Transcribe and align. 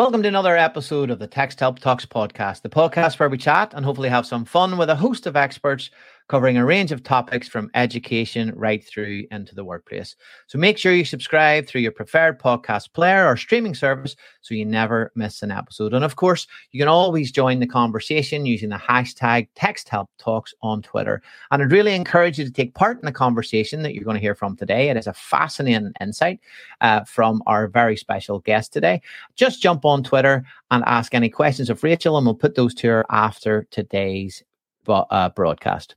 Welcome 0.00 0.22
to 0.22 0.28
another 0.28 0.56
episode 0.56 1.10
of 1.10 1.18
the 1.18 1.28
Texthelp 1.28 1.78
Talks 1.78 2.06
podcast, 2.06 2.62
the 2.62 2.70
podcast 2.70 3.18
where 3.18 3.28
we 3.28 3.36
chat 3.36 3.74
and 3.74 3.84
hopefully 3.84 4.08
have 4.08 4.24
some 4.24 4.46
fun 4.46 4.78
with 4.78 4.88
a 4.88 4.96
host 4.96 5.26
of 5.26 5.36
experts 5.36 5.90
covering 6.30 6.56
a 6.56 6.64
range 6.64 6.92
of 6.92 7.02
topics 7.02 7.48
from 7.48 7.68
education 7.74 8.52
right 8.54 8.84
through 8.84 9.24
into 9.32 9.52
the 9.52 9.64
workplace. 9.64 10.14
So 10.46 10.58
make 10.58 10.78
sure 10.78 10.92
you 10.92 11.04
subscribe 11.04 11.66
through 11.66 11.80
your 11.80 11.90
preferred 11.90 12.38
podcast 12.38 12.92
player 12.92 13.26
or 13.26 13.36
streaming 13.36 13.74
service 13.74 14.14
so 14.40 14.54
you 14.54 14.64
never 14.64 15.10
miss 15.16 15.42
an 15.42 15.50
episode. 15.50 15.92
And 15.92 16.04
of 16.04 16.14
course, 16.14 16.46
you 16.70 16.78
can 16.78 16.86
always 16.86 17.32
join 17.32 17.58
the 17.58 17.66
conversation 17.66 18.46
using 18.46 18.68
the 18.68 18.76
hashtag 18.76 19.48
TextHelpTalks 19.56 20.54
on 20.62 20.82
Twitter. 20.82 21.20
And 21.50 21.60
I'd 21.60 21.72
really 21.72 21.96
encourage 21.96 22.38
you 22.38 22.44
to 22.44 22.52
take 22.52 22.74
part 22.74 23.00
in 23.00 23.06
the 23.06 23.12
conversation 23.12 23.82
that 23.82 23.94
you're 23.94 24.04
going 24.04 24.14
to 24.14 24.20
hear 24.20 24.36
from 24.36 24.56
today. 24.56 24.88
It 24.88 24.96
is 24.96 25.08
a 25.08 25.12
fascinating 25.12 25.92
insight 26.00 26.38
uh, 26.80 27.02
from 27.02 27.42
our 27.48 27.66
very 27.66 27.96
special 27.96 28.38
guest 28.38 28.72
today. 28.72 29.02
Just 29.34 29.60
jump 29.60 29.84
on 29.84 30.04
Twitter 30.04 30.44
and 30.70 30.84
ask 30.86 31.12
any 31.12 31.28
questions 31.28 31.70
of 31.70 31.82
Rachel, 31.82 32.16
and 32.16 32.24
we'll 32.24 32.36
put 32.36 32.54
those 32.54 32.74
to 32.74 32.86
her 32.86 33.06
after 33.10 33.66
today's 33.72 34.44
uh, 34.88 35.28
broadcast. 35.30 35.94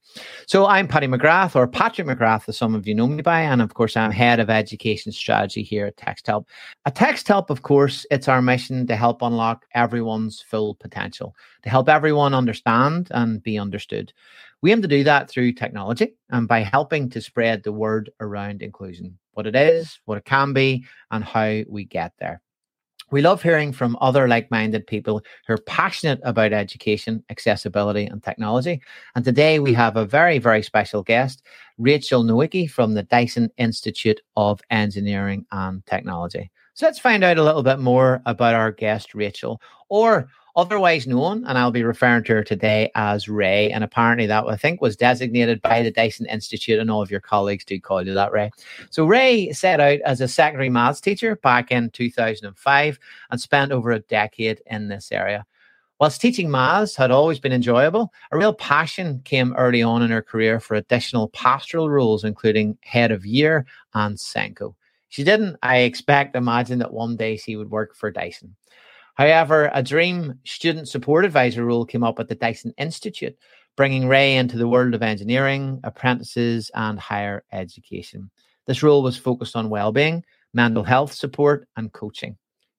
So 0.47 0.65
I'm 0.67 0.87
Paddy 0.87 1.07
McGrath, 1.07 1.55
or 1.55 1.67
Patrick 1.67 2.07
McGrath, 2.07 2.47
as 2.49 2.57
some 2.57 2.75
of 2.75 2.87
you 2.87 2.95
know 2.95 3.07
me 3.07 3.21
by, 3.21 3.41
and 3.41 3.61
of 3.61 3.73
course 3.73 3.95
I'm 3.95 4.11
head 4.11 4.39
of 4.39 4.49
education 4.49 5.11
strategy 5.11 5.63
here 5.63 5.85
at 5.85 5.97
Texthelp. 5.97 6.45
At 6.85 6.95
Texthelp, 6.95 7.49
of 7.49 7.61
course, 7.61 8.05
it's 8.11 8.27
our 8.27 8.41
mission 8.41 8.85
to 8.87 8.95
help 8.95 9.21
unlock 9.21 9.65
everyone's 9.73 10.41
full 10.41 10.75
potential, 10.75 11.35
to 11.63 11.69
help 11.69 11.89
everyone 11.89 12.33
understand 12.33 13.07
and 13.11 13.41
be 13.41 13.57
understood. 13.57 14.13
We 14.61 14.71
aim 14.71 14.81
to 14.81 14.87
do 14.87 15.03
that 15.03 15.29
through 15.29 15.53
technology 15.53 16.15
and 16.29 16.47
by 16.47 16.61
helping 16.61 17.09
to 17.09 17.21
spread 17.21 17.63
the 17.63 17.73
word 17.73 18.11
around 18.21 18.61
inclusion, 18.61 19.17
what 19.31 19.45
it 19.45 19.55
is, 19.55 19.99
what 20.05 20.17
it 20.17 20.25
can 20.25 20.53
be, 20.53 20.85
and 21.11 21.23
how 21.23 21.61
we 21.67 21.83
get 21.83 22.13
there. 22.17 22.41
We 23.13 23.21
love 23.21 23.43
hearing 23.43 23.73
from 23.73 23.95
other 24.01 24.27
like 24.27 24.49
minded 24.49 24.87
people 24.87 25.21
who 25.45 25.53
are 25.53 25.59
passionate 25.67 26.19
about 26.23 26.51
education, 26.51 27.23
accessibility, 27.29 28.07
and 28.07 28.23
technology. 28.23 28.81
And 29.13 29.23
today 29.23 29.59
we 29.59 29.71
have 29.75 29.97
a 29.97 30.03
very, 30.03 30.39
very 30.39 30.63
special 30.63 31.03
guest, 31.03 31.43
Rachel 31.77 32.23
Nowicki 32.23 32.67
from 32.67 32.95
the 32.95 33.03
Dyson 33.03 33.51
Institute 33.57 34.19
of 34.35 34.61
Engineering 34.71 35.45
and 35.51 35.85
Technology. 35.85 36.49
So 36.73 36.87
let's 36.87 36.97
find 36.97 37.23
out 37.23 37.37
a 37.37 37.43
little 37.43 37.61
bit 37.61 37.77
more 37.77 38.19
about 38.25 38.55
our 38.55 38.71
guest, 38.71 39.13
Rachel, 39.13 39.61
or 39.89 40.27
otherwise 40.55 41.07
known, 41.07 41.45
and 41.45 41.57
I'll 41.57 41.71
be 41.71 41.83
referring 41.83 42.23
to 42.25 42.33
her 42.33 42.43
today 42.43 42.91
as 42.95 43.27
Ray. 43.27 43.71
And 43.71 43.83
apparently, 43.83 44.27
that 44.27 44.45
I 44.45 44.55
think 44.55 44.81
was 44.81 44.95
designated 44.95 45.61
by 45.61 45.81
the 45.81 45.91
Dyson 45.91 46.25
Institute, 46.27 46.79
and 46.79 46.91
all 46.91 47.01
of 47.01 47.11
your 47.11 47.19
colleagues 47.19 47.65
do 47.65 47.79
call 47.79 48.05
you 48.05 48.13
that, 48.13 48.31
Ray. 48.31 48.51
So, 48.89 49.05
Ray 49.05 49.51
set 49.51 49.79
out 49.79 49.99
as 50.01 50.21
a 50.21 50.27
secondary 50.27 50.69
maths 50.69 51.01
teacher 51.01 51.35
back 51.35 51.71
in 51.71 51.89
2005 51.89 52.99
and 53.31 53.41
spent 53.41 53.71
over 53.71 53.91
a 53.91 53.99
decade 53.99 54.61
in 54.67 54.87
this 54.87 55.11
area. 55.11 55.45
Whilst 55.99 56.19
teaching 56.19 56.51
maths 56.51 56.95
had 56.95 57.11
always 57.11 57.39
been 57.39 57.53
enjoyable, 57.53 58.11
a 58.31 58.37
real 58.37 58.53
passion 58.53 59.21
came 59.23 59.53
early 59.53 59.81
on 59.81 60.01
in 60.01 60.11
her 60.11 60.21
career 60.21 60.59
for 60.59 60.75
additional 60.75 61.29
pastoral 61.29 61.89
roles, 61.89 62.23
including 62.23 62.77
head 62.81 63.11
of 63.11 63.25
year 63.25 63.65
and 63.93 64.17
SENCO. 64.17 64.75
She 65.07 65.23
didn't, 65.23 65.57
I 65.61 65.77
expect, 65.77 66.35
imagine 66.35 66.79
that 66.79 66.91
one 66.91 67.15
day 67.15 67.37
she 67.37 67.55
would 67.55 67.69
work 67.69 67.95
for 67.95 68.11
Dyson. 68.11 68.55
However, 69.15 69.69
a 69.73 69.83
dream 69.83 70.39
student 70.43 70.87
support 70.87 71.23
advisor 71.23 71.65
role 71.65 71.85
came 71.85 72.03
up 72.03 72.19
at 72.19 72.29
the 72.29 72.35
Dyson 72.35 72.73
Institute, 72.77 73.37
bringing 73.75 74.07
Ray 74.07 74.35
into 74.35 74.57
the 74.57 74.67
world 74.67 74.93
of 74.95 75.03
engineering, 75.03 75.79
apprentices, 75.83 76.71
and 76.73 76.99
higher 76.99 77.43
education. 77.51 78.31
This 78.65 78.81
role 78.81 79.03
was 79.03 79.17
focused 79.17 79.55
on 79.55 79.69
well-being, 79.69 80.23
mental 80.53 80.83
health 80.83 81.13
support, 81.13 81.67
and 81.75 81.91
coaching. 81.93 82.37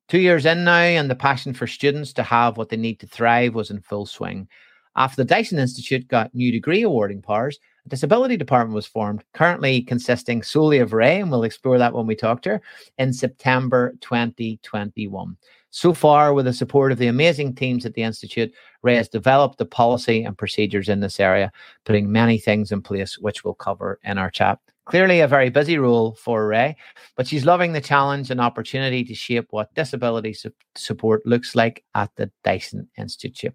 Two 0.08 0.18
years 0.18 0.44
in 0.44 0.64
now, 0.64 0.80
and 0.80 1.08
the 1.10 1.14
passion 1.14 1.54
for 1.54 1.66
students 1.66 2.12
to 2.14 2.22
have 2.22 2.56
what 2.56 2.68
they 2.68 2.76
need 2.76 3.00
to 3.00 3.06
thrive 3.06 3.54
was 3.54 3.70
in 3.70 3.80
full 3.80 4.06
swing. 4.06 4.48
After 4.96 5.16
the 5.16 5.28
Dyson 5.28 5.58
Institute 5.58 6.06
got 6.08 6.34
new 6.34 6.52
degree 6.52 6.82
awarding 6.82 7.22
powers, 7.22 7.58
a 7.84 7.88
disability 7.88 8.36
department 8.36 8.74
was 8.74 8.86
formed, 8.86 9.24
currently 9.34 9.82
consisting 9.82 10.42
solely 10.42 10.78
of 10.78 10.92
Ray, 10.92 11.20
and 11.20 11.30
we'll 11.30 11.44
explore 11.44 11.78
that 11.78 11.92
when 11.92 12.06
we 12.06 12.14
talk 12.14 12.42
to 12.42 12.50
her 12.50 12.62
in 12.98 13.12
September 13.12 13.94
2021. 14.00 15.36
So 15.76 15.92
far, 15.92 16.32
with 16.32 16.44
the 16.44 16.52
support 16.52 16.92
of 16.92 16.98
the 16.98 17.08
amazing 17.08 17.56
teams 17.56 17.84
at 17.84 17.94
the 17.94 18.04
Institute, 18.04 18.54
Ray 18.82 18.94
has 18.94 19.08
developed 19.08 19.58
the 19.58 19.66
policy 19.66 20.22
and 20.22 20.38
procedures 20.38 20.88
in 20.88 21.00
this 21.00 21.18
area, 21.18 21.50
putting 21.84 22.12
many 22.12 22.38
things 22.38 22.70
in 22.70 22.80
place, 22.80 23.18
which 23.18 23.42
we'll 23.42 23.54
cover 23.54 23.98
in 24.04 24.16
our 24.16 24.30
chat. 24.30 24.60
Clearly, 24.84 25.18
a 25.18 25.26
very 25.26 25.50
busy 25.50 25.76
role 25.76 26.14
for 26.14 26.46
Ray, 26.46 26.76
but 27.16 27.26
she's 27.26 27.44
loving 27.44 27.72
the 27.72 27.80
challenge 27.80 28.30
and 28.30 28.40
opportunity 28.40 29.02
to 29.02 29.16
shape 29.16 29.48
what 29.50 29.74
disability 29.74 30.32
su- 30.32 30.52
support 30.76 31.26
looks 31.26 31.56
like 31.56 31.82
at 31.96 32.14
the 32.14 32.30
Dyson 32.44 32.88
Institute. 32.96 33.52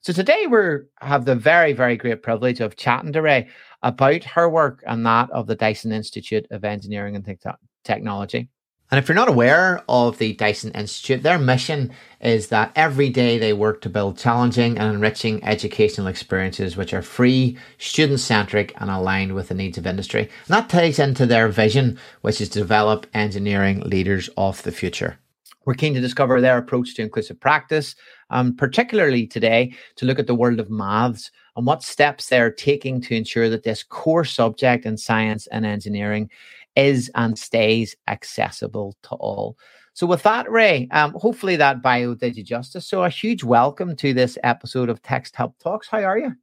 So 0.00 0.12
today 0.12 0.48
we 0.48 0.58
have 1.00 1.26
the 1.26 1.36
very, 1.36 1.74
very 1.74 1.96
great 1.96 2.24
privilege 2.24 2.58
of 2.58 2.74
chatting 2.74 3.12
to 3.12 3.22
Ray 3.22 3.48
about 3.82 4.24
her 4.24 4.48
work 4.48 4.82
and 4.84 5.06
that 5.06 5.30
of 5.30 5.46
the 5.46 5.54
Dyson 5.54 5.92
Institute 5.92 6.44
of 6.50 6.64
Engineering 6.64 7.14
and 7.14 7.24
Te- 7.24 7.36
Technology. 7.84 8.48
And 8.92 8.98
if 8.98 9.08
you're 9.08 9.16
not 9.16 9.30
aware 9.30 9.82
of 9.88 10.18
the 10.18 10.34
Dyson 10.34 10.70
Institute, 10.72 11.22
their 11.22 11.38
mission 11.38 11.92
is 12.20 12.48
that 12.48 12.72
every 12.76 13.08
day 13.08 13.38
they 13.38 13.54
work 13.54 13.80
to 13.80 13.88
build 13.88 14.18
challenging 14.18 14.76
and 14.76 14.92
enriching 14.92 15.42
educational 15.44 16.08
experiences 16.08 16.76
which 16.76 16.92
are 16.92 17.00
free, 17.00 17.56
student 17.78 18.20
centric, 18.20 18.74
and 18.76 18.90
aligned 18.90 19.34
with 19.34 19.48
the 19.48 19.54
needs 19.54 19.78
of 19.78 19.86
industry. 19.86 20.20
And 20.24 20.48
that 20.48 20.68
ties 20.68 20.98
into 20.98 21.24
their 21.24 21.48
vision, 21.48 21.98
which 22.20 22.42
is 22.42 22.50
to 22.50 22.58
develop 22.58 23.06
engineering 23.14 23.80
leaders 23.80 24.28
of 24.36 24.62
the 24.62 24.72
future. 24.72 25.18
We're 25.64 25.72
keen 25.72 25.94
to 25.94 26.00
discover 26.00 26.42
their 26.42 26.58
approach 26.58 26.94
to 26.96 27.02
inclusive 27.02 27.40
practice, 27.40 27.94
um, 28.28 28.54
particularly 28.54 29.26
today 29.26 29.74
to 29.96 30.04
look 30.04 30.18
at 30.18 30.26
the 30.26 30.34
world 30.34 30.60
of 30.60 30.70
maths 30.70 31.30
and 31.56 31.66
what 31.66 31.82
steps 31.82 32.28
they're 32.28 32.50
taking 32.50 33.00
to 33.02 33.14
ensure 33.14 33.48
that 33.48 33.62
this 33.62 33.82
core 33.82 34.24
subject 34.24 34.84
in 34.84 34.98
science 34.98 35.46
and 35.46 35.64
engineering 35.64 36.28
is 36.76 37.10
and 37.14 37.38
stays 37.38 37.96
accessible 38.08 38.96
to 39.04 39.14
all. 39.16 39.56
So, 39.94 40.06
with 40.06 40.22
that, 40.22 40.50
Ray, 40.50 40.88
um, 40.90 41.12
hopefully 41.14 41.56
that 41.56 41.82
bio 41.82 42.14
did 42.14 42.36
you 42.36 42.42
justice. 42.42 42.86
So, 42.86 43.04
a 43.04 43.10
huge 43.10 43.44
welcome 43.44 43.94
to 43.96 44.14
this 44.14 44.38
episode 44.42 44.88
of 44.88 45.02
Texthelp 45.02 45.54
Talks. 45.58 45.88
How 45.88 46.02
are 46.02 46.18
you? 46.18 46.34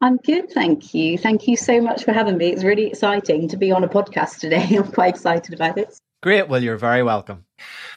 I'm 0.00 0.18
good, 0.18 0.50
thank 0.50 0.94
you. 0.94 1.18
Thank 1.18 1.48
you 1.48 1.56
so 1.56 1.80
much 1.80 2.04
for 2.04 2.12
having 2.12 2.36
me. 2.36 2.48
It's 2.48 2.62
really 2.62 2.86
exciting 2.86 3.48
to 3.48 3.56
be 3.56 3.72
on 3.72 3.82
a 3.84 3.88
podcast 3.88 4.38
today. 4.38 4.64
I'm 4.76 4.92
quite 4.92 5.14
excited 5.14 5.54
about 5.54 5.78
it. 5.78 5.98
Great. 6.22 6.48
Well, 6.48 6.62
you're 6.62 6.76
very 6.76 7.02
welcome. 7.02 7.44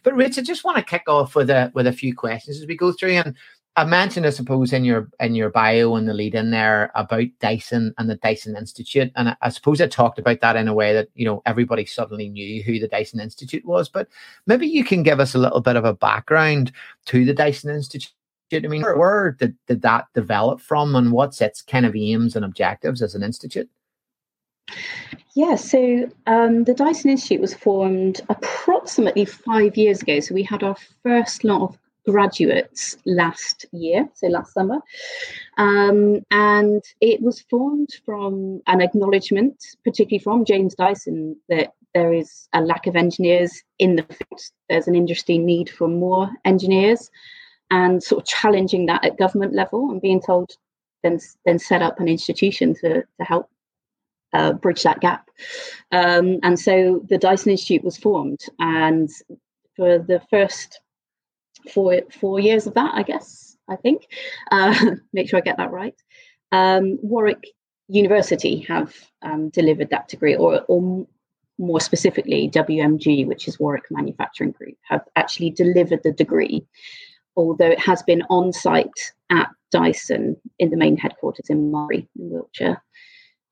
But 0.03 0.15
Rich, 0.15 0.37
I 0.37 0.41
just 0.41 0.63
want 0.63 0.77
to 0.77 0.83
kick 0.83 1.03
off 1.07 1.35
with 1.35 1.49
a 1.49 1.71
with 1.75 1.87
a 1.87 1.93
few 1.93 2.15
questions 2.15 2.59
as 2.59 2.67
we 2.67 2.77
go 2.77 2.91
through. 2.91 3.11
And 3.13 3.35
I 3.77 3.85
mentioned, 3.85 4.25
I 4.25 4.31
suppose, 4.31 4.73
in 4.73 4.83
your 4.83 5.09
in 5.21 5.33
your 5.33 5.49
bio 5.49 5.95
and 5.95 6.07
the 6.07 6.13
lead 6.13 6.35
in 6.35 6.51
there 6.51 6.91
about 6.93 7.27
Dyson 7.39 7.93
and 7.97 8.09
the 8.09 8.15
Dyson 8.15 8.57
Institute, 8.57 9.11
and 9.15 9.29
I, 9.29 9.35
I, 9.41 9.49
suppose 9.49 9.79
I 9.79 9.87
talked 9.87 10.19
about 10.19 10.41
that 10.41 10.57
in 10.57 10.67
a 10.67 10.73
way 10.73 10.93
that 10.93 11.07
you 11.15 11.25
know 11.25 11.41
everybody 11.45 11.85
suddenly 11.85 12.27
knew 12.27 12.61
who 12.63 12.79
the 12.79 12.89
Dyson 12.89 13.21
Institute 13.21 13.63
was. 13.63 13.87
But 13.87 14.09
maybe 14.45 14.67
you 14.67 14.83
can 14.83 15.03
give 15.03 15.21
us 15.21 15.35
a 15.35 15.39
little 15.39 15.61
bit 15.61 15.77
of 15.77 15.85
a 15.85 15.93
background 15.93 16.73
to 17.05 17.23
the 17.23 17.33
Dyson 17.33 17.73
Institute. 17.73 18.11
I 18.53 18.59
mean, 18.59 18.81
where, 18.81 19.37
did, 19.39 19.55
did 19.65 19.81
that 19.83 20.07
develop 20.13 20.59
from, 20.59 20.93
and 20.97 21.13
what's 21.13 21.39
its 21.39 21.61
kind 21.61 21.85
of 21.85 21.95
aims 21.95 22.35
and 22.35 22.43
objectives 22.43 23.01
as 23.01 23.15
an 23.15 23.23
institute? 23.23 23.69
Yeah, 25.33 25.55
so 25.55 26.11
um, 26.27 26.65
the 26.65 26.73
Dyson 26.73 27.11
Institute 27.11 27.39
was 27.39 27.53
formed 27.53 28.19
approximately 28.27 29.23
five 29.23 29.77
years 29.77 30.01
ago. 30.01 30.19
So 30.19 30.35
we 30.35 30.43
had 30.43 30.61
our 30.61 30.75
first 31.03 31.45
lot 31.45 31.61
of 31.61 31.77
graduates 32.11 32.97
last 33.05 33.65
year, 33.71 34.09
so 34.13 34.27
last 34.27 34.53
summer. 34.53 34.79
Um, 35.57 36.25
and 36.31 36.83
it 36.99 37.21
was 37.21 37.41
formed 37.41 37.89
from 38.05 38.61
an 38.67 38.81
acknowledgement, 38.81 39.57
particularly 39.83 40.23
from 40.23 40.45
James 40.45 40.75
Dyson, 40.75 41.35
that 41.49 41.73
there 41.93 42.13
is 42.13 42.47
a 42.53 42.61
lack 42.61 42.87
of 42.87 42.95
engineers 42.95 43.63
in 43.79 43.95
the 43.95 44.03
field. 44.03 44.41
There's 44.69 44.87
an 44.87 44.95
industry 44.95 45.37
need 45.37 45.69
for 45.69 45.87
more 45.87 46.29
engineers 46.45 47.09
and 47.69 48.03
sort 48.03 48.21
of 48.21 48.27
challenging 48.27 48.85
that 48.85 49.03
at 49.03 49.17
government 49.17 49.53
level 49.53 49.89
and 49.89 50.01
being 50.01 50.21
told 50.21 50.51
then 51.03 51.19
then 51.45 51.57
set 51.57 51.81
up 51.81 51.99
an 51.99 52.07
institution 52.07 52.75
to, 52.75 53.01
to 53.01 53.23
help 53.23 53.49
uh, 54.33 54.53
bridge 54.53 54.83
that 54.83 54.99
gap. 54.99 55.29
Um, 55.91 56.39
and 56.43 56.59
so 56.59 57.01
the 57.09 57.17
Dyson 57.17 57.51
Institute 57.51 57.83
was 57.83 57.97
formed 57.97 58.41
and 58.59 59.09
for 59.75 59.97
the 59.99 60.21
first 60.29 60.79
four 61.69 62.01
four 62.19 62.39
years 62.39 62.67
of 62.67 62.73
that, 62.75 62.93
I 62.93 63.03
guess. 63.03 63.51
I 63.69 63.75
think. 63.77 64.07
Uh, 64.51 64.95
make 65.13 65.29
sure 65.29 65.39
I 65.39 65.41
get 65.41 65.57
that 65.57 65.71
right. 65.71 65.95
Um, 66.51 66.99
Warwick 67.01 67.47
University 67.87 68.59
have 68.67 68.95
um, 69.21 69.49
delivered 69.49 69.89
that 69.89 70.07
degree, 70.07 70.35
or, 70.35 70.61
or 70.67 71.07
more 71.57 71.79
specifically, 71.79 72.49
WMG, 72.49 73.25
which 73.25 73.47
is 73.47 73.59
Warwick 73.59 73.85
Manufacturing 73.91 74.51
Group, 74.51 74.77
have 74.83 75.05
actually 75.15 75.51
delivered 75.51 76.03
the 76.03 76.11
degree, 76.11 76.65
although 77.35 77.69
it 77.69 77.79
has 77.79 78.01
been 78.03 78.23
on 78.29 78.51
site 78.51 79.13
at 79.29 79.49
Dyson 79.71 80.35
in 80.59 80.69
the 80.69 80.77
main 80.77 80.97
headquarters 80.97 81.49
in 81.49 81.71
Murray, 81.71 82.07
in 82.17 82.29
Wiltshire. 82.29 82.81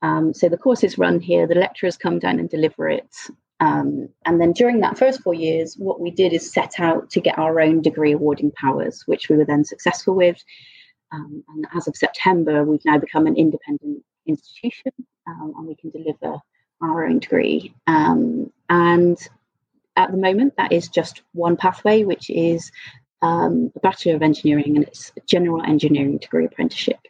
Um, 0.02 0.32
so 0.34 0.48
the 0.48 0.58
course 0.58 0.82
is 0.82 0.98
run 0.98 1.20
here, 1.20 1.46
the 1.46 1.54
lecturers 1.54 1.96
come 1.96 2.18
down 2.18 2.38
and 2.38 2.48
deliver 2.48 2.88
it, 2.88 3.14
Um, 3.60 4.08
and 4.24 4.40
then 4.40 4.52
during 4.52 4.80
that 4.80 4.98
first 4.98 5.22
four 5.22 5.34
years, 5.34 5.76
what 5.76 6.00
we 6.00 6.10
did 6.10 6.32
is 6.32 6.50
set 6.50 6.80
out 6.80 7.10
to 7.10 7.20
get 7.20 7.38
our 7.38 7.60
own 7.60 7.82
degree 7.82 8.12
awarding 8.12 8.52
powers, 8.52 9.02
which 9.06 9.28
we 9.28 9.36
were 9.36 9.44
then 9.44 9.64
successful 9.64 10.14
with. 10.14 10.42
Um, 11.12 11.44
and 11.48 11.66
as 11.74 11.86
of 11.86 11.96
September, 11.96 12.64
we've 12.64 12.84
now 12.84 12.98
become 12.98 13.26
an 13.26 13.36
independent 13.36 14.02
institution 14.26 14.92
um, 15.26 15.52
and 15.58 15.66
we 15.66 15.74
can 15.74 15.90
deliver 15.90 16.38
our 16.80 17.04
own 17.04 17.18
degree. 17.18 17.74
Um, 17.86 18.50
and 18.70 19.18
at 19.96 20.10
the 20.10 20.16
moment, 20.16 20.56
that 20.56 20.72
is 20.72 20.88
just 20.88 21.22
one 21.32 21.56
pathway, 21.56 22.04
which 22.04 22.30
is 22.30 22.72
um, 23.20 23.70
a 23.76 23.80
Bachelor 23.80 24.14
of 24.14 24.22
Engineering 24.22 24.76
and 24.76 24.86
it's 24.86 25.12
a 25.16 25.20
General 25.26 25.62
Engineering 25.62 26.16
degree 26.16 26.46
apprenticeship. 26.46 27.00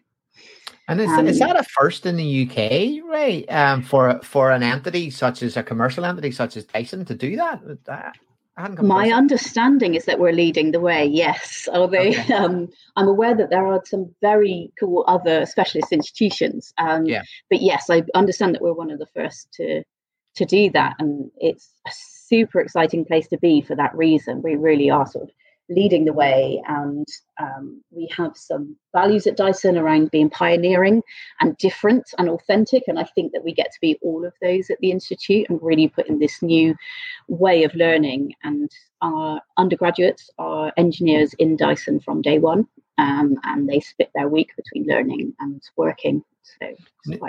And 0.91 1.01
is, 1.01 1.09
um, 1.09 1.27
is 1.29 1.39
that 1.39 1.59
a 1.59 1.63
first 1.63 2.05
in 2.05 2.17
the 2.17 2.49
UK, 2.49 3.09
right? 3.09 3.45
Um, 3.49 3.83
for 3.83 4.21
for 4.25 4.51
an 4.51 4.63
entity 4.63 5.11
such 5.11 5.43
as 5.43 5.57
a 5.57 5.63
commercial 5.63 6.05
entity 6.05 6.33
such 6.33 6.57
as 6.57 6.65
Dyson 6.65 7.05
to 7.05 7.15
do 7.15 7.37
that? 7.37 7.61
that 7.85 8.17
my 8.83 9.11
understanding 9.11 9.95
is 9.95 10.05
that 10.05 10.19
we're 10.19 10.33
leading 10.33 10.73
the 10.73 10.81
way. 10.81 11.07
Yes, 11.07 11.69
although 11.73 11.99
okay. 11.99 12.33
um, 12.35 12.69
I'm 12.97 13.09
aware 13.09 13.35
that 13.35 13.51
there 13.51 13.67
are 13.67 13.81
some 13.85 14.15
very 14.21 14.73
cool 14.79 15.05
other 15.07 15.47
specialist 15.47 15.93
institutions. 15.93 16.73
Um, 16.79 17.07
yeah. 17.07 17.23
But 17.49 17.63
yes, 17.63 17.89
I 17.89 18.03
understand 18.15 18.55
that 18.55 18.63
we're 18.63 18.73
one 18.73 18.91
of 18.91 18.99
the 18.99 19.07
first 19.07 19.51
to 19.55 19.83
to 20.37 20.45
do 20.45 20.71
that, 20.71 20.97
and 20.99 21.31
it's 21.39 21.73
a 21.87 21.91
super 21.93 22.61
exciting 22.61 23.05
place 23.05 23.29
to 23.29 23.39
be 23.39 23.61
for 23.61 23.77
that 23.77 23.95
reason. 23.95 24.43
We 24.43 24.57
really 24.57 24.91
are 24.91 25.07
sort 25.07 25.25
of 25.25 25.31
leading 25.70 26.05
the 26.05 26.12
way. 26.12 26.61
And 26.69 27.06
um, 27.40 27.82
we 27.90 28.11
have 28.17 28.37
some 28.37 28.76
values 28.93 29.26
at 29.26 29.37
Dyson 29.37 29.78
around 29.78 30.11
being 30.11 30.28
pioneering 30.28 31.02
and 31.40 31.56
different 31.56 32.11
and 32.19 32.28
authentic. 32.28 32.82
And 32.87 32.99
I 32.99 33.05
think 33.14 33.32
that 33.32 33.44
we 33.44 33.55
get 33.55 33.72
to 33.72 33.78
be 33.81 33.99
all 34.02 34.26
of 34.26 34.34
those 34.43 34.69
at 34.69 34.78
the 34.81 34.90
Institute 34.90 35.46
and 35.49 35.58
really 35.62 35.88
put 35.88 36.08
in 36.08 36.19
this 36.19 36.43
new 36.43 36.75
way 37.28 37.64
of 37.64 37.75
learning. 37.75 38.34
And 38.43 38.70
our 39.00 39.40
undergraduates 39.56 40.28
are 40.38 40.72
engineers 40.76 41.32
in 41.34 41.56
Dyson 41.56 42.00
from 42.00 42.20
day 42.20 42.38
one. 42.38 42.67
Um, 42.99 43.37
and 43.44 43.67
they 43.67 43.81
split 43.81 44.11
their 44.14 44.28
week 44.28 44.50
between 44.56 44.87
learning 44.87 45.32
and 45.40 45.62
working. 45.76 46.22
So, 46.43 46.75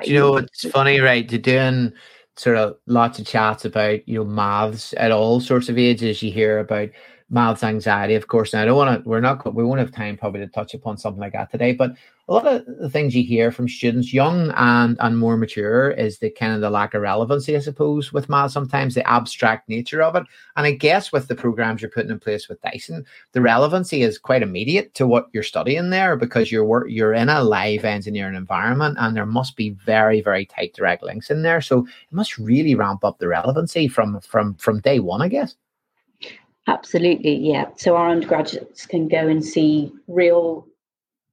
you 0.03 0.13
know, 0.15 0.38
it's 0.38 0.67
funny, 0.69 0.99
right? 0.99 1.31
You're 1.31 1.39
doing 1.39 1.93
sort 2.38 2.57
of 2.57 2.77
lots 2.88 3.19
of 3.19 3.25
chats 3.25 3.65
about 3.65 4.07
you 4.07 4.15
know 4.15 4.25
maths 4.25 4.93
at 4.97 5.11
all 5.11 5.39
sorts 5.39 5.69
of 5.69 5.77
ages. 5.77 6.21
You 6.23 6.31
hear 6.31 6.59
about 6.59 6.89
maths 7.31 7.63
anxiety, 7.63 8.13
of 8.16 8.28
course. 8.28 8.54
Now, 8.54 8.62
I 8.62 8.66
don't 8.66 8.75
want 8.75 9.04
to, 9.04 9.10
we're 9.10 9.22
not, 9.22 9.56
we 9.56 9.63
won't 9.63 9.80
have 9.80 9.92
time 9.92 10.18
probably 10.18 10.42
to 10.42 10.48
touch 10.48 10.74
upon 10.74 10.98
something 10.98 11.22
like 11.22 11.31
that 11.31 11.50
today, 11.50 11.72
but 11.72 11.95
a 12.28 12.33
lot 12.33 12.45
of 12.45 12.66
the 12.80 12.89
things 12.89 13.16
you 13.16 13.24
hear 13.24 13.51
from 13.51 13.68
students, 13.68 14.13
young 14.13 14.51
and, 14.51 14.98
and 15.00 15.18
more 15.18 15.38
mature, 15.38 15.92
is 15.92 16.19
the 16.19 16.30
kind 16.30 16.54
of 16.54 16.62
the 16.62 16.69
lack 16.69 16.94
of 16.94 17.01
relevancy, 17.01 17.56
I 17.56 17.60
suppose, 17.60 18.12
with 18.12 18.30
maths 18.30 18.54
sometimes, 18.54 18.95
the 18.95 19.10
abstract 19.10 19.69
nature 19.69 20.04
of 20.04 20.16
it. 20.16 20.24
And 20.57 20.66
I 20.66 20.72
guess 20.72 21.12
with 21.12 21.30
the 21.30 21.36
programs 21.36 21.81
you're 21.81 21.92
putting 21.92 22.12
in 22.12 22.19
place 22.19 22.50
with 22.50 22.62
Dyson, 22.62 23.06
the 23.31 23.42
relevancy 23.42 24.01
is 24.01 24.18
quite 24.18 24.44
immediate 24.44 24.94
to 24.95 25.07
what 25.07 25.30
you're 25.34 25.42
studying 25.42 25.89
there 25.89 26.18
because 26.18 26.51
you're 26.51 26.88
you're 26.88 27.13
in 27.13 27.30
a 27.30 27.44
live 27.44 27.86
engineering 27.86 28.36
environment 28.36 28.98
and 29.00 29.16
there 29.16 29.25
must 29.25 29.56
be 29.56 29.72
very, 29.86 30.22
very 30.22 30.45
tight 30.45 30.74
direct 30.74 31.04
links 31.04 31.31
in 31.31 31.44
there. 31.44 31.62
So 31.62 31.80
it 31.86 32.13
must 32.13 32.38
really 32.38 32.75
ramp 32.75 33.06
up 33.06 33.19
the 33.19 33.27
relevancy 33.27 33.88
from 33.88 34.19
from 34.19 34.56
from 34.56 34.81
day 34.81 35.00
one, 35.00 35.22
I 35.22 35.30
guess. 35.30 35.56
Absolutely, 36.68 37.36
yeah. 37.36 37.66
So 37.78 37.96
our 37.96 38.10
undergraduates 38.10 38.86
can 38.86 39.08
go 39.08 39.28
and 39.28 39.44
see 39.44 39.92
real 40.08 40.68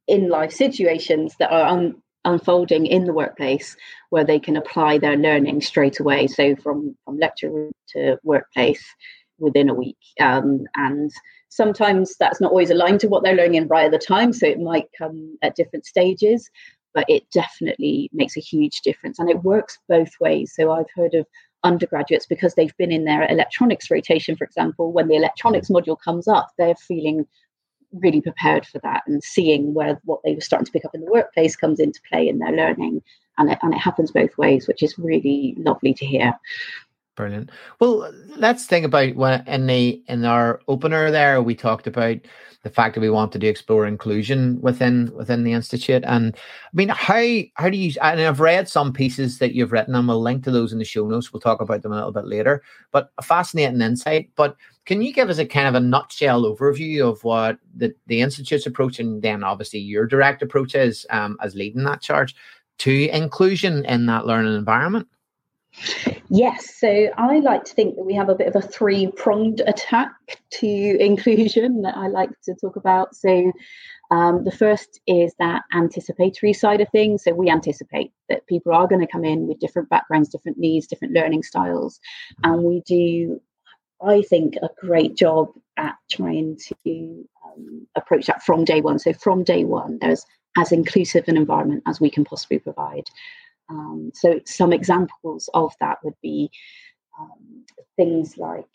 in 0.06 0.28
life 0.28 0.52
situations 0.52 1.36
that 1.38 1.52
are 1.52 1.68
un- 1.68 2.02
unfolding 2.24 2.86
in 2.86 3.04
the 3.04 3.12
workplace 3.12 3.76
where 4.10 4.24
they 4.24 4.40
can 4.40 4.56
apply 4.56 4.98
their 4.98 5.16
learning 5.16 5.60
straight 5.60 6.00
away. 6.00 6.26
So 6.26 6.56
from, 6.56 6.96
from 7.04 7.18
lecture 7.18 7.70
to 7.90 8.18
workplace 8.24 8.84
within 9.38 9.68
a 9.68 9.74
week. 9.74 9.98
Um, 10.20 10.64
and 10.76 11.10
sometimes 11.50 12.16
that's 12.18 12.40
not 12.40 12.50
always 12.50 12.70
aligned 12.70 13.00
to 13.00 13.08
what 13.08 13.22
they're 13.22 13.34
learning 13.36 13.68
right 13.68 13.86
at 13.86 13.92
the 13.92 13.98
time. 13.98 14.32
So 14.32 14.46
it 14.46 14.60
might 14.60 14.86
come 14.98 15.38
at 15.42 15.56
different 15.56 15.86
stages, 15.86 16.50
but 16.94 17.04
it 17.08 17.24
definitely 17.32 18.10
makes 18.12 18.36
a 18.36 18.40
huge 18.40 18.80
difference. 18.80 19.18
And 19.18 19.30
it 19.30 19.44
works 19.44 19.78
both 19.88 20.10
ways. 20.20 20.52
So 20.56 20.72
I've 20.72 20.90
heard 20.96 21.14
of 21.14 21.26
undergraduates 21.64 22.26
because 22.26 22.54
they've 22.54 22.76
been 22.76 22.92
in 22.92 23.04
their 23.04 23.26
electronics 23.30 23.90
rotation, 23.90 24.36
for 24.36 24.44
example, 24.44 24.92
when 24.92 25.08
the 25.08 25.16
electronics 25.16 25.68
module 25.68 25.96
comes 26.02 26.28
up, 26.28 26.48
they're 26.56 26.74
feeling 26.76 27.26
really 27.92 28.20
prepared 28.20 28.66
for 28.66 28.78
that 28.80 29.02
and 29.06 29.22
seeing 29.22 29.72
where 29.72 30.00
what 30.04 30.20
they 30.22 30.34
were 30.34 30.40
starting 30.40 30.66
to 30.66 30.72
pick 30.72 30.84
up 30.84 30.94
in 30.94 31.00
the 31.00 31.10
workplace 31.10 31.56
comes 31.56 31.80
into 31.80 32.00
play 32.08 32.28
in 32.28 32.38
their 32.38 32.52
learning. 32.52 33.02
And 33.38 33.50
it, 33.50 33.58
and 33.62 33.72
it 33.72 33.78
happens 33.78 34.10
both 34.10 34.36
ways, 34.36 34.66
which 34.66 34.82
is 34.82 34.98
really 34.98 35.54
lovely 35.58 35.94
to 35.94 36.04
hear. 36.04 36.34
Brilliant. 37.18 37.50
Well, 37.80 38.12
let's 38.36 38.66
think 38.66 38.86
about 38.86 39.16
when 39.16 39.44
in 39.48 39.66
the 39.66 40.00
in 40.06 40.24
our 40.24 40.60
opener 40.68 41.10
there 41.10 41.42
we 41.42 41.56
talked 41.56 41.88
about 41.88 42.18
the 42.62 42.70
fact 42.70 42.94
that 42.94 43.00
we 43.00 43.10
wanted 43.10 43.40
to 43.40 43.48
explore 43.48 43.86
inclusion 43.86 44.60
within 44.60 45.10
within 45.16 45.42
the 45.42 45.50
institute. 45.50 46.04
And 46.06 46.36
I 46.36 46.70
mean, 46.72 46.90
how 46.90 47.40
how 47.54 47.70
do 47.70 47.76
you? 47.76 47.92
And 48.00 48.20
I've 48.20 48.38
read 48.38 48.68
some 48.68 48.92
pieces 48.92 49.40
that 49.40 49.52
you've 49.52 49.72
written, 49.72 49.96
and 49.96 50.06
we'll 50.06 50.22
link 50.22 50.44
to 50.44 50.52
those 50.52 50.72
in 50.72 50.78
the 50.78 50.84
show 50.84 51.08
notes. 51.08 51.32
We'll 51.32 51.40
talk 51.40 51.60
about 51.60 51.82
them 51.82 51.90
a 51.90 51.96
little 51.96 52.12
bit 52.12 52.28
later. 52.28 52.62
But 52.92 53.10
a 53.18 53.22
fascinating 53.22 53.80
insight. 53.80 54.30
But 54.36 54.54
can 54.86 55.02
you 55.02 55.12
give 55.12 55.28
us 55.28 55.38
a 55.38 55.44
kind 55.44 55.66
of 55.66 55.74
a 55.74 55.80
nutshell 55.80 56.44
overview 56.44 57.10
of 57.10 57.24
what 57.24 57.58
the 57.74 57.92
the 58.06 58.20
institute's 58.20 58.66
approach, 58.66 59.00
and 59.00 59.22
then 59.22 59.42
obviously 59.42 59.80
your 59.80 60.06
direct 60.06 60.40
approach 60.40 60.76
is 60.76 61.04
um, 61.10 61.36
as 61.42 61.56
leading 61.56 61.82
that 61.82 62.00
charge 62.00 62.36
to 62.78 63.08
inclusion 63.08 63.84
in 63.86 64.06
that 64.06 64.24
learning 64.24 64.54
environment? 64.54 65.08
Yes, 66.30 66.78
so 66.78 67.08
I 67.16 67.38
like 67.38 67.64
to 67.64 67.74
think 67.74 67.96
that 67.96 68.04
we 68.04 68.14
have 68.14 68.28
a 68.28 68.34
bit 68.34 68.48
of 68.48 68.56
a 68.56 68.60
three 68.66 69.10
pronged 69.12 69.60
attack 69.66 70.12
to 70.54 70.66
inclusion 71.00 71.82
that 71.82 71.96
I 71.96 72.08
like 72.08 72.30
to 72.44 72.54
talk 72.54 72.76
about. 72.76 73.14
So, 73.14 73.52
um, 74.10 74.44
the 74.44 74.52
first 74.52 75.00
is 75.06 75.34
that 75.38 75.62
anticipatory 75.74 76.52
side 76.52 76.80
of 76.80 76.88
things. 76.90 77.24
So, 77.24 77.32
we 77.32 77.50
anticipate 77.50 78.12
that 78.28 78.46
people 78.46 78.74
are 78.74 78.86
going 78.86 79.00
to 79.00 79.10
come 79.10 79.24
in 79.24 79.46
with 79.46 79.60
different 79.60 79.88
backgrounds, 79.88 80.28
different 80.28 80.58
needs, 80.58 80.86
different 80.86 81.14
learning 81.14 81.42
styles. 81.44 81.98
And 82.42 82.62
we 82.62 82.82
do, 82.86 83.40
I 84.02 84.22
think, 84.22 84.56
a 84.56 84.68
great 84.80 85.16
job 85.16 85.48
at 85.76 85.94
trying 86.10 86.58
to 86.84 87.24
um, 87.46 87.86
approach 87.96 88.26
that 88.26 88.42
from 88.42 88.64
day 88.64 88.80
one. 88.80 88.98
So, 88.98 89.12
from 89.12 89.44
day 89.44 89.64
one, 89.64 89.98
there's 90.00 90.24
as 90.58 90.72
inclusive 90.72 91.24
an 91.28 91.36
environment 91.36 91.84
as 91.86 92.00
we 92.00 92.10
can 92.10 92.24
possibly 92.24 92.58
provide. 92.58 93.04
Um, 93.68 94.10
so 94.14 94.40
some 94.46 94.72
examples 94.72 95.48
of 95.54 95.74
that 95.80 95.98
would 96.02 96.14
be 96.22 96.50
um, 97.20 97.64
things 97.96 98.38
like 98.38 98.66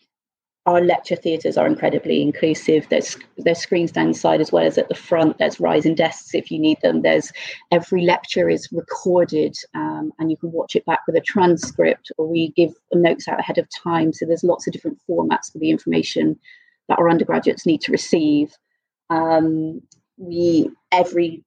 our 0.65 0.79
lecture 0.79 1.17
theatres 1.17 1.57
are 1.57 1.67
incredibly 1.67 2.21
inclusive. 2.21 2.88
There's 2.89 3.17
there's 3.38 3.59
screens 3.59 3.91
down 3.91 4.09
the 4.09 4.13
side 4.13 4.39
as 4.39 4.51
well 4.51 4.65
as 4.65 4.77
at 4.77 4.88
the 4.88 4.95
front. 4.95 5.38
There's 5.38 5.59
rising 5.59 5.95
desks 5.95 6.33
if 6.33 6.50
you 6.51 6.59
need 6.59 6.79
them. 6.81 7.01
There's 7.01 7.33
every 7.71 8.03
lecture 8.03 8.50
is 8.50 8.69
recorded 8.71 9.55
um, 9.75 10.13
and 10.19 10.31
you 10.31 10.38
can 10.38 10.51
watch 10.53 10.75
it 10.75 10.85
back 10.85 11.01
with 11.05 11.17
a 11.17 11.21
transcript, 11.21 12.12
or 12.17 12.27
we 12.27 12.51
give 12.51 12.73
notes 12.93 13.27
out 13.27 13.39
ahead 13.39 13.57
of 13.57 13.67
time. 13.69 14.13
So 14.13 14.25
there's 14.25 14.43
lots 14.43 14.65
of 14.65 14.73
different 14.73 15.00
formats 15.09 15.51
for 15.51 15.59
the 15.59 15.69
information 15.69 16.39
that 16.88 16.97
our 16.97 17.09
undergraduates 17.09 17.65
need 17.65 17.81
to 17.81 17.91
receive. 17.91 18.53
Um, 19.09 19.81
we 20.17 20.69
every 20.93 21.43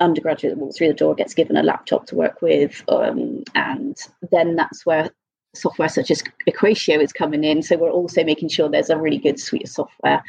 undergraduate 0.00 0.54
that 0.54 0.60
walks 0.60 0.78
through 0.78 0.88
the 0.88 0.94
door 0.94 1.14
gets 1.14 1.34
given 1.34 1.56
a 1.56 1.62
laptop 1.62 2.06
to 2.06 2.14
work 2.14 2.40
with, 2.42 2.82
um, 2.88 3.42
and 3.54 3.96
then 4.30 4.56
that's 4.56 4.86
where 4.86 5.10
software 5.54 5.88
such 5.88 6.10
as 6.10 6.22
Equatio 6.48 7.02
is 7.02 7.12
coming 7.12 7.44
in. 7.44 7.62
So 7.62 7.76
we're 7.76 7.90
also 7.90 8.22
making 8.24 8.48
sure 8.50 8.68
there's 8.68 8.90
a 8.90 8.98
really 8.98 9.18
good 9.18 9.40
suite 9.40 9.64
of 9.64 9.70
software 9.70 10.22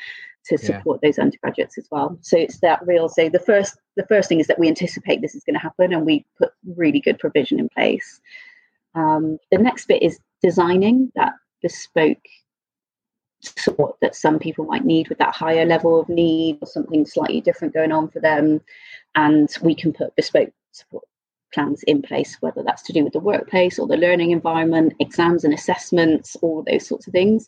to 0.45 0.57
support 0.57 0.99
yeah. 1.01 1.09
those 1.09 1.19
undergraduates 1.19 1.77
as 1.77 1.87
well. 1.91 2.17
So 2.21 2.37
it's 2.37 2.59
that 2.61 2.85
real. 2.85 3.09
So 3.09 3.29
the 3.29 3.39
first 3.39 3.77
the 3.95 4.05
first 4.07 4.29
thing 4.29 4.39
is 4.39 4.47
that 4.47 4.59
we 4.59 4.67
anticipate 4.67 5.21
this 5.21 5.35
is 5.35 5.43
going 5.43 5.55
to 5.55 5.59
happen, 5.59 5.93
and 5.93 6.05
we 6.05 6.25
put 6.37 6.51
really 6.75 6.99
good 6.99 7.19
provision 7.19 7.59
in 7.59 7.69
place. 7.69 8.21
Um, 8.95 9.37
the 9.51 9.57
next 9.57 9.87
bit 9.87 10.01
is 10.01 10.19
designing 10.41 11.11
that 11.15 11.33
bespoke 11.61 12.25
support 13.41 13.95
that 14.01 14.15
some 14.15 14.37
people 14.39 14.65
might 14.65 14.83
need 14.83 15.07
with 15.07 15.17
that 15.17 15.33
higher 15.33 15.65
level 15.65 15.99
of 15.99 16.09
need 16.09 16.57
or 16.61 16.67
something 16.67 17.05
slightly 17.05 17.39
different 17.39 17.73
going 17.73 17.91
on 17.91 18.09
for 18.09 18.19
them 18.19 18.59
and 19.15 19.49
we 19.61 19.75
can 19.75 19.93
put 19.93 20.15
bespoke 20.15 20.51
support 20.71 21.05
plans 21.53 21.83
in 21.83 22.01
place, 22.01 22.37
whether 22.41 22.63
that's 22.63 22.83
to 22.83 22.93
do 22.93 23.03
with 23.03 23.13
the 23.13 23.19
workplace 23.19 23.79
or 23.79 23.87
the 23.87 23.97
learning 23.97 24.31
environment, 24.31 24.93
exams 24.99 25.43
and 25.43 25.53
assessments, 25.53 26.35
all 26.41 26.63
those 26.63 26.87
sorts 26.87 27.07
of 27.07 27.13
things. 27.13 27.47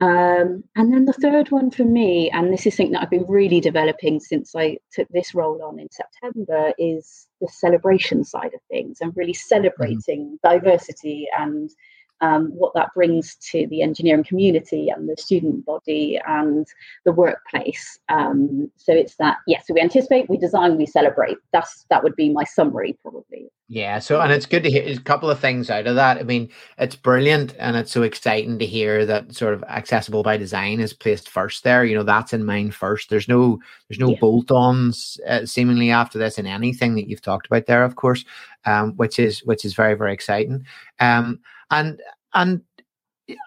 Um, 0.00 0.62
and 0.76 0.92
then 0.92 1.06
the 1.06 1.12
third 1.12 1.50
one 1.50 1.70
for 1.70 1.84
me, 1.84 2.30
and 2.30 2.52
this 2.52 2.66
is 2.66 2.76
something 2.76 2.92
that 2.92 3.02
I've 3.02 3.10
been 3.10 3.26
really 3.26 3.60
developing 3.60 4.20
since 4.20 4.54
I 4.54 4.78
took 4.92 5.08
this 5.08 5.34
role 5.34 5.60
on 5.62 5.80
in 5.80 5.88
September, 5.90 6.72
is 6.78 7.26
the 7.40 7.48
celebration 7.48 8.24
side 8.24 8.54
of 8.54 8.60
things 8.70 8.98
and 9.00 9.12
really 9.16 9.32
mm-hmm. 9.32 9.54
celebrating 9.54 10.38
mm-hmm. 10.44 10.48
diversity 10.48 11.26
and 11.36 11.70
um, 12.20 12.50
what 12.54 12.74
that 12.74 12.92
brings 12.94 13.36
to 13.36 13.66
the 13.68 13.82
engineering 13.82 14.24
community 14.24 14.88
and 14.88 15.08
the 15.08 15.16
student 15.16 15.64
body 15.64 16.20
and 16.26 16.66
the 17.04 17.12
workplace. 17.12 17.98
Um, 18.08 18.70
so 18.76 18.92
it's 18.92 19.16
that 19.16 19.38
yes, 19.46 19.60
yeah, 19.60 19.64
so 19.66 19.74
we 19.74 19.80
anticipate, 19.80 20.28
we 20.28 20.36
design, 20.36 20.76
we 20.76 20.86
celebrate. 20.86 21.38
That's 21.52 21.86
that 21.90 22.02
would 22.02 22.16
be 22.16 22.30
my 22.30 22.44
summary 22.44 22.98
probably 23.02 23.50
Yeah, 23.68 23.98
so 23.98 24.20
and 24.20 24.32
it's 24.32 24.46
good 24.46 24.62
to 24.64 24.70
hear 24.70 24.84
a 24.88 24.98
couple 25.00 25.30
of 25.30 25.38
things 25.38 25.70
out 25.70 25.86
of 25.86 25.94
that. 25.96 26.18
I 26.18 26.22
mean, 26.22 26.48
it's 26.78 26.96
brilliant 26.96 27.54
and 27.58 27.76
it's 27.76 27.92
so 27.92 28.02
exciting 28.02 28.58
to 28.58 28.66
hear 28.66 29.06
that 29.06 29.34
sort 29.34 29.54
of 29.54 29.62
accessible 29.64 30.22
by 30.22 30.36
design 30.36 30.80
is 30.80 30.92
placed 30.92 31.28
first 31.28 31.64
there. 31.64 31.84
You 31.84 31.96
know, 31.96 32.02
that's 32.02 32.32
in 32.32 32.44
mind 32.44 32.74
first. 32.74 33.10
There's 33.10 33.28
no 33.28 33.58
there's 33.88 34.00
no 34.00 34.10
yeah. 34.10 34.18
bolt-ons 34.20 35.20
uh, 35.26 35.46
seemingly 35.46 35.90
after 35.90 36.18
this 36.18 36.38
in 36.38 36.46
anything 36.46 36.96
that 36.96 37.08
you've 37.08 37.22
talked 37.22 37.46
about 37.46 37.66
there, 37.66 37.84
of 37.84 37.96
course, 37.96 38.24
um, 38.64 38.92
which 38.96 39.18
is 39.18 39.40
which 39.44 39.64
is 39.64 39.74
very 39.74 39.94
very 39.94 40.12
exciting. 40.12 40.66
Um, 40.98 41.40
and 41.70 42.00
and 42.34 42.62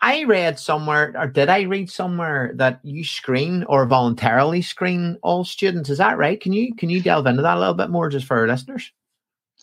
I 0.02 0.24
read 0.26 0.60
somewhere, 0.60 1.14
or 1.18 1.28
did 1.28 1.50
I 1.50 1.62
read 1.64 1.90
somewhere 1.90 2.52
that 2.56 2.80
you 2.84 3.04
screen 3.04 3.64
or 3.64 3.86
voluntarily 3.86 4.62
screen 4.62 5.18
all 5.24 5.44
students? 5.44 5.90
Is 5.90 5.98
that 5.98 6.18
right? 6.18 6.40
Can 6.40 6.54
you 6.54 6.76
can 6.76 6.90
you 6.90 7.02
delve 7.02 7.26
into 7.26 7.42
that 7.42 7.58
a 7.58 7.60
little 7.60 7.74
bit 7.74 7.90
more, 7.90 8.10
just 8.10 8.28
for 8.28 8.38
our 8.38 8.48
listeners? 8.48 8.92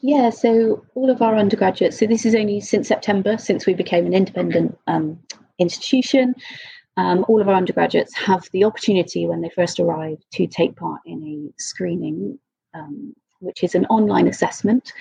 Yeah, 0.01 0.31
so 0.31 0.85
all 0.95 1.11
of 1.11 1.23
our 1.23 1.37
undergraduates, 1.37 1.99
so 1.99 2.07
this 2.07 2.25
is 2.25 2.35
only 2.35 2.61
since 2.61 2.87
September, 2.87 3.37
since 3.37 3.67
we 3.67 3.75
became 3.75 4.07
an 4.07 4.15
independent 4.15 4.79
um, 4.87 5.19
institution. 5.59 6.35
Um, 6.97 7.25
all 7.29 7.41
of 7.41 7.49
our 7.49 7.55
undergraduates 7.55 8.15
have 8.17 8.49
the 8.53 8.65
opportunity 8.65 9.27
when 9.27 9.41
they 9.41 9.51
first 9.51 9.79
arrive 9.79 10.19
to 10.33 10.47
take 10.47 10.77
part 10.77 11.01
in 11.05 11.23
a 11.23 11.63
screening, 11.63 12.39
um, 12.75 13.15
which 13.41 13.63
is 13.63 13.75
an 13.75 13.87
online 13.87 14.27
assessment. 14.27 14.93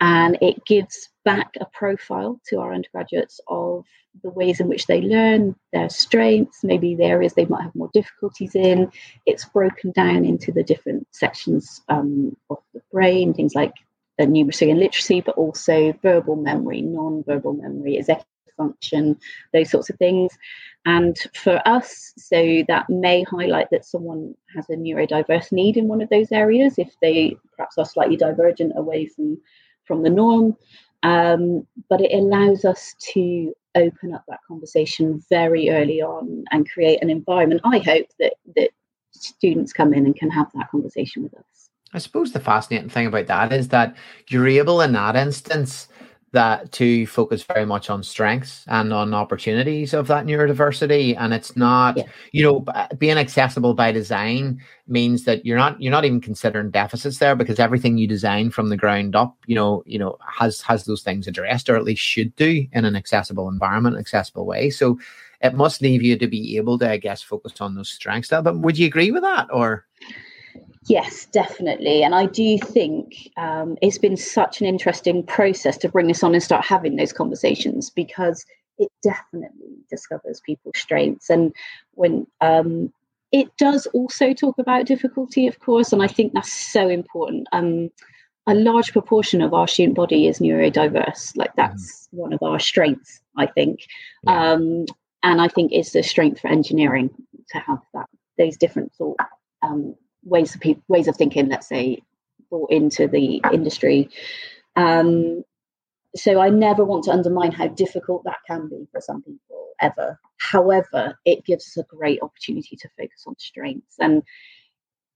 And 0.00 0.38
it 0.40 0.64
gives 0.64 1.08
back 1.24 1.54
a 1.60 1.66
profile 1.66 2.40
to 2.48 2.60
our 2.60 2.72
undergraduates 2.72 3.40
of 3.48 3.84
the 4.22 4.30
ways 4.30 4.60
in 4.60 4.68
which 4.68 4.86
they 4.86 5.00
learn, 5.00 5.54
their 5.72 5.88
strengths, 5.88 6.64
maybe 6.64 6.94
the 6.94 7.04
areas 7.04 7.34
they 7.34 7.46
might 7.46 7.62
have 7.62 7.74
more 7.74 7.90
difficulties 7.92 8.54
in. 8.54 8.90
It's 9.26 9.44
broken 9.44 9.92
down 9.92 10.24
into 10.24 10.52
the 10.52 10.62
different 10.62 11.06
sections 11.12 11.82
um, 11.88 12.36
of 12.50 12.58
the 12.74 12.80
brain, 12.92 13.34
things 13.34 13.54
like 13.54 13.72
numeracy 14.20 14.70
and 14.70 14.80
literacy, 14.80 15.20
but 15.20 15.36
also 15.36 15.92
verbal 16.02 16.36
memory, 16.36 16.82
non-verbal 16.82 17.54
memory, 17.54 17.96
executive 17.96 18.26
function, 18.56 19.16
those 19.52 19.70
sorts 19.70 19.90
of 19.90 19.96
things. 19.96 20.36
And 20.84 21.16
for 21.34 21.60
us, 21.66 22.12
so 22.16 22.64
that 22.68 22.88
may 22.88 23.22
highlight 23.22 23.70
that 23.70 23.84
someone 23.84 24.34
has 24.54 24.68
a 24.68 24.74
neurodiverse 24.74 25.52
need 25.52 25.76
in 25.76 25.88
one 25.88 26.00
of 26.02 26.08
those 26.08 26.32
areas 26.32 26.74
if 26.78 26.94
they 27.00 27.36
perhaps 27.56 27.78
are 27.78 27.84
slightly 27.84 28.16
divergent 28.16 28.72
away 28.76 29.06
from 29.06 29.38
from 29.88 30.04
the 30.04 30.10
norm. 30.10 30.56
Um, 31.02 31.66
but 31.88 32.00
it 32.00 32.12
allows 32.12 32.64
us 32.64 32.94
to 33.14 33.52
open 33.74 34.14
up 34.14 34.24
that 34.28 34.40
conversation 34.46 35.22
very 35.30 35.70
early 35.70 36.02
on 36.02 36.44
and 36.50 36.68
create 36.68 37.02
an 37.02 37.10
environment. 37.10 37.62
I 37.64 37.78
hope 37.78 38.06
that 38.20 38.34
that 38.56 38.70
students 39.12 39.72
come 39.72 39.92
in 39.94 40.06
and 40.06 40.14
can 40.14 40.30
have 40.30 40.50
that 40.54 40.70
conversation 40.70 41.22
with 41.22 41.34
us. 41.34 41.70
I 41.92 41.98
suppose 41.98 42.32
the 42.32 42.40
fascinating 42.40 42.90
thing 42.90 43.06
about 43.06 43.26
that 43.26 43.52
is 43.52 43.68
that 43.68 43.96
you're 44.28 44.46
able 44.46 44.80
in 44.80 44.92
that 44.92 45.16
instance 45.16 45.88
that 46.32 46.70
to 46.72 47.06
focus 47.06 47.42
very 47.42 47.64
much 47.64 47.88
on 47.88 48.02
strengths 48.02 48.64
and 48.68 48.92
on 48.92 49.14
opportunities 49.14 49.94
of 49.94 50.06
that 50.08 50.26
neurodiversity. 50.26 51.16
And 51.18 51.32
it's 51.32 51.56
not 51.56 51.96
yeah. 51.96 52.04
you 52.32 52.42
know 52.42 52.64
being 52.98 53.18
accessible 53.18 53.74
by 53.74 53.92
design 53.92 54.60
means 54.86 55.24
that 55.24 55.44
you're 55.46 55.58
not 55.58 55.80
you're 55.80 55.90
not 55.92 56.04
even 56.04 56.20
considering 56.20 56.70
deficits 56.70 57.18
there 57.18 57.34
because 57.34 57.58
everything 57.58 57.98
you 57.98 58.06
design 58.06 58.50
from 58.50 58.68
the 58.68 58.76
ground 58.76 59.16
up 59.16 59.36
you 59.46 59.54
know 59.54 59.82
you 59.86 59.98
know 59.98 60.18
has 60.26 60.60
has 60.60 60.84
those 60.84 61.02
things 61.02 61.26
addressed 61.26 61.68
or 61.68 61.76
at 61.76 61.84
least 61.84 62.02
should 62.02 62.34
do 62.36 62.66
in 62.72 62.84
an 62.84 62.96
accessible 62.96 63.48
environment 63.48 63.96
accessible 63.96 64.46
way. 64.46 64.70
So 64.70 64.98
it 65.40 65.54
must 65.54 65.80
leave 65.82 66.02
you 66.02 66.18
to 66.18 66.26
be 66.26 66.56
able 66.56 66.78
to 66.80 66.90
i 66.90 66.96
guess 66.96 67.22
focus 67.22 67.60
on 67.60 67.74
those 67.74 67.90
strengths. 67.90 68.28
But 68.28 68.58
would 68.58 68.78
you 68.78 68.86
agree 68.86 69.10
with 69.10 69.22
that 69.22 69.48
or 69.52 69.86
Yes, 70.88 71.26
definitely. 71.26 72.02
And 72.02 72.14
I 72.14 72.26
do 72.26 72.58
think 72.58 73.30
um, 73.36 73.76
it's 73.82 73.98
been 73.98 74.16
such 74.16 74.60
an 74.60 74.66
interesting 74.66 75.22
process 75.22 75.76
to 75.78 75.88
bring 75.88 76.06
this 76.06 76.22
on 76.22 76.34
and 76.34 76.42
start 76.42 76.64
having 76.64 76.96
those 76.96 77.12
conversations 77.12 77.90
because 77.90 78.44
it 78.78 78.90
definitely 79.02 79.76
discovers 79.90 80.40
people's 80.40 80.78
strengths. 80.78 81.28
And 81.28 81.52
when 81.92 82.26
um, 82.40 82.90
it 83.32 83.48
does 83.58 83.86
also 83.88 84.32
talk 84.32 84.58
about 84.58 84.86
difficulty, 84.86 85.46
of 85.46 85.58
course, 85.60 85.92
and 85.92 86.02
I 86.02 86.06
think 86.06 86.32
that's 86.32 86.52
so 86.52 86.88
important. 86.88 87.48
Um, 87.52 87.90
a 88.46 88.54
large 88.54 88.92
proportion 88.92 89.42
of 89.42 89.52
our 89.52 89.68
student 89.68 89.94
body 89.94 90.26
is 90.26 90.38
neurodiverse. 90.38 91.36
Like 91.36 91.50
mm-hmm. 91.50 91.60
that's 91.60 92.08
mm. 92.14 92.18
one 92.18 92.32
of 92.32 92.42
our 92.42 92.58
strengths, 92.58 93.20
I 93.36 93.46
think. 93.46 93.80
Yeah. 94.22 94.52
Um, 94.52 94.86
and 95.22 95.42
I 95.42 95.48
think 95.48 95.72
it's 95.72 95.94
a 95.94 96.02
strength 96.02 96.40
for 96.40 96.48
engineering 96.48 97.10
to 97.50 97.58
have 97.58 97.80
that 97.92 98.06
those 98.38 98.56
different 98.56 98.94
sort 98.94 99.18
um, 99.62 99.96
ways 100.24 100.54
of 100.54 100.62
ways 100.88 101.08
of 101.08 101.16
thinking, 101.16 101.48
let's 101.48 101.68
say, 101.68 102.02
brought 102.50 102.70
into 102.70 103.06
the 103.08 103.40
industry. 103.52 104.08
Um, 104.76 105.42
so 106.16 106.40
I 106.40 106.48
never 106.48 106.84
want 106.84 107.04
to 107.04 107.12
undermine 107.12 107.52
how 107.52 107.68
difficult 107.68 108.24
that 108.24 108.38
can 108.46 108.68
be 108.68 108.88
for 108.92 109.00
some 109.00 109.22
people 109.22 109.68
ever. 109.80 110.18
However, 110.38 111.18
it 111.24 111.44
gives 111.44 111.66
us 111.66 111.76
a 111.76 111.96
great 111.96 112.20
opportunity 112.22 112.76
to 112.76 112.88
focus 112.98 113.24
on 113.26 113.34
strengths. 113.38 113.96
And 113.98 114.22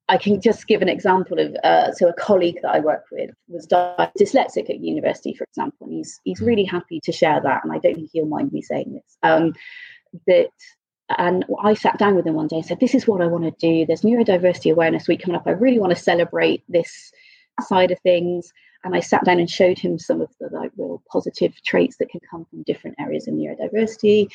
I 0.09 0.18
can 0.18 0.40
just 0.40 0.66
give 0.66 0.82
an 0.82 0.88
example 0.88 1.38
of 1.38 1.54
uh, 1.64 1.92
so 1.92 2.09
a 2.09 2.12
colleague 2.12 2.59
that 2.62 2.75
I 2.75 2.80
work 2.80 3.04
with 3.11 3.30
was 3.49 3.66
dyslexic 3.66 4.68
at 4.68 4.80
university, 4.80 5.32
for 5.32 5.44
example, 5.44 5.87
and 5.87 5.97
he's 5.97 6.21
he's 6.25 6.40
really 6.40 6.64
happy 6.64 7.00
to 7.04 7.12
share 7.12 7.40
that, 7.40 7.64
and 7.64 7.73
I 7.73 7.78
don't 7.78 7.94
think 7.94 8.11
he'll 8.12 8.26
mind 8.26 8.52
me 8.52 8.62
saying 8.62 8.92
this. 8.92 9.16
Um, 9.23 9.54
that 10.26 10.50
and 11.19 11.45
I 11.62 11.75
sat 11.75 11.99
down 11.99 12.14
with 12.14 12.26
him 12.26 12.35
one 12.35 12.49
day 12.49 12.57
and 12.57 12.66
said, 12.66 12.81
This 12.81 12.95
is 12.95 13.07
what 13.07 13.21
I 13.21 13.26
want 13.26 13.45
to 13.45 13.50
do. 13.59 13.87
There's 13.87 14.02
Neurodiversity 14.02 14.73
Awareness 14.73 15.09
Week 15.09 15.23
coming 15.23 15.37
up. 15.37 15.47
I 15.47 15.50
really 15.50 15.78
want 15.78 15.97
to 15.97 16.02
celebrate 16.02 16.64
this 16.69 17.12
side 17.61 17.90
of 17.90 17.99
things. 18.00 18.52
And 18.85 18.97
I 18.97 19.00
sat 19.00 19.25
down 19.25 19.38
and 19.38 19.49
showed 19.49 19.78
him 19.78 19.99
some 19.99 20.21
of 20.21 20.28
the 20.40 20.49
like 20.50 20.73
real 20.76 21.02
positive 21.11 21.54
traits 21.64 21.97
that 21.99 22.11
can 22.11 22.21
come 22.28 22.45
from 22.47 22.64
different 22.64 22.97
areas 22.99 23.28
of 23.28 23.35
neurodiversity. 23.35 24.28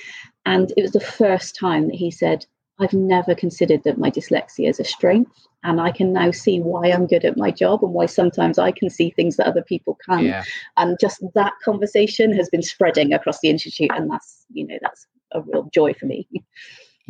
And 0.46 0.72
it 0.78 0.82
was 0.82 0.92
the 0.92 1.02
first 1.02 1.56
time 1.56 1.88
that 1.88 1.96
he 1.96 2.12
said, 2.12 2.46
I've 2.80 2.94
never 2.94 3.34
considered 3.34 3.84
that 3.84 3.98
my 3.98 4.12
dyslexia 4.12 4.70
is 4.70 4.80
a 4.80 4.86
strength. 4.86 5.48
And 5.64 5.82
I 5.82 5.92
can 5.92 6.14
now 6.14 6.32
see 6.32 6.60
why 6.60 6.92
I'm 6.92 7.08
good 7.08 7.26
at 7.26 7.36
my 7.36 7.52
job 7.52 7.84
and 7.84 7.92
why 7.92 8.06
sometimes 8.06 8.58
I 8.58 8.72
can 8.72 8.90
see 8.90 9.10
things 9.10 9.36
that 9.36 9.48
other 9.48 9.64
people 9.64 9.98
can't. 10.08 10.26
Yeah. 10.26 10.44
And 10.78 10.98
just 11.02 11.22
that 11.34 11.54
conversation 11.66 12.32
has 12.34 12.50
been 12.50 12.62
spreading 12.62 13.12
across 13.12 13.40
the 13.40 13.50
institute. 13.50 13.90
And 13.94 14.10
that's, 14.10 14.46
you 14.54 14.66
know, 14.66 14.78
that's 14.82 15.08
a 15.32 15.42
real 15.42 15.70
joy 15.74 15.94
for 15.94 16.06
me. 16.06 16.28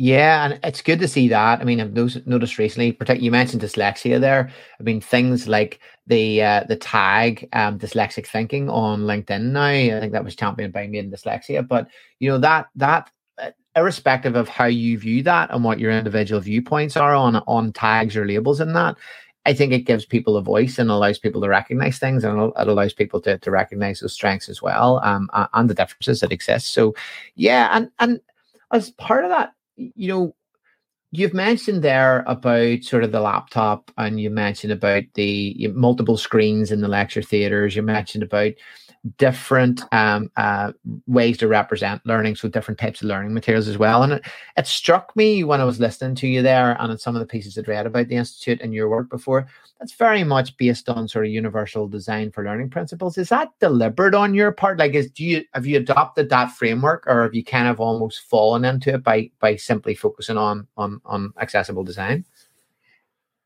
Yeah, 0.00 0.44
and 0.44 0.60
it's 0.62 0.80
good 0.80 1.00
to 1.00 1.08
see 1.08 1.26
that. 1.28 1.60
I 1.60 1.64
mean, 1.64 1.80
I've 1.80 1.92
noticed 1.92 2.56
recently, 2.56 2.92
particularly 2.92 3.24
you 3.24 3.32
mentioned 3.32 3.62
dyslexia 3.62 4.20
there. 4.20 4.48
I 4.78 4.82
mean, 4.84 5.00
things 5.00 5.48
like 5.48 5.80
the 6.06 6.40
uh, 6.40 6.64
the 6.68 6.76
tag 6.76 7.48
um, 7.52 7.80
dyslexic 7.80 8.28
thinking 8.28 8.70
on 8.70 9.02
LinkedIn 9.02 9.42
now. 9.50 9.64
I 9.64 9.98
think 9.98 10.12
that 10.12 10.22
was 10.22 10.36
championed 10.36 10.72
by 10.72 10.86
Made 10.86 11.10
By 11.10 11.16
Dyslexia. 11.16 11.66
But 11.66 11.88
you 12.20 12.30
know 12.30 12.38
that 12.38 12.68
that 12.76 13.10
uh, 13.42 13.50
irrespective 13.74 14.36
of 14.36 14.48
how 14.48 14.66
you 14.66 14.98
view 14.98 15.24
that 15.24 15.50
and 15.50 15.64
what 15.64 15.80
your 15.80 15.90
individual 15.90 16.40
viewpoints 16.40 16.96
are 16.96 17.16
on 17.16 17.34
on 17.48 17.72
tags 17.72 18.16
or 18.16 18.24
labels 18.24 18.60
in 18.60 18.74
that, 18.74 18.96
I 19.48 19.54
think 19.54 19.72
it 19.72 19.86
gives 19.86 20.04
people 20.04 20.36
a 20.36 20.42
voice 20.42 20.78
and 20.78 20.90
allows 20.90 21.18
people 21.18 21.40
to 21.40 21.48
recognize 21.48 21.98
things 21.98 22.22
and 22.22 22.52
it 22.54 22.68
allows 22.68 22.92
people 22.92 23.18
to, 23.22 23.38
to 23.38 23.50
recognize 23.50 24.00
those 24.00 24.12
strengths 24.12 24.46
as 24.50 24.60
well 24.60 25.00
um, 25.02 25.30
and 25.32 25.70
the 25.70 25.74
differences 25.74 26.20
that 26.20 26.32
exist. 26.32 26.74
So, 26.74 26.94
yeah, 27.34 27.70
and 27.72 27.88
and 27.98 28.20
as 28.74 28.90
part 28.90 29.24
of 29.24 29.30
that, 29.30 29.54
you 29.76 30.08
know, 30.08 30.34
you've 31.12 31.32
mentioned 31.32 31.80
there 31.82 32.24
about 32.26 32.82
sort 32.82 33.04
of 33.04 33.10
the 33.10 33.22
laptop 33.22 33.90
and 33.96 34.20
you 34.20 34.28
mentioned 34.28 34.70
about 34.70 35.04
the 35.14 35.68
multiple 35.72 36.18
screens 36.18 36.70
in 36.70 36.82
the 36.82 36.88
lecture 36.88 37.22
theaters. 37.22 37.74
You 37.74 37.80
mentioned 37.80 38.24
about 38.24 38.52
different 39.16 39.82
um, 39.92 40.30
uh, 40.36 40.72
ways 41.06 41.38
to 41.38 41.48
represent 41.48 42.04
learning, 42.04 42.36
so 42.36 42.48
different 42.48 42.78
types 42.78 43.00
of 43.00 43.08
learning 43.08 43.32
materials 43.32 43.68
as 43.68 43.78
well. 43.78 44.02
And 44.02 44.14
it, 44.14 44.26
it 44.56 44.66
struck 44.66 45.14
me 45.14 45.44
when 45.44 45.60
I 45.60 45.64
was 45.64 45.80
listening 45.80 46.14
to 46.16 46.26
you 46.28 46.42
there 46.42 46.76
and 46.80 46.92
in 46.92 46.98
some 46.98 47.14
of 47.14 47.20
the 47.20 47.26
pieces 47.26 47.56
I'd 47.56 47.68
read 47.68 47.86
about 47.86 48.08
the 48.08 48.16
Institute 48.16 48.60
and 48.60 48.74
your 48.74 48.88
work 48.88 49.08
before, 49.08 49.46
that's 49.78 49.92
very 49.92 50.24
much 50.24 50.56
based 50.56 50.88
on 50.88 51.06
sort 51.06 51.26
of 51.26 51.32
universal 51.32 51.86
design 51.86 52.32
for 52.32 52.44
learning 52.44 52.70
principles. 52.70 53.16
Is 53.16 53.28
that 53.28 53.50
deliberate 53.60 54.14
on 54.14 54.34
your 54.34 54.50
part? 54.50 54.78
Like, 54.78 54.94
is 54.94 55.10
do 55.10 55.24
you 55.24 55.44
have 55.54 55.66
you 55.66 55.76
adopted 55.76 56.28
that 56.30 56.50
framework 56.50 57.04
or 57.06 57.22
have 57.22 57.34
you 57.34 57.44
kind 57.44 57.68
of 57.68 57.80
almost 57.80 58.22
fallen 58.22 58.64
into 58.64 58.94
it 58.94 59.04
by 59.04 59.30
by 59.38 59.56
simply 59.56 59.94
focusing 59.94 60.36
on 60.36 60.66
on 60.76 61.00
on 61.04 61.32
accessible 61.40 61.84
design? 61.84 62.24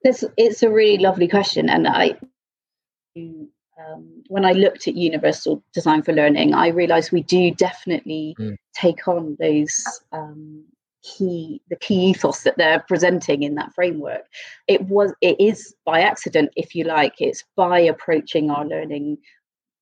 It's 0.02 0.24
it's 0.36 0.62
a 0.62 0.70
really 0.70 0.98
lovely 0.98 1.28
question, 1.28 1.68
and 1.68 1.86
I 1.86 2.16
um, 3.78 4.22
when 4.28 4.44
I 4.44 4.52
looked 4.52 4.86
at 4.86 4.96
Universal 4.96 5.62
Design 5.72 6.02
for 6.02 6.12
Learning, 6.12 6.54
I 6.54 6.68
realized 6.68 7.12
we 7.12 7.22
do 7.22 7.50
definitely 7.52 8.36
mm. 8.38 8.56
take 8.74 9.08
on 9.08 9.36
those 9.40 9.84
um, 10.12 10.64
key 11.02 11.60
the 11.68 11.76
key 11.76 12.10
ethos 12.10 12.42
that 12.42 12.56
they're 12.56 12.84
presenting 12.86 13.42
in 13.42 13.54
that 13.56 13.74
framework. 13.74 14.22
It 14.68 14.82
was 14.82 15.14
it 15.20 15.40
is 15.40 15.74
by 15.84 16.00
accident, 16.00 16.50
if 16.56 16.74
you 16.74 16.84
like. 16.84 17.14
It's 17.18 17.44
by 17.56 17.80
approaching 17.80 18.50
our 18.50 18.64
learning 18.64 19.18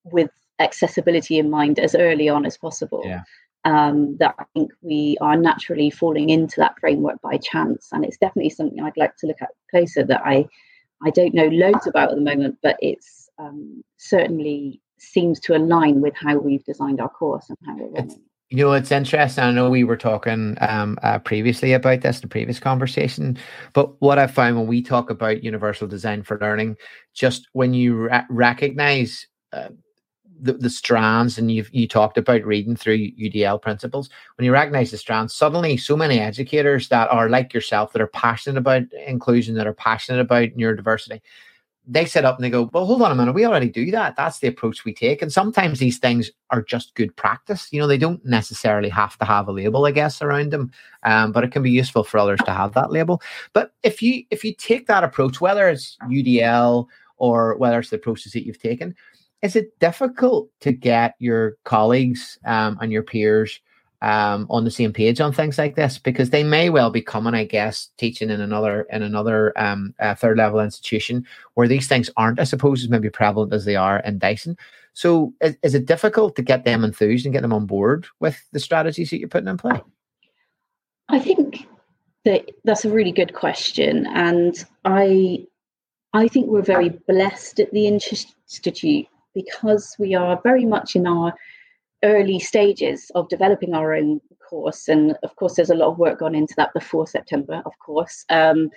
with 0.04 0.30
accessibility 0.58 1.38
in 1.38 1.50
mind 1.50 1.78
as 1.78 1.94
early 1.94 2.28
on 2.28 2.46
as 2.46 2.56
possible. 2.56 3.02
Yeah. 3.04 3.22
Um, 3.66 4.16
that 4.20 4.34
I 4.38 4.44
think 4.54 4.72
we 4.80 5.18
are 5.20 5.36
naturally 5.36 5.90
falling 5.90 6.30
into 6.30 6.54
that 6.58 6.78
framework 6.80 7.20
by 7.20 7.36
chance, 7.36 7.88
and 7.92 8.04
it's 8.04 8.16
definitely 8.16 8.50
something 8.50 8.80
I'd 8.80 8.96
like 8.96 9.16
to 9.16 9.26
look 9.26 9.42
at 9.42 9.50
closer. 9.70 10.02
That 10.02 10.22
I 10.24 10.46
I 11.04 11.10
don't 11.10 11.34
know 11.34 11.48
loads 11.48 11.86
about 11.86 12.10
at 12.10 12.14
the 12.14 12.22
moment, 12.22 12.58
but 12.62 12.76
it's 12.80 13.19
um, 13.40 13.82
certainly 13.96 14.80
seems 14.98 15.40
to 15.40 15.56
align 15.56 16.00
with 16.00 16.14
how 16.14 16.36
we've 16.36 16.64
designed 16.64 17.00
our 17.00 17.08
course 17.08 17.48
and 17.48 17.58
how 17.66 17.76
we're 17.76 17.90
running. 17.90 18.20
You 18.52 18.64
know, 18.64 18.72
it's 18.72 18.90
interesting. 18.90 19.44
I 19.44 19.52
know 19.52 19.70
we 19.70 19.84
were 19.84 19.96
talking 19.96 20.56
um, 20.60 20.98
uh, 21.04 21.20
previously 21.20 21.72
about 21.72 22.00
this 22.00 22.20
a 22.20 22.26
previous 22.26 22.58
conversation, 22.58 23.38
but 23.74 24.00
what 24.02 24.18
I 24.18 24.26
found 24.26 24.56
when 24.56 24.66
we 24.66 24.82
talk 24.82 25.08
about 25.08 25.44
universal 25.44 25.86
design 25.86 26.24
for 26.24 26.36
learning, 26.40 26.76
just 27.14 27.48
when 27.52 27.74
you 27.74 27.94
re- 27.94 28.24
recognize 28.28 29.28
uh, 29.52 29.68
the, 30.42 30.54
the 30.54 30.70
strands 30.70 31.38
and 31.38 31.52
you 31.52 31.64
you 31.70 31.86
talked 31.86 32.18
about 32.18 32.44
reading 32.44 32.74
through 32.74 32.98
UDL 32.98 33.62
principles, 33.62 34.10
when 34.36 34.44
you 34.44 34.52
recognize 34.52 34.90
the 34.90 34.98
strands, 34.98 35.32
suddenly 35.32 35.76
so 35.76 35.96
many 35.96 36.18
educators 36.18 36.88
that 36.88 37.08
are 37.10 37.28
like 37.28 37.54
yourself 37.54 37.92
that 37.92 38.02
are 38.02 38.08
passionate 38.08 38.58
about 38.58 38.82
inclusion, 39.06 39.54
that 39.54 39.68
are 39.68 39.74
passionate 39.74 40.20
about 40.20 40.48
neurodiversity, 40.56 41.20
they 41.90 42.04
sit 42.04 42.24
up 42.24 42.36
and 42.36 42.44
they 42.44 42.50
go, 42.50 42.70
well, 42.72 42.86
hold 42.86 43.02
on 43.02 43.10
a 43.10 43.14
minute, 43.16 43.34
we 43.34 43.44
already 43.44 43.68
do 43.68 43.90
that. 43.90 44.14
That's 44.14 44.38
the 44.38 44.46
approach 44.46 44.84
we 44.84 44.94
take. 44.94 45.20
And 45.22 45.32
sometimes 45.32 45.80
these 45.80 45.98
things 45.98 46.30
are 46.50 46.62
just 46.62 46.94
good 46.94 47.14
practice. 47.16 47.68
You 47.72 47.80
know, 47.80 47.88
they 47.88 47.98
don't 47.98 48.24
necessarily 48.24 48.88
have 48.88 49.18
to 49.18 49.24
have 49.24 49.48
a 49.48 49.52
label, 49.52 49.84
I 49.84 49.90
guess, 49.90 50.22
around 50.22 50.52
them, 50.52 50.70
um, 51.02 51.32
but 51.32 51.42
it 51.42 51.50
can 51.50 51.64
be 51.64 51.70
useful 51.70 52.04
for 52.04 52.18
others 52.18 52.38
to 52.44 52.52
have 52.52 52.74
that 52.74 52.92
label. 52.92 53.20
But 53.52 53.72
if 53.82 54.00
you 54.02 54.22
if 54.30 54.44
you 54.44 54.54
take 54.54 54.86
that 54.86 55.02
approach, 55.02 55.40
whether 55.40 55.68
it's 55.68 55.98
UDL 56.04 56.86
or 57.16 57.56
whether 57.56 57.80
it's 57.80 57.90
the 57.90 57.96
approaches 57.96 58.32
that 58.32 58.46
you've 58.46 58.62
taken, 58.62 58.94
is 59.42 59.56
it 59.56 59.76
difficult 59.80 60.48
to 60.60 60.70
get 60.70 61.16
your 61.18 61.56
colleagues 61.64 62.38
um, 62.44 62.78
and 62.80 62.92
your 62.92 63.02
peers 63.02 63.60
um, 64.02 64.46
on 64.48 64.64
the 64.64 64.70
same 64.70 64.92
page 64.92 65.20
on 65.20 65.32
things 65.32 65.58
like 65.58 65.74
this 65.74 65.98
because 65.98 66.30
they 66.30 66.42
may 66.42 66.70
well 66.70 66.90
be 66.90 67.02
coming, 67.02 67.34
I 67.34 67.44
guess, 67.44 67.90
teaching 67.98 68.30
in 68.30 68.40
another 68.40 68.82
in 68.90 69.02
another 69.02 69.52
um, 69.60 69.94
uh, 70.00 70.14
third 70.14 70.38
level 70.38 70.60
institution 70.60 71.26
where 71.54 71.68
these 71.68 71.86
things 71.86 72.08
aren't, 72.16 72.40
I 72.40 72.44
suppose, 72.44 72.82
as 72.82 72.88
maybe 72.88 73.10
prevalent 73.10 73.52
as 73.52 73.64
they 73.64 73.76
are 73.76 74.00
in 74.00 74.18
Dyson. 74.18 74.56
So, 74.94 75.32
is, 75.40 75.56
is 75.62 75.74
it 75.74 75.86
difficult 75.86 76.34
to 76.36 76.42
get 76.42 76.64
them 76.64 76.84
enthused 76.84 77.26
and 77.26 77.32
get 77.32 77.42
them 77.42 77.52
on 77.52 77.66
board 77.66 78.06
with 78.20 78.42
the 78.52 78.60
strategies 78.60 79.10
that 79.10 79.18
you're 79.18 79.28
putting 79.28 79.48
in 79.48 79.56
play? 79.56 79.80
I 81.08 81.18
think 81.18 81.66
that 82.24 82.50
that's 82.64 82.84
a 82.84 82.90
really 82.90 83.12
good 83.12 83.34
question, 83.34 84.06
and 84.14 84.54
I 84.84 85.46
I 86.12 86.26
think 86.28 86.48
we're 86.48 86.62
very 86.62 86.88
blessed 86.88 87.60
at 87.60 87.70
the 87.70 87.86
institute 87.86 89.06
because 89.34 89.94
we 89.98 90.14
are 90.14 90.40
very 90.42 90.64
much 90.64 90.96
in 90.96 91.06
our 91.06 91.34
early 92.02 92.38
stages 92.38 93.10
of 93.14 93.28
developing 93.28 93.74
our 93.74 93.94
own 93.94 94.20
course. 94.48 94.88
And 94.88 95.16
of 95.22 95.36
course, 95.36 95.54
there's 95.54 95.70
a 95.70 95.74
lot 95.74 95.90
of 95.90 95.98
work 95.98 96.18
gone 96.18 96.34
into 96.34 96.54
that 96.56 96.72
before 96.74 97.06
September, 97.06 97.62
of 97.64 97.72
course. 97.78 98.24
Um, 98.28 98.70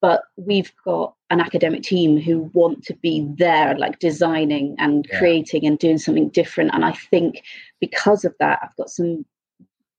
but 0.00 0.22
we've 0.36 0.72
got 0.84 1.14
an 1.28 1.40
academic 1.40 1.82
team 1.82 2.18
who 2.18 2.50
want 2.54 2.82
to 2.84 2.94
be 2.94 3.26
there, 3.36 3.76
like 3.76 3.98
designing 3.98 4.74
and 4.78 5.06
yeah. 5.10 5.18
creating 5.18 5.66
and 5.66 5.78
doing 5.78 5.98
something 5.98 6.30
different. 6.30 6.70
And 6.72 6.84
I 6.84 6.92
think 6.92 7.42
because 7.80 8.24
of 8.24 8.34
that, 8.40 8.60
I've 8.62 8.76
got 8.76 8.90
some, 8.90 9.26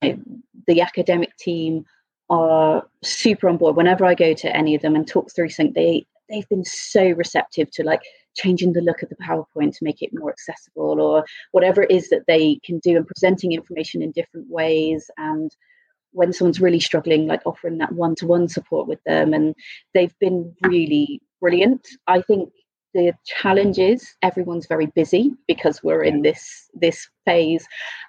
you 0.02 0.14
know, 0.14 0.20
the 0.68 0.82
academic 0.82 1.38
team 1.38 1.86
are 2.30 2.88
super 3.04 3.48
on 3.48 3.58
board. 3.58 3.76
Whenever 3.76 4.06
I 4.06 4.16
go 4.16 4.34
to 4.34 4.56
any 4.56 4.74
of 4.74 4.82
them 4.82 4.96
and 4.96 5.08
talk 5.08 5.32
through 5.34 5.50
something, 5.50 5.74
they 5.74 6.08
they've 6.30 6.50
been 6.50 6.66
so 6.66 7.10
receptive 7.10 7.70
to 7.72 7.84
like 7.84 8.02
changing 8.36 8.74
the 8.74 8.82
look 8.82 9.02
of 9.02 9.10
the 9.10 9.16
PowerPoint 9.16 9.78
to 9.78 9.84
make 9.84 10.02
it 10.02 10.12
more 10.14 10.30
accessible 10.30 11.02
or 11.02 11.26
whatever 11.52 11.84
it 11.84 11.92
is 11.92 12.10
that 12.10 12.24
they 12.28 12.60
can 12.64 12.80
do 12.80 12.98
and 12.98 13.08
presenting 13.08 13.52
information 13.52 14.02
in 14.02 14.12
different 14.12 14.50
ways. 14.50 15.10
And 15.18 15.52
when 16.12 16.34
someone's 16.34 16.62
really 16.62 16.80
struggling 16.80 17.28
like 17.28 17.42
offering 17.46 17.78
that 17.78 17.94
one-to-one 17.94 18.48
support 18.48 18.88
with 18.88 19.04
them 19.06 19.34
and 19.34 19.56
they've 19.94 20.18
been 20.20 20.56
really 20.64 21.22
brilliant. 21.40 21.88
I 22.08 22.22
think 22.22 22.52
the 22.94 23.14
challenge 23.26 23.80
is 23.80 24.16
everyone's 24.22 24.68
very 24.68 24.88
busy 24.88 25.32
because 25.48 25.82
we're 25.84 26.04
in 26.04 26.22
this 26.22 26.70
this 26.74 27.10
phase. 27.26 27.66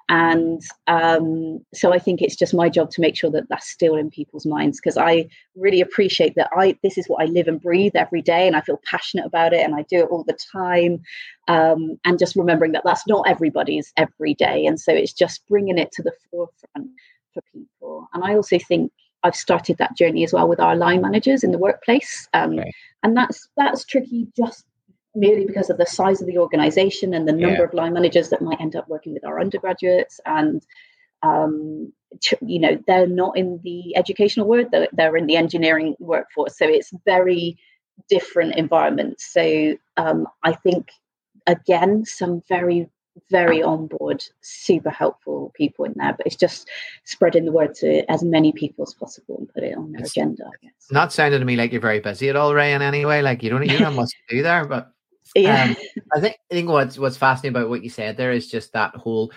And 0.09 0.61
um, 0.89 1.65
so 1.73 1.93
i 1.93 1.99
think 1.99 2.21
it's 2.21 2.37
just 2.37 2.55
my 2.55 2.69
job 2.69 2.91
to 2.91 3.01
make 3.01 3.17
sure 3.17 3.31
that 3.31 3.49
that's 3.49 3.69
still 3.69 3.97
in 3.97 4.11
people's 4.11 4.45
minds 4.45 4.79
because 4.79 4.97
i 4.97 5.27
really 5.57 5.81
appreciate 5.81 6.35
that 6.35 6.51
i 6.57 6.77
this 6.83 6.99
is 6.99 7.07
what 7.07 7.23
i 7.23 7.27
live 7.27 7.49
and 7.49 7.61
breathe 7.61 7.93
every 7.95 8.21
day 8.21 8.47
and 8.47 8.57
i 8.57 8.61
feel 8.61 8.81
passionate 8.85 9.25
about 9.25 9.53
it 9.53 9.61
and 9.61 9.75
i 9.75 9.83
do 9.89 10.01
it 10.01 10.09
all 10.11 10.25
the 10.25 10.37
time 10.53 11.01
um, 11.49 11.99
and 12.05 12.19
just 12.19 12.37
remembering 12.37 12.73
that 12.73 12.83
that's 12.85 13.07
not 13.07 13.29
everybody's 13.29 13.93
every 13.97 14.35
day. 14.35 14.65
And 14.67 14.79
so 14.81 14.93
it's 14.93 15.13
just 15.13 15.47
bringing 15.49 15.79
it 15.79 15.91
to 15.93 16.03
the 16.03 16.13
forefront 16.31 16.91
for 17.35 17.43
people. 17.53 18.09
And 18.13 18.25
i 18.25 18.35
also 18.35 18.59
think 18.59 18.93
I've 19.25 19.37
started 19.37 19.79
that 19.79 19.97
journey 19.97 20.25
as 20.25 20.33
well 20.33 20.49
with 20.49 20.61
our 20.61 20.75
line 20.75 21.01
managers 21.01 21.45
in 21.45 21.53
the 21.53 21.59
workplace, 21.59 22.29
um, 22.35 22.59
okay. 22.59 22.73
and 23.03 23.17
that's 23.17 23.49
that's 23.57 23.85
tricky 23.85 24.27
just 24.37 24.65
merely 25.15 25.45
because 25.45 25.71
of 25.71 25.79
the 25.79 25.87
size 25.87 26.21
of 26.21 26.27
the 26.27 26.39
organization 26.39 27.13
and 27.15 27.29
the 27.29 27.33
number 27.33 27.59
yeah. 27.59 27.65
of 27.65 27.75
line 27.75 27.93
managers 27.93 28.31
that 28.31 28.43
might 28.43 28.61
end 28.61 28.75
up 28.75 28.89
working 28.89 29.13
with 29.13 29.25
our 29.25 29.41
undergraduates 29.41 30.21
and 30.25 30.65
um, 31.23 31.93
you 32.41 32.59
know 32.59 32.79
they're 32.87 33.07
not 33.07 33.37
in 33.37 33.61
the 33.63 33.97
educational 33.97 34.47
world 34.47 34.69
they're, 34.73 34.89
they're 34.93 35.17
in 35.17 35.27
the 35.27 35.37
engineering 35.37 35.95
workforce 35.99 36.57
so 36.59 36.67
it's 36.67 36.93
very 37.05 37.57
different 38.09 38.55
environments 38.57 39.33
so 39.33 39.77
um, 39.97 40.27
i 40.43 40.53
think 40.53 40.91
again 41.47 42.05
some 42.05 42.43
very 42.49 42.89
very 43.31 43.63
on 43.63 43.87
board 43.87 44.25
super 44.41 44.91
helpful 44.91 45.53
people 45.55 45.85
in 45.85 45.93
there 45.97 46.15
but 46.17 46.27
it's 46.27 46.37
just 46.37 46.69
spreading 47.05 47.45
the 47.45 47.53
word 47.53 47.75
to 47.75 48.11
as 48.11 48.23
many 48.23 48.53
people 48.53 48.83
as 48.83 48.95
possible 48.95 49.37
and 49.39 49.53
put 49.53 49.63
it 49.63 49.77
on 49.77 49.93
their 49.93 50.01
it's 50.01 50.13
agenda 50.13 50.45
I 50.47 50.67
guess. 50.67 50.91
not 50.91 51.13
sounding 51.13 51.41
to 51.41 51.45
me 51.45 51.57
like 51.57 51.73
you're 51.73 51.81
very 51.81 52.01
busy 52.01 52.31
at 52.31 52.37
all 52.37 52.55
ray 52.55 52.73
in 52.73 52.81
any 52.81 53.05
way 53.05 53.21
like 53.23 53.43
you 53.43 53.51
don't 53.51 53.63
you 53.63 53.69
don't 53.69 53.83
have 53.83 53.95
much 53.95 54.11
to 54.29 54.37
do 54.37 54.43
there 54.43 54.65
but 54.65 54.93
yeah. 55.35 55.65
Um, 55.65 55.77
I 56.15 56.21
think 56.21 56.37
I 56.51 56.55
think 56.55 56.69
what's 56.69 56.99
what's 56.99 57.17
fascinating 57.17 57.57
about 57.57 57.71
what 57.71 57.83
you 57.83 57.91
said 57.91 58.17
there 58.17 58.33
is 58.33 58.51
just 58.51 58.73
that 58.73 58.95
whole 58.95 59.33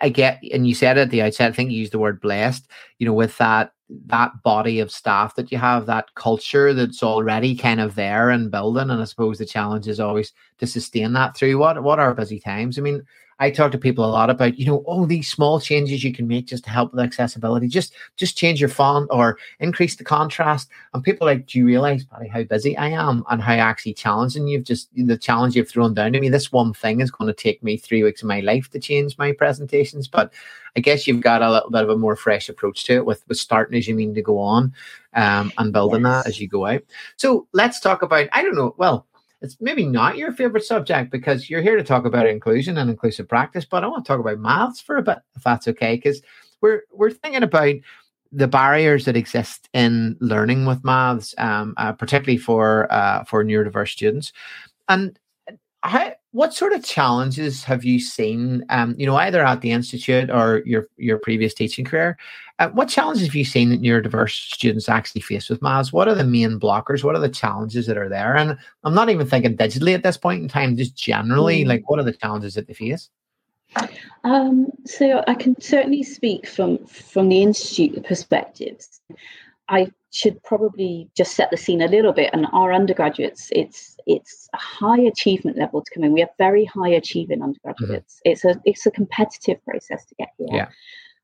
I 0.00 0.08
get 0.08 0.42
and 0.52 0.66
you 0.66 0.74
said 0.74 0.98
at 0.98 1.10
the 1.10 1.22
outset, 1.22 1.52
I 1.52 1.54
think 1.54 1.70
you 1.70 1.78
used 1.78 1.92
the 1.92 1.98
word 1.98 2.20
blessed, 2.20 2.68
you 2.98 3.06
know, 3.06 3.12
with 3.12 3.36
that 3.38 3.72
that 4.06 4.32
body 4.42 4.80
of 4.80 4.90
staff 4.90 5.34
that 5.34 5.52
you 5.52 5.58
have, 5.58 5.86
that 5.86 6.14
culture 6.14 6.72
that's 6.72 7.02
already 7.02 7.54
kind 7.54 7.80
of 7.80 7.94
there 7.94 8.30
and 8.30 8.50
building. 8.50 8.90
And 8.90 9.00
I 9.00 9.04
suppose 9.04 9.38
the 9.38 9.44
challenge 9.44 9.86
is 9.86 10.00
always 10.00 10.32
to 10.58 10.66
sustain 10.66 11.12
that 11.12 11.36
through 11.36 11.58
what 11.58 11.82
what 11.82 11.98
are 11.98 12.14
busy 12.14 12.40
times. 12.40 12.78
I 12.78 12.82
mean, 12.82 13.02
I 13.38 13.50
talk 13.50 13.72
to 13.72 13.78
people 13.78 14.04
a 14.04 14.06
lot 14.06 14.30
about, 14.30 14.58
you 14.58 14.66
know, 14.66 14.78
all 14.78 15.06
these 15.06 15.30
small 15.30 15.60
changes 15.60 16.04
you 16.04 16.12
can 16.12 16.28
make 16.28 16.46
just 16.46 16.64
to 16.64 16.70
help 16.70 16.92
with 16.92 17.04
accessibility. 17.04 17.68
Just 17.68 17.94
just 18.16 18.38
change 18.38 18.60
your 18.60 18.68
font 18.68 19.08
or 19.10 19.38
increase 19.60 19.96
the 19.96 20.04
contrast. 20.04 20.68
And 20.92 21.02
people 21.02 21.26
like, 21.26 21.46
do 21.46 21.58
you 21.58 21.66
realize, 21.66 22.04
Paddy, 22.04 22.28
how 22.28 22.44
busy 22.44 22.76
I 22.76 22.88
am 22.88 23.24
and 23.30 23.42
how 23.42 23.54
actually 23.54 23.94
challenging 23.94 24.46
you've 24.46 24.64
just 24.64 24.88
the 24.94 25.18
challenge 25.18 25.56
you've 25.56 25.68
thrown 25.68 25.94
down 25.94 26.12
to 26.12 26.20
me. 26.20 26.28
This 26.28 26.52
one 26.52 26.72
thing 26.72 27.00
is 27.00 27.10
going 27.10 27.28
to 27.28 27.42
take 27.42 27.62
me 27.62 27.76
three 27.76 28.02
weeks 28.02 28.22
of 28.22 28.28
my 28.28 28.40
life 28.40 28.70
to 28.70 28.78
change 28.78 29.18
my 29.18 29.32
presentations. 29.32 30.08
But 30.08 30.32
I 30.76 30.80
guess 30.80 31.06
you've 31.06 31.20
got 31.20 31.42
a 31.42 31.50
little 31.50 31.70
bit 31.70 31.82
of 31.82 31.90
a 31.90 31.96
more 31.96 32.16
fresh 32.16 32.48
approach 32.48 32.84
to 32.84 32.94
it 32.94 33.06
with, 33.06 33.24
with 33.28 33.38
starting 33.38 33.78
as 33.78 33.86
you 33.86 33.94
mean 33.94 34.14
to 34.14 34.22
go 34.22 34.38
on 34.38 34.72
um, 35.14 35.52
and 35.58 35.72
building 35.72 36.02
yes. 36.02 36.24
that 36.24 36.28
as 36.28 36.40
you 36.40 36.48
go 36.48 36.66
out. 36.66 36.82
So 37.16 37.46
let's 37.52 37.80
talk 37.80 38.02
about, 38.02 38.28
I 38.32 38.42
don't 38.42 38.56
know, 38.56 38.74
well, 38.76 39.06
it's 39.44 39.58
maybe 39.60 39.84
not 39.84 40.16
your 40.16 40.32
favorite 40.32 40.64
subject 40.64 41.12
because 41.12 41.50
you're 41.50 41.62
here 41.62 41.76
to 41.76 41.84
talk 41.84 42.06
about 42.06 42.26
inclusion 42.26 42.78
and 42.78 42.88
inclusive 42.88 43.28
practice, 43.28 43.66
but 43.66 43.84
I 43.84 43.86
want 43.86 44.04
to 44.04 44.08
talk 44.08 44.18
about 44.18 44.38
maths 44.38 44.80
for 44.80 44.96
a 44.96 45.02
bit, 45.02 45.18
if 45.36 45.44
that's 45.44 45.68
okay, 45.68 45.96
because 45.96 46.22
we're 46.62 46.82
we're 46.90 47.10
thinking 47.10 47.42
about 47.42 47.74
the 48.32 48.48
barriers 48.48 49.04
that 49.04 49.16
exist 49.16 49.68
in 49.74 50.16
learning 50.20 50.64
with 50.64 50.82
maths, 50.82 51.34
um, 51.38 51.74
uh, 51.76 51.92
particularly 51.92 52.38
for 52.38 52.90
uh, 52.90 53.22
for 53.24 53.44
neurodiverse 53.44 53.90
students, 53.90 54.32
and 54.88 55.18
how, 55.82 56.14
what 56.34 56.52
sort 56.52 56.72
of 56.72 56.84
challenges 56.84 57.62
have 57.62 57.84
you 57.84 58.00
seen, 58.00 58.64
um, 58.68 58.96
you 58.98 59.06
know, 59.06 59.14
either 59.14 59.46
at 59.46 59.60
the 59.60 59.70
institute 59.70 60.30
or 60.30 60.62
your 60.66 60.88
your 60.96 61.16
previous 61.16 61.54
teaching 61.54 61.84
career? 61.84 62.18
Uh, 62.58 62.70
what 62.70 62.88
challenges 62.88 63.24
have 63.24 63.36
you 63.36 63.44
seen 63.44 63.70
that 63.70 63.80
neurodiverse 63.80 64.52
students 64.52 64.88
actually 64.88 65.20
face 65.20 65.48
with 65.48 65.62
maths? 65.62 65.92
What 65.92 66.08
are 66.08 66.14
the 66.14 66.24
main 66.24 66.58
blockers? 66.58 67.04
What 67.04 67.14
are 67.14 67.20
the 67.20 67.28
challenges 67.28 67.86
that 67.86 67.96
are 67.96 68.08
there? 68.08 68.36
And 68.36 68.58
I'm 68.82 68.94
not 68.94 69.10
even 69.10 69.28
thinking 69.28 69.56
digitally 69.56 69.94
at 69.94 70.02
this 70.02 70.16
point 70.16 70.42
in 70.42 70.48
time, 70.48 70.76
just 70.76 70.96
generally, 70.96 71.62
mm. 71.62 71.68
like 71.68 71.88
what 71.88 72.00
are 72.00 72.04
the 72.04 72.12
challenges 72.12 72.54
that 72.54 72.66
they 72.66 72.74
face? 72.74 73.10
Um, 74.24 74.72
so 74.84 75.22
I 75.28 75.34
can 75.34 75.60
certainly 75.60 76.02
speak 76.02 76.48
from 76.48 76.84
from 76.86 77.28
the 77.28 77.44
institute 77.44 78.04
perspectives. 78.04 79.00
I 79.68 79.90
should 80.12 80.42
probably 80.42 81.08
just 81.16 81.34
set 81.34 81.50
the 81.50 81.56
scene 81.56 81.82
a 81.82 81.88
little 81.88 82.12
bit. 82.12 82.30
And 82.32 82.46
our 82.52 82.72
undergraduates, 82.72 83.48
it's 83.52 83.96
it's 84.06 84.48
a 84.54 84.58
high 84.58 85.00
achievement 85.00 85.58
level 85.58 85.82
to 85.82 85.90
come 85.92 86.04
in. 86.04 86.12
We 86.12 86.20
have 86.20 86.30
very 86.38 86.64
high 86.64 86.90
achieving 86.90 87.42
undergraduates. 87.42 88.16
Mm-hmm. 88.16 88.30
It's 88.30 88.44
a 88.44 88.60
it's 88.64 88.86
a 88.86 88.90
competitive 88.90 89.64
process 89.64 90.04
to 90.06 90.14
get 90.16 90.28
here. 90.38 90.48
Yeah. 90.52 90.68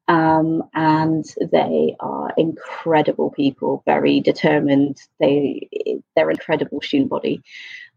Um, 0.08 0.64
and 0.74 1.24
they 1.52 1.94
are 2.00 2.32
incredible 2.36 3.30
people, 3.30 3.82
very 3.86 4.20
determined. 4.20 5.00
They 5.20 5.68
they're 6.16 6.30
incredible 6.30 6.80
student 6.80 7.10
body. 7.10 7.42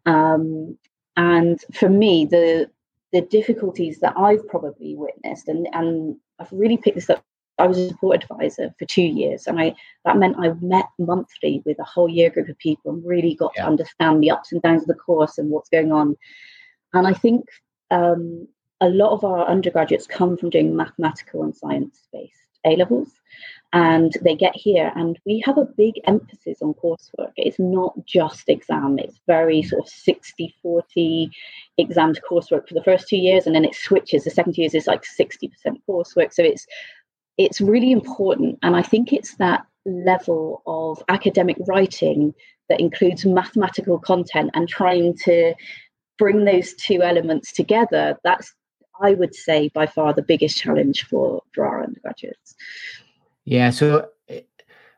Um, 0.06 0.78
and 1.18 1.60
for 1.74 1.90
me, 1.90 2.26
the 2.26 2.70
the 3.14 3.22
difficulties 3.22 4.00
that 4.02 4.14
I've 4.18 4.48
probably 4.48 4.96
witnessed, 4.96 5.48
and 5.48 5.68
and 5.74 6.18
I've 6.40 6.52
really 6.52 6.78
picked 6.78 6.96
this 6.96 7.10
up 7.10 7.24
I 7.64 7.68
was 7.68 7.78
a 7.78 7.88
support 7.88 8.22
advisor 8.22 8.74
for 8.78 8.86
two 8.86 9.04
years, 9.04 9.48
and 9.48 9.60
I 9.60 9.74
that 10.04 10.18
meant 10.18 10.36
I 10.38 10.52
met 10.62 10.88
monthly 11.00 11.64
with 11.66 11.80
a 11.80 11.84
whole 11.84 12.10
year 12.10 12.30
group 12.30 12.50
of 12.50 12.58
people 12.58 12.92
and 12.92 13.06
really 13.06 13.36
got 13.36 13.54
yeah. 13.56 13.64
to 13.64 13.70
understand 13.70 14.22
the 14.22 14.32
ups 14.32 14.52
and 14.52 14.62
downs 14.62 14.82
of 14.84 14.90
the 14.90 14.96
course 14.96 15.38
and 15.38 15.50
what's 15.50 15.70
going 15.70 15.94
on. 15.94 16.18
And 16.94 17.08
I 17.08 17.14
think 17.14 17.46
um, 17.90 18.48
a 18.82 18.90
lot 18.90 19.14
of 19.14 19.24
our 19.24 19.48
undergraduates 19.48 20.08
come 20.08 20.36
from 20.36 20.50
doing 20.50 20.76
mathematical 20.76 21.44
and 21.44 21.56
science 21.56 22.02
based 22.12 22.34
A 22.66 22.76
levels 22.76 23.10
and 23.74 24.16
they 24.22 24.36
get 24.36 24.56
here 24.56 24.92
and 24.96 25.18
we 25.26 25.42
have 25.46 25.58
a 25.58 25.66
big 25.66 25.96
emphasis 26.06 26.62
on 26.62 26.76
coursework 26.76 27.32
it's 27.38 27.60
not 27.60 27.94
just 28.06 28.48
exam 28.48 29.00
it's 29.00 29.20
very 29.26 29.64
sort 29.64 29.82
of 29.82 29.90
60 29.90 30.56
40 30.62 31.32
exam 31.80 32.14
to 32.14 32.22
coursework 32.22 32.68
for 32.68 32.76
the 32.76 32.84
first 32.84 33.08
two 33.08 33.18
years 33.18 33.48
and 33.48 33.56
then 33.56 33.66
it 33.66 33.74
switches 33.74 34.24
the 34.24 34.30
second 34.30 34.54
two 34.54 34.62
years 34.62 34.76
is 34.76 34.88
like 34.88 35.04
60% 35.04 35.50
coursework 35.90 36.32
so 36.32 36.44
it's 36.44 36.68
it's 37.38 37.62
really 37.62 37.92
important 37.92 38.58
and 38.62 38.76
i 38.76 38.82
think 38.82 39.12
it's 39.12 39.36
that 39.36 39.66
level 39.86 40.62
of 40.66 41.04
academic 41.10 41.58
writing 41.68 42.34
that 42.70 42.80
includes 42.80 43.26
mathematical 43.26 44.00
content 44.00 44.50
and 44.54 44.70
trying 44.70 45.16
to 45.16 45.54
bring 46.18 46.46
those 46.46 46.74
two 46.76 47.02
elements 47.02 47.52
together 47.52 48.18
that's 48.24 48.54
i 49.02 49.14
would 49.14 49.36
say 49.36 49.70
by 49.74 49.86
far 49.86 50.14
the 50.14 50.22
biggest 50.22 50.58
challenge 50.58 51.06
for 51.06 51.42
for 51.54 51.66
our 51.66 51.84
undergraduates 51.84 52.56
yeah. 53.46 53.70
So 53.72 54.10
eh, 54.28 54.42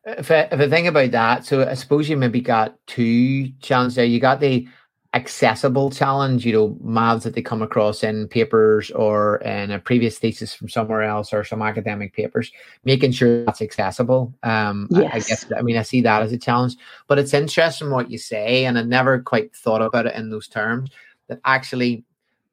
if 0.06 0.30
I, 0.32 0.42
if 0.52 0.60
I 0.60 0.70
think 0.70 0.88
about 0.88 1.12
that, 1.12 1.46
so 1.46 1.68
I 1.68 1.74
suppose 1.74 2.10
you 2.10 2.18
maybe 2.18 2.42
got 2.42 2.76
two 2.88 3.50
challenges 3.62 3.96
there. 3.96 4.06
You 4.06 4.20
got 4.20 4.40
the 4.40 4.68
accessible 5.16 5.90
challenge, 5.90 6.46
you 6.46 6.52
know, 6.52 6.78
maths 6.84 7.24
that 7.24 7.34
they 7.34 7.42
come 7.42 7.62
across 7.62 8.04
in 8.04 8.28
papers 8.28 8.92
or 8.92 9.38
in 9.38 9.72
a 9.72 9.80
previous 9.80 10.20
thesis 10.20 10.54
from 10.54 10.68
somewhere 10.68 11.04
else 11.04 11.32
or 11.32 11.46
some 11.46 11.62
academic 11.62 12.14
papers, 12.14 12.52
making 12.84 13.14
sure 13.14 13.46
that's 13.46 13.62
accessible. 13.62 14.34
Um, 14.44 14.88
yes. 14.92 15.12
I, 15.14 15.16
I 15.16 15.20
guess, 15.22 15.46
I 15.58 15.62
mean, 15.62 15.78
I 15.78 15.84
see 15.84 16.02
that 16.02 16.22
as 16.22 16.34
a 16.34 16.38
challenge, 16.38 16.76
but 17.08 17.18
it's 17.18 17.34
interesting 17.34 17.92
what 17.92 18.12
you 18.12 18.18
say. 18.18 18.66
And 18.66 18.78
I 18.78 18.84
never 18.84 19.22
quite 19.22 19.56
thought 19.56 19.82
about 19.82 20.06
it 20.06 20.16
in 20.16 20.30
those 20.30 20.50
terms 20.50 20.90
that 21.30 21.40
actually 21.46 22.04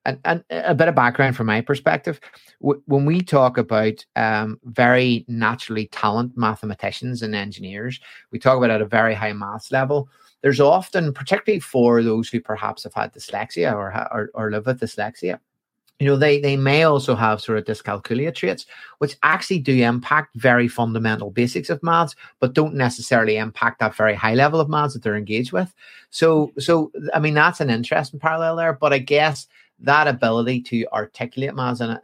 and, 0.05 0.19
and 0.25 0.45
a 0.51 0.75
bit 0.75 0.89
of 0.89 0.95
background 0.95 1.37
from 1.37 1.47
my 1.47 1.61
perspective 1.61 2.21
w- 2.61 2.83
when 2.87 3.05
we 3.05 3.21
talk 3.21 3.57
about 3.57 4.05
um, 4.17 4.59
very 4.65 5.25
naturally 5.29 5.87
talented 5.89 6.37
mathematicians 6.37 7.23
and 7.23 7.37
engineers 7.37 8.01
we 8.33 8.39
talk 8.41 8.59
about 8.59 8.71
at 8.71 8.83
a 8.83 8.87
very 8.87 9.15
high 9.15 9.33
maths 9.33 9.71
level 9.71 10.09
there's 10.43 10.61
often 10.61 11.13
particularly 11.13 11.61
for 11.61 12.03
those 12.03 12.29
who 12.29 12.41
perhaps 12.41 12.85
have 12.85 12.95
had 12.95 13.13
dyslexia 13.13 13.73
or, 13.73 13.93
or, 14.13 14.31
or 14.35 14.51
live 14.51 14.67
with 14.67 14.81
dyslexia 14.81 15.39
you 16.03 16.09
know 16.09 16.17
they 16.17 16.41
they 16.41 16.57
may 16.57 16.83
also 16.83 17.15
have 17.15 17.41
sort 17.41 17.59
of 17.59 17.65
dyscalculia 17.65 18.35
traits 18.35 18.67
which 18.99 19.17
actually 19.23 19.61
do 19.61 19.73
impact 19.73 20.35
very 20.35 20.67
fundamental 20.67 21.31
basics 21.31 21.71
of 21.71 21.83
maths 21.83 22.17
but 22.41 22.55
don't 22.55 22.75
necessarily 22.75 23.37
impact 23.37 23.79
that 23.79 23.95
very 23.95 24.15
high 24.15 24.35
level 24.35 24.61
of 24.61 24.69
maths 24.69 24.95
that 24.95 25.03
they're 25.03 25.17
engaged 25.17 25.53
with. 25.53 25.73
So 26.11 26.53
so 26.59 26.91
i 27.15 27.21
mean 27.21 27.35
that's 27.35 27.61
an 27.61 27.71
interesting 27.71 28.19
parallel 28.19 28.57
there 28.57 28.73
but 28.73 28.93
i 28.93 28.99
guess 28.99 29.47
that 29.79 30.09
ability 30.09 30.61
to 30.63 30.87
articulate 30.93 31.55
maths 31.55 31.81
and 31.81 32.01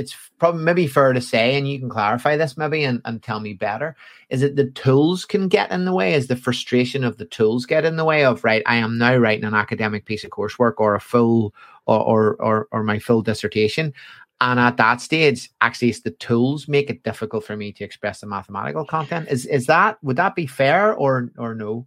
it's 0.00 0.16
probably 0.38 0.64
maybe 0.64 0.86
fair 0.86 1.12
to 1.12 1.20
say, 1.20 1.56
and 1.56 1.68
you 1.68 1.78
can 1.78 1.90
clarify 1.90 2.36
this 2.36 2.56
maybe 2.56 2.82
and, 2.82 3.02
and 3.04 3.22
tell 3.22 3.38
me 3.40 3.52
better, 3.52 3.94
is 4.30 4.42
it 4.42 4.56
the 4.56 4.70
tools 4.70 5.26
can 5.26 5.46
get 5.46 5.70
in 5.70 5.84
the 5.84 5.92
way? 5.92 6.14
Is 6.14 6.26
the 6.26 6.36
frustration 6.36 7.04
of 7.04 7.18
the 7.18 7.26
tools 7.26 7.66
get 7.66 7.84
in 7.84 7.96
the 7.96 8.04
way 8.04 8.24
of 8.24 8.42
right? 8.42 8.62
I 8.66 8.76
am 8.76 8.96
now 8.96 9.16
writing 9.16 9.44
an 9.44 9.54
academic 9.54 10.06
piece 10.06 10.24
of 10.24 10.30
coursework 10.30 10.74
or 10.78 10.94
a 10.94 11.00
full 11.00 11.54
or 11.86 12.00
or 12.00 12.36
or, 12.42 12.68
or 12.72 12.82
my 12.82 12.98
full 12.98 13.22
dissertation. 13.22 13.92
And 14.40 14.58
at 14.58 14.78
that 14.78 15.02
stage, 15.02 15.50
actually, 15.60 15.90
it's 15.90 16.00
the 16.00 16.12
tools 16.12 16.66
make 16.66 16.88
it 16.88 17.02
difficult 17.02 17.44
for 17.44 17.56
me 17.56 17.72
to 17.72 17.84
express 17.84 18.20
the 18.20 18.26
mathematical 18.26 18.86
content. 18.86 19.28
Is 19.28 19.44
is 19.44 19.66
that 19.66 20.02
would 20.02 20.16
that 20.16 20.34
be 20.34 20.46
fair 20.46 20.94
or 20.94 21.30
or 21.36 21.54
no? 21.54 21.86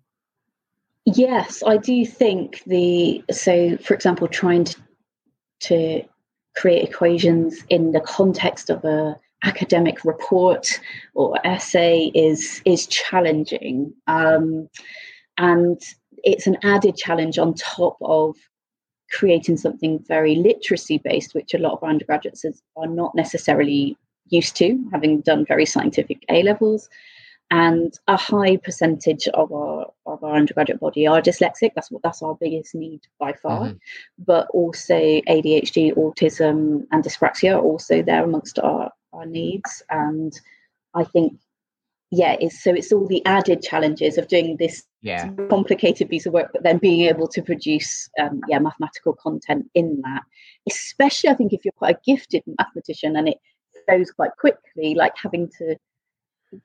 Yes, 1.06 1.64
I 1.66 1.78
do 1.78 2.06
think 2.06 2.62
the 2.68 3.24
so 3.32 3.78
for 3.78 3.96
example, 3.96 4.28
trying 4.28 4.66
to 4.66 4.76
to 5.62 6.04
create 6.56 6.88
equations 6.88 7.64
in 7.70 7.92
the 7.92 8.02
context 8.02 8.70
of 8.70 8.84
a 8.86 9.16
academic 9.44 10.06
report 10.06 10.80
or 11.16 11.38
essay 11.46 12.12
is 12.16 12.62
is 12.66 12.88
challenging, 12.88 13.94
um, 14.08 14.70
and 15.38 15.82
it's 16.24 16.48
an 16.48 16.58
added 16.64 16.96
challenge 16.96 17.38
on 17.38 17.54
top 17.56 17.98
of 18.02 18.36
creating 19.12 19.58
something 19.58 20.04
very 20.08 20.36
literacy 20.36 20.98
based, 20.98 21.36
which 21.36 21.54
a 21.54 21.60
lot 21.60 21.74
of 21.74 21.84
our 21.84 21.90
undergraduates 21.90 22.46
are 22.76 22.88
not 22.88 23.14
necessarily 23.16 23.98
used 24.30 24.56
to, 24.56 24.80
having 24.92 25.22
done 25.22 25.46
very 25.46 25.66
scientific 25.66 26.24
A 26.30 26.42
levels 26.44 26.90
and 27.54 27.94
a 28.08 28.18
high 28.18 28.58
percentage 28.58 29.28
of 29.28 29.52
our 29.52 29.86
of 30.08 30.24
our 30.24 30.36
undergraduate 30.36 30.80
body 30.80 31.06
are 31.06 31.22
dyslexic. 31.22 31.70
That's 31.76 31.92
what 31.92 32.02
that's 32.02 32.24
our 32.24 32.34
biggest 32.34 32.74
need 32.74 33.02
by 33.20 33.34
far. 33.34 33.68
Mm-hmm. 33.68 33.78
But 34.26 34.48
also 34.56 34.96
ADHD, 34.96 35.94
autism, 35.94 36.88
and 36.92 37.04
dyspraxia 37.04 37.56
are 37.56 37.62
also 37.62 38.02
there 38.02 38.24
amongst 38.24 38.58
our 38.58 38.92
our 39.14 39.28
needs. 39.28 39.84
And 39.92 40.34
I 40.96 41.04
think, 41.04 41.38
yeah, 42.10 42.38
it's 42.40 42.64
so 42.64 42.72
it's 42.74 42.92
all 42.92 43.08
the 43.08 43.24
added 43.28 43.62
challenges 43.62 44.18
of 44.18 44.28
doing 44.28 44.58
this 44.58 44.84
yeah. 45.04 45.30
complicated 45.48 46.10
piece 46.10 46.26
of 46.26 46.34
work, 46.34 46.50
but 46.54 46.64
then 46.64 46.80
being 46.80 47.02
able 47.02 47.28
to 47.28 47.44
produce 47.44 48.10
um, 48.20 48.42
yeah 48.48 48.58
mathematical 48.58 49.14
content 49.14 49.70
in 49.76 50.02
that. 50.02 50.24
Especially, 50.68 51.30
I 51.30 51.36
think 51.36 51.54
if 51.54 51.64
you're 51.64 51.74
quite 51.74 51.98
a 51.98 52.02
gifted 52.04 52.42
mathematician 52.58 53.16
and 53.16 53.28
it 53.28 53.38
goes 53.88 54.10
quite 54.10 54.32
quickly, 54.40 54.96
like 54.96 55.14
having 55.22 55.52
to 55.60 55.76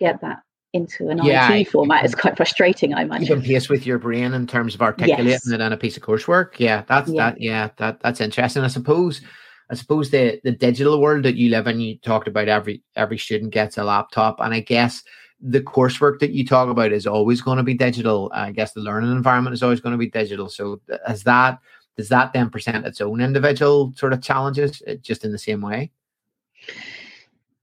get 0.00 0.22
that 0.22 0.38
into 0.78 1.10
an 1.10 1.20
yeah, 1.24 1.52
IT 1.52 1.68
format 1.68 2.04
is 2.04 2.14
quite 2.14 2.36
frustrating, 2.36 2.94
I 2.94 3.02
imagine. 3.02 3.26
You 3.26 3.34
can 3.34 3.42
pace 3.42 3.68
with 3.68 3.86
your 3.86 3.98
brain 3.98 4.32
in 4.32 4.46
terms 4.46 4.74
of 4.74 4.82
articulating 4.82 5.26
yes. 5.26 5.46
it 5.46 5.60
on 5.60 5.72
a 5.72 5.76
piece 5.76 5.96
of 5.96 6.02
coursework. 6.02 6.58
Yeah, 6.58 6.84
that's 6.88 7.10
yeah. 7.10 7.30
that. 7.30 7.40
Yeah, 7.40 7.68
that 7.76 8.00
that's 8.00 8.20
interesting. 8.20 8.62
I 8.62 8.68
suppose. 8.68 9.20
I 9.70 9.74
suppose 9.74 10.10
the 10.10 10.40
the 10.44 10.52
digital 10.52 10.98
world 10.98 11.24
that 11.24 11.36
you 11.36 11.50
live 11.50 11.66
in, 11.66 11.80
you 11.80 11.98
talked 11.98 12.26
about 12.26 12.48
every 12.48 12.82
every 12.96 13.18
student 13.18 13.52
gets 13.52 13.76
a 13.76 13.84
laptop, 13.84 14.40
and 14.40 14.54
I 14.54 14.60
guess 14.60 15.02
the 15.40 15.60
coursework 15.60 16.18
that 16.20 16.30
you 16.30 16.44
talk 16.46 16.68
about 16.68 16.90
is 16.90 17.06
always 17.06 17.42
going 17.42 17.58
to 17.58 17.62
be 17.62 17.74
digital. 17.74 18.30
I 18.34 18.50
guess 18.50 18.72
the 18.72 18.80
learning 18.80 19.12
environment 19.12 19.54
is 19.54 19.62
always 19.62 19.80
going 19.80 19.92
to 19.92 19.98
be 19.98 20.08
digital. 20.08 20.48
So, 20.48 20.80
as 21.06 21.22
that 21.24 21.58
does 21.98 22.08
that 22.08 22.32
then 22.32 22.48
present 22.48 22.86
its 22.86 23.00
own 23.00 23.20
individual 23.20 23.92
sort 23.96 24.12
of 24.12 24.22
challenges, 24.22 24.80
uh, 24.88 24.94
just 25.02 25.24
in 25.24 25.32
the 25.32 25.38
same 25.38 25.60
way? 25.60 25.90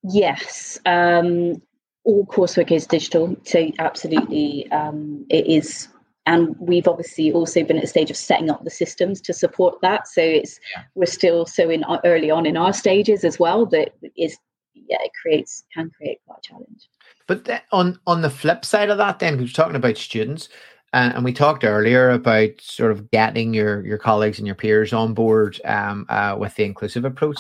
Yes, 0.04 0.78
um, 0.86 1.62
all 2.06 2.26
coursework 2.28 2.72
is 2.72 2.88
digital, 2.88 3.36
so 3.44 3.72
absolutely 3.80 4.72
um, 4.72 5.26
it 5.30 5.48
is. 5.48 5.90
And 6.28 6.56
we've 6.60 6.88
obviously 6.88 7.32
also 7.32 7.64
been 7.64 7.78
at 7.78 7.84
a 7.84 7.88
stage 7.88 8.10
of 8.10 8.18
setting 8.18 8.50
up 8.50 8.64
the 8.64 8.72
systems 8.72 9.22
to 9.22 9.34
support 9.34 9.80
that. 9.82 10.08
So 10.08 10.22
it's 10.22 10.60
yeah. 10.76 10.84
we're 10.96 11.06
still 11.06 11.46
so 11.46 11.70
in 11.70 11.84
uh, 11.84 12.00
early 12.06 12.32
on 12.32 12.46
in 12.46 12.58
our 12.58 12.74
stages 12.74 13.24
as 13.24 13.38
well 13.38 13.66
that 13.68 13.94
is 14.18 14.38
yeah 14.74 14.98
it 15.02 15.12
creates 15.22 15.64
can 15.74 15.92
create 15.98 16.20
quite 16.26 16.40
a 16.40 16.48
challenge. 16.48 16.90
But 17.28 17.64
on 17.72 18.00
on 18.08 18.22
the 18.22 18.30
flip 18.30 18.66
side 18.66 18.90
of 18.90 18.98
that, 19.00 19.20
then 19.20 19.38
we're 19.38 19.48
talking 19.48 19.76
about 19.76 19.98
students, 19.98 20.50
uh, 20.94 21.12
and 21.16 21.26
we 21.26 21.34
talked 21.34 21.64
earlier 21.64 22.12
about 22.12 22.50
sort 22.60 22.92
of 22.92 23.10
getting 23.12 23.54
your 23.54 23.86
your 23.86 23.98
colleagues 23.98 24.38
and 24.38 24.48
your 24.48 24.56
peers 24.56 24.94
on 24.94 25.14
board 25.14 25.60
um, 25.66 26.06
uh, 26.10 26.36
with 26.40 26.56
the 26.56 26.66
inclusive 26.66 27.06
approach. 27.06 27.40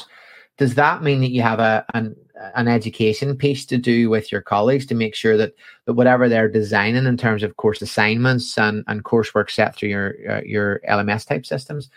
Does 0.57 0.75
that 0.75 1.03
mean 1.03 1.21
that 1.21 1.31
you 1.31 1.41
have 1.41 1.59
a 1.59 1.85
an 1.93 2.15
an 2.55 2.67
education 2.67 3.35
piece 3.35 3.65
to 3.65 3.77
do 3.77 4.09
with 4.09 4.31
your 4.31 4.41
colleagues 4.41 4.85
to 4.87 4.95
make 4.95 5.15
sure 5.15 5.37
that, 5.37 5.53
that 5.85 5.93
whatever 5.93 6.27
they're 6.27 6.49
designing 6.49 7.05
in 7.05 7.17
terms 7.17 7.43
of 7.43 7.57
course 7.57 7.81
assignments 7.81 8.57
and, 8.57 8.83
and 8.87 9.03
coursework 9.03 9.49
set 9.49 9.75
through 9.75 9.89
your 9.89 10.13
uh, 10.29 10.41
your 10.45 10.81
LMS 10.89 11.25
type 11.25 11.45
systems 11.45 11.89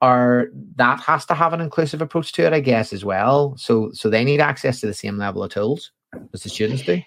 are 0.00 0.48
that 0.76 1.00
has 1.00 1.24
to 1.26 1.34
have 1.34 1.52
an 1.52 1.60
inclusive 1.60 2.02
approach 2.02 2.32
to 2.32 2.44
it, 2.44 2.52
I 2.52 2.60
guess, 2.60 2.92
as 2.92 3.04
well. 3.04 3.56
So 3.56 3.90
so 3.92 4.10
they 4.10 4.24
need 4.24 4.40
access 4.40 4.80
to 4.80 4.86
the 4.86 4.94
same 4.94 5.18
level 5.18 5.42
of 5.42 5.52
tools 5.52 5.92
as 6.32 6.42
the 6.42 6.48
students 6.48 6.82
do. 6.82 7.00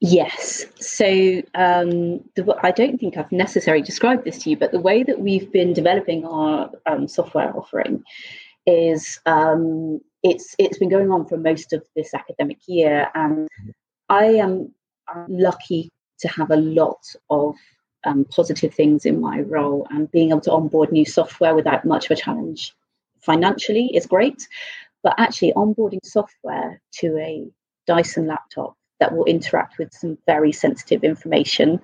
Yes. 0.00 0.64
So 0.76 1.42
um, 1.54 2.24
the, 2.34 2.56
I 2.62 2.70
don't 2.70 2.98
think 2.98 3.18
I've 3.18 3.30
necessarily 3.30 3.82
described 3.82 4.24
this 4.24 4.38
to 4.38 4.50
you, 4.50 4.56
but 4.56 4.72
the 4.72 4.80
way 4.80 5.02
that 5.02 5.20
we've 5.20 5.52
been 5.52 5.74
developing 5.74 6.24
our 6.24 6.70
um, 6.86 7.06
software 7.06 7.54
offering 7.54 8.02
is 8.66 9.20
um, 9.26 10.00
it's 10.22 10.54
it's 10.58 10.78
been 10.78 10.88
going 10.88 11.10
on 11.10 11.26
for 11.26 11.36
most 11.36 11.72
of 11.72 11.82
this 11.96 12.14
academic 12.14 12.58
year, 12.66 13.08
and 13.14 13.48
I 14.08 14.24
am 14.24 14.74
lucky 15.28 15.90
to 16.20 16.28
have 16.28 16.50
a 16.50 16.56
lot 16.56 17.02
of 17.30 17.56
um, 18.04 18.24
positive 18.26 18.74
things 18.74 19.06
in 19.06 19.20
my 19.20 19.40
role, 19.40 19.86
and 19.90 20.10
being 20.10 20.30
able 20.30 20.40
to 20.42 20.52
onboard 20.52 20.92
new 20.92 21.04
software 21.04 21.54
without 21.54 21.84
much 21.84 22.06
of 22.06 22.12
a 22.12 22.20
challenge 22.20 22.74
financially 23.20 23.94
is 23.94 24.06
great. 24.06 24.46
But 25.02 25.14
actually, 25.18 25.52
onboarding 25.54 26.04
software 26.04 26.80
to 27.00 27.18
a 27.18 27.46
Dyson 27.86 28.26
laptop 28.26 28.76
that 29.00 29.16
will 29.16 29.24
interact 29.24 29.78
with 29.78 29.92
some 29.92 30.18
very 30.26 30.52
sensitive 30.52 31.02
information 31.02 31.80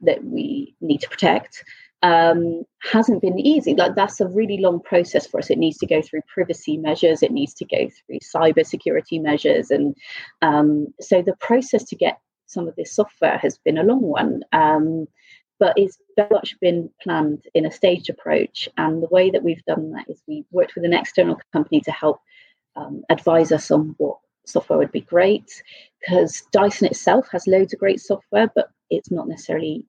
that 0.00 0.24
we 0.24 0.74
need 0.80 0.98
to 0.98 1.08
protect 1.08 1.64
um, 2.02 2.64
hasn't 2.82 3.22
been 3.22 3.38
easy. 3.38 3.74
Like 3.74 3.94
that's 3.94 4.20
a 4.20 4.28
really 4.28 4.58
long 4.58 4.80
process 4.80 5.26
for 5.26 5.38
us. 5.38 5.50
It 5.50 5.58
needs 5.58 5.78
to 5.78 5.86
go 5.86 6.00
through 6.02 6.22
privacy 6.32 6.76
measures. 6.76 7.22
It 7.22 7.32
needs 7.32 7.54
to 7.54 7.64
go 7.64 7.88
through 7.88 8.18
cyber 8.20 8.64
security 8.64 9.18
measures, 9.18 9.70
and 9.70 9.94
um, 10.42 10.88
so 11.00 11.22
the 11.22 11.36
process 11.40 11.84
to 11.84 11.96
get 11.96 12.18
some 12.46 12.66
of 12.66 12.76
this 12.76 12.94
software 12.94 13.38
has 13.38 13.58
been 13.58 13.78
a 13.78 13.84
long 13.84 14.02
one. 14.02 14.42
Um, 14.52 15.06
but 15.60 15.74
it's 15.76 15.98
very 16.16 16.30
much 16.30 16.58
been 16.60 16.90
planned 17.02 17.44
in 17.54 17.66
a 17.66 17.70
staged 17.70 18.08
approach. 18.08 18.66
And 18.78 19.02
the 19.02 19.08
way 19.08 19.30
that 19.30 19.44
we've 19.44 19.64
done 19.66 19.92
that 19.92 20.08
is 20.08 20.22
we 20.26 20.46
worked 20.50 20.74
with 20.74 20.86
an 20.86 20.94
external 20.94 21.38
company 21.52 21.82
to 21.82 21.92
help 21.92 22.18
um, 22.76 23.02
advise 23.10 23.52
us 23.52 23.70
on 23.70 23.94
what 23.98 24.16
software 24.46 24.78
would 24.78 24.90
be 24.90 25.02
great 25.02 25.62
because 26.00 26.42
Dyson 26.50 26.86
itself 26.86 27.28
has 27.30 27.46
loads 27.46 27.74
of 27.74 27.78
great 27.78 28.00
software, 28.00 28.50
but 28.54 28.70
it's 28.88 29.10
not 29.10 29.28
necessarily 29.28 29.86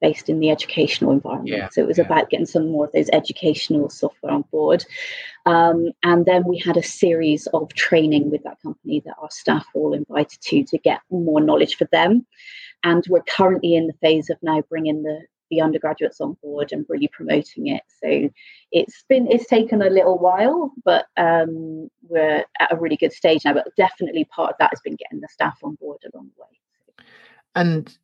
based 0.00 0.28
in 0.28 0.40
the 0.40 0.50
educational 0.50 1.10
environment. 1.10 1.48
Yeah, 1.48 1.68
so 1.70 1.82
it 1.82 1.86
was 1.86 1.98
yeah. 1.98 2.04
about 2.04 2.30
getting 2.30 2.46
some 2.46 2.70
more 2.70 2.86
of 2.86 2.92
those 2.92 3.10
educational 3.12 3.88
software 3.90 4.32
on 4.32 4.44
board. 4.50 4.84
Um, 5.46 5.90
and 6.02 6.26
then 6.26 6.44
we 6.46 6.58
had 6.58 6.76
a 6.76 6.82
series 6.82 7.46
of 7.48 7.72
training 7.74 8.30
with 8.30 8.42
that 8.44 8.60
company 8.62 9.02
that 9.04 9.16
our 9.20 9.30
staff 9.30 9.66
were 9.74 9.82
all 9.82 9.94
invited 9.94 10.40
to 10.40 10.64
to 10.64 10.78
get 10.78 11.00
more 11.10 11.40
knowledge 11.40 11.76
for 11.76 11.86
them. 11.92 12.26
And 12.82 13.04
we're 13.08 13.22
currently 13.22 13.74
in 13.74 13.86
the 13.86 13.94
phase 14.00 14.30
of 14.30 14.38
now 14.42 14.62
bringing 14.68 15.02
the 15.02 15.20
the 15.50 15.60
undergraduates 15.60 16.20
on 16.20 16.36
board 16.42 16.72
and 16.72 16.86
really 16.88 17.08
promoting 17.08 17.66
it. 17.66 17.82
So 18.02 18.30
it's 18.72 19.04
been 19.08 19.26
it's 19.30 19.46
taken 19.46 19.82
a 19.82 19.90
little 19.90 20.18
while, 20.18 20.72
but 20.84 21.06
um, 21.16 21.90
we're 22.08 22.44
at 22.60 22.72
a 22.72 22.76
really 22.76 22.96
good 22.96 23.12
stage 23.12 23.44
now. 23.44 23.54
But 23.54 23.74
definitely 23.76 24.24
part 24.24 24.50
of 24.50 24.56
that 24.60 24.70
has 24.72 24.80
been 24.80 24.96
getting 24.96 25.20
the 25.20 25.28
staff 25.30 25.58
on 25.62 25.74
board 25.74 25.98
along 26.12 26.30
the 26.36 26.42
way. 26.42 27.06
And 27.56 27.98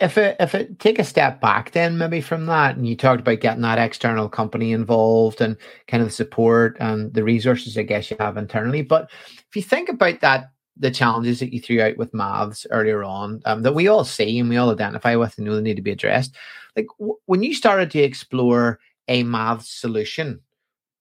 if 0.00 0.18
it 0.18 0.36
if 0.40 0.54
it 0.54 0.78
take 0.78 0.98
a 0.98 1.04
step 1.04 1.40
back 1.40 1.70
then 1.72 1.98
maybe 1.98 2.20
from 2.20 2.46
that 2.46 2.76
and 2.76 2.88
you 2.88 2.96
talked 2.96 3.20
about 3.20 3.40
getting 3.40 3.62
that 3.62 3.78
external 3.78 4.28
company 4.28 4.72
involved 4.72 5.40
and 5.40 5.56
kind 5.86 6.02
of 6.02 6.08
the 6.08 6.14
support 6.14 6.76
and 6.80 7.12
the 7.14 7.22
resources 7.22 7.76
i 7.78 7.82
guess 7.82 8.10
you 8.10 8.16
have 8.18 8.36
internally. 8.36 8.82
But 8.82 9.10
if 9.48 9.54
you 9.54 9.62
think 9.62 9.88
about 9.88 10.20
that 10.20 10.50
the 10.76 10.90
challenges 10.90 11.40
that 11.40 11.52
you 11.52 11.60
threw 11.60 11.82
out 11.82 11.96
with 11.96 12.14
maths 12.14 12.66
earlier 12.70 13.04
on 13.04 13.42
um, 13.44 13.62
that 13.62 13.74
we 13.74 13.88
all 13.88 14.04
see 14.04 14.38
and 14.38 14.48
we 14.48 14.56
all 14.56 14.70
identify 14.70 15.14
with 15.14 15.36
and 15.36 15.46
know 15.46 15.54
they 15.54 15.62
need 15.62 15.76
to 15.76 15.82
be 15.82 15.90
addressed 15.90 16.34
like 16.76 16.86
w- 16.98 17.18
when 17.26 17.42
you 17.42 17.54
started 17.54 17.90
to 17.90 18.00
explore 18.00 18.78
a 19.08 19.22
math 19.24 19.64
solution 19.64 20.40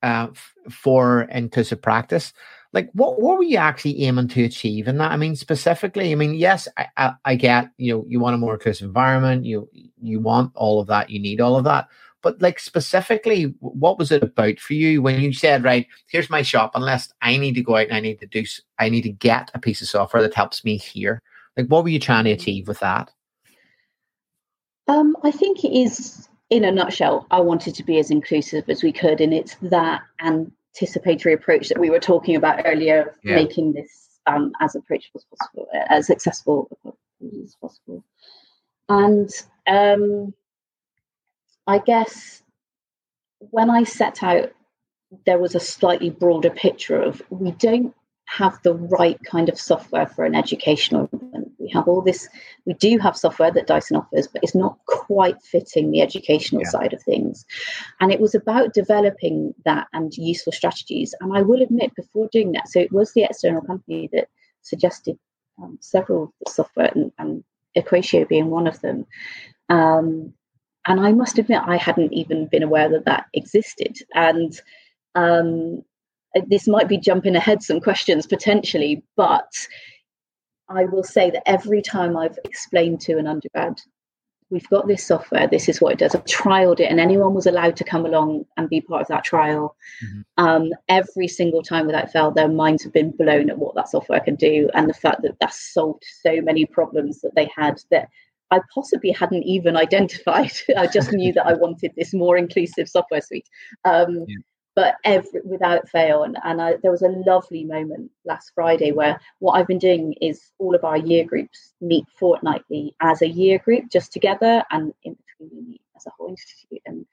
uh, 0.03 0.27
f- 0.31 0.53
for 0.69 1.23
inclusive 1.31 1.81
practice 1.81 2.33
like 2.73 2.89
what, 2.93 3.19
what 3.21 3.37
were 3.37 3.43
you 3.43 3.57
actually 3.57 4.03
aiming 4.03 4.27
to 4.29 4.43
achieve 4.43 4.87
in 4.87 4.97
that? 4.97 5.11
I 5.11 5.17
mean 5.17 5.35
specifically 5.35 6.11
i 6.11 6.15
mean 6.15 6.33
yes 6.33 6.67
I, 6.77 6.87
I, 6.97 7.13
I 7.25 7.35
get 7.35 7.71
you 7.77 7.93
know 7.93 8.05
you 8.07 8.19
want 8.19 8.35
a 8.35 8.37
more 8.37 8.53
inclusive 8.53 8.87
environment 8.87 9.45
you 9.45 9.69
you 10.01 10.19
want 10.19 10.51
all 10.55 10.79
of 10.79 10.87
that 10.87 11.09
you 11.09 11.19
need 11.19 11.41
all 11.41 11.57
of 11.57 11.63
that. 11.65 11.87
But 12.21 12.41
like 12.41 12.59
specifically 12.59 13.53
what 13.59 13.97
was 13.97 14.11
it 14.11 14.23
about 14.23 14.59
for 14.59 14.73
you 14.73 15.01
when 15.01 15.21
you 15.21 15.33
said 15.33 15.63
right 15.63 15.87
here's 16.09 16.29
my 16.29 16.41
shopping 16.41 16.81
list. 16.81 17.13
I 17.21 17.37
need 17.37 17.55
to 17.55 17.63
go 17.63 17.77
out 17.77 17.87
and 17.87 17.95
i 17.95 17.99
need 17.99 18.19
to 18.19 18.27
do 18.27 18.43
i 18.77 18.89
need 18.89 19.03
to 19.03 19.11
get 19.11 19.51
a 19.53 19.59
piece 19.59 19.81
of 19.81 19.87
software 19.87 20.21
that 20.23 20.33
helps 20.33 20.63
me 20.63 20.77
here. 20.77 21.21
Like 21.57 21.67
what 21.67 21.83
were 21.83 21.89
you 21.89 21.99
trying 21.99 22.25
to 22.25 22.31
achieve 22.31 22.67
with 22.67 22.79
that? 22.79 23.11
Um, 24.89 25.15
I 25.23 25.29
think 25.29 25.63
it 25.63 25.71
is, 25.71 26.27
in 26.49 26.65
a 26.65 26.71
nutshell, 26.71 27.27
I 27.29 27.41
wanted 27.41 27.75
to 27.75 27.83
be 27.83 27.99
as 27.99 28.09
inclusive 28.09 28.67
as 28.69 28.81
we 28.81 28.91
could, 28.91 29.21
and 29.21 29.31
it's 29.31 29.55
that 29.61 30.01
anticipatory 30.79 31.33
approach 31.33 31.69
that 31.69 31.79
we 31.79 31.89
were 31.89 31.99
talking 31.99 32.35
about 32.35 32.61
earlier, 32.65 33.15
yeah. 33.23 33.35
making 33.35 33.73
this 33.73 34.19
um, 34.27 34.51
as 34.61 34.75
approachable 34.75 35.19
as 35.19 35.37
possible, 35.37 35.67
as 35.89 36.09
accessible 36.09 36.69
as 37.43 37.55
possible. 37.55 38.03
And 38.87 39.29
um, 39.67 40.33
I 41.67 41.79
guess 41.79 42.41
when 43.39 43.69
I 43.69 43.83
set 43.83 44.23
out, 44.23 44.51
there 45.25 45.39
was 45.39 45.55
a 45.55 45.59
slightly 45.59 46.09
broader 46.09 46.49
picture 46.49 47.01
of 47.01 47.21
we 47.29 47.51
don't 47.51 47.95
have 48.25 48.61
the 48.63 48.75
right 48.75 49.19
kind 49.23 49.49
of 49.49 49.59
software 49.59 50.05
for 50.05 50.23
an 50.23 50.35
educational. 50.35 51.09
We 51.69 51.73
have 51.73 51.87
all 51.87 52.01
this, 52.01 52.27
we 52.65 52.73
do 52.73 52.97
have 52.97 53.15
software 53.15 53.51
that 53.51 53.67
Dyson 53.67 53.97
offers, 53.97 54.27
but 54.27 54.43
it's 54.43 54.55
not 54.55 54.77
quite 54.87 55.41
fitting 55.43 55.91
the 55.91 56.01
educational 56.01 56.63
yeah. 56.63 56.69
side 56.69 56.93
of 56.93 57.03
things. 57.03 57.45
And 57.99 58.11
it 58.11 58.19
was 58.19 58.33
about 58.33 58.73
developing 58.73 59.53
that 59.65 59.87
and 59.93 60.11
useful 60.17 60.53
strategies. 60.53 61.13
And 61.21 61.37
I 61.37 61.41
will 61.43 61.61
admit, 61.61 61.95
before 61.95 62.27
doing 62.31 62.53
that, 62.53 62.67
so 62.67 62.79
it 62.79 62.91
was 62.91 63.13
the 63.13 63.23
external 63.23 63.61
company 63.61 64.09
that 64.13 64.29
suggested 64.61 65.17
um, 65.61 65.77
several 65.79 66.33
software 66.47 66.91
and, 66.95 67.11
and 67.19 67.43
Equatio 67.77 68.27
being 68.27 68.49
one 68.49 68.67
of 68.67 68.81
them. 68.81 69.05
Um, 69.69 70.33
and 70.87 70.99
I 70.99 71.11
must 71.11 71.37
admit, 71.37 71.61
I 71.65 71.77
hadn't 71.77 72.13
even 72.13 72.47
been 72.47 72.63
aware 72.63 72.89
that 72.89 73.05
that 73.05 73.25
existed. 73.33 73.97
And 74.15 74.59
um, 75.13 75.83
this 76.47 76.67
might 76.67 76.87
be 76.87 76.97
jumping 76.97 77.35
ahead 77.35 77.61
some 77.61 77.79
questions 77.79 78.25
potentially, 78.25 79.03
but 79.15 79.51
I 80.69 80.85
will 80.85 81.03
say 81.03 81.29
that 81.31 81.43
every 81.47 81.81
time 81.81 82.15
I've 82.15 82.37
explained 82.45 83.01
to 83.01 83.17
an 83.17 83.27
undergrad, 83.27 83.79
we've 84.49 84.69
got 84.69 84.87
this 84.87 85.05
software, 85.05 85.47
this 85.47 85.69
is 85.69 85.79
what 85.79 85.93
it 85.93 85.99
does. 85.99 86.15
I've 86.15 86.25
trialed 86.25 86.79
it, 86.79 86.89
and 86.89 86.99
anyone 86.99 87.33
was 87.33 87.45
allowed 87.45 87.75
to 87.77 87.83
come 87.83 88.05
along 88.05 88.45
and 88.57 88.69
be 88.69 88.81
part 88.81 89.01
of 89.01 89.07
that 89.07 89.23
trial. 89.23 89.75
Mm-hmm. 90.03 90.45
Um, 90.45 90.69
every 90.87 91.27
single 91.27 91.63
time 91.63 91.85
without 91.85 92.11
fail, 92.11 92.31
their 92.31 92.47
minds 92.47 92.83
have 92.83 92.93
been 92.93 93.11
blown 93.11 93.49
at 93.49 93.57
what 93.57 93.75
that 93.75 93.89
software 93.89 94.19
can 94.19 94.35
do 94.35 94.69
and 94.73 94.89
the 94.89 94.93
fact 94.93 95.21
that 95.23 95.37
that's 95.39 95.73
solved 95.73 96.03
so 96.21 96.41
many 96.41 96.65
problems 96.65 97.21
that 97.21 97.35
they 97.35 97.49
had 97.55 97.81
that 97.91 98.09
I 98.51 98.59
possibly 98.73 99.11
hadn't 99.11 99.43
even 99.43 99.77
identified. 99.85 100.51
I 100.77 100.87
just 100.87 101.13
knew 101.13 101.33
that 101.33 101.45
I 101.45 101.53
wanted 101.53 101.93
this 101.95 102.13
more 102.13 102.37
inclusive 102.37 102.89
software 102.89 103.21
suite. 103.21 103.49
Um, 103.85 104.25
yeah 104.27 104.37
but 104.79 104.95
every 105.03 105.41
without 105.43 105.89
fail. 105.89 106.23
And, 106.23 106.37
and 106.45 106.61
I, 106.61 106.75
there 106.81 106.91
was 106.91 107.01
a 107.01 107.09
lovely 107.09 107.65
moment 107.65 108.11
last 108.23 108.51
friday 108.55 108.93
where 108.93 109.19
what 109.39 109.53
i've 109.53 109.67
been 109.67 109.85
doing 109.89 110.13
is 110.21 110.51
all 110.57 110.73
of 110.73 110.85
our 110.85 110.97
year 110.97 111.25
groups 111.25 111.73
meet 111.81 112.05
fortnightly 112.17 112.95
as 113.01 113.21
a 113.21 113.27
year 113.27 113.59
group 113.59 113.91
just 113.91 114.13
together 114.13 114.63
and 114.71 114.93
in 115.03 115.17
between 115.21 115.49
we 115.53 115.69
meet 115.71 115.81
as 115.97 116.05
a 116.05 116.11
whole 116.11 116.29
institute. 116.29 116.81
And 116.85 117.05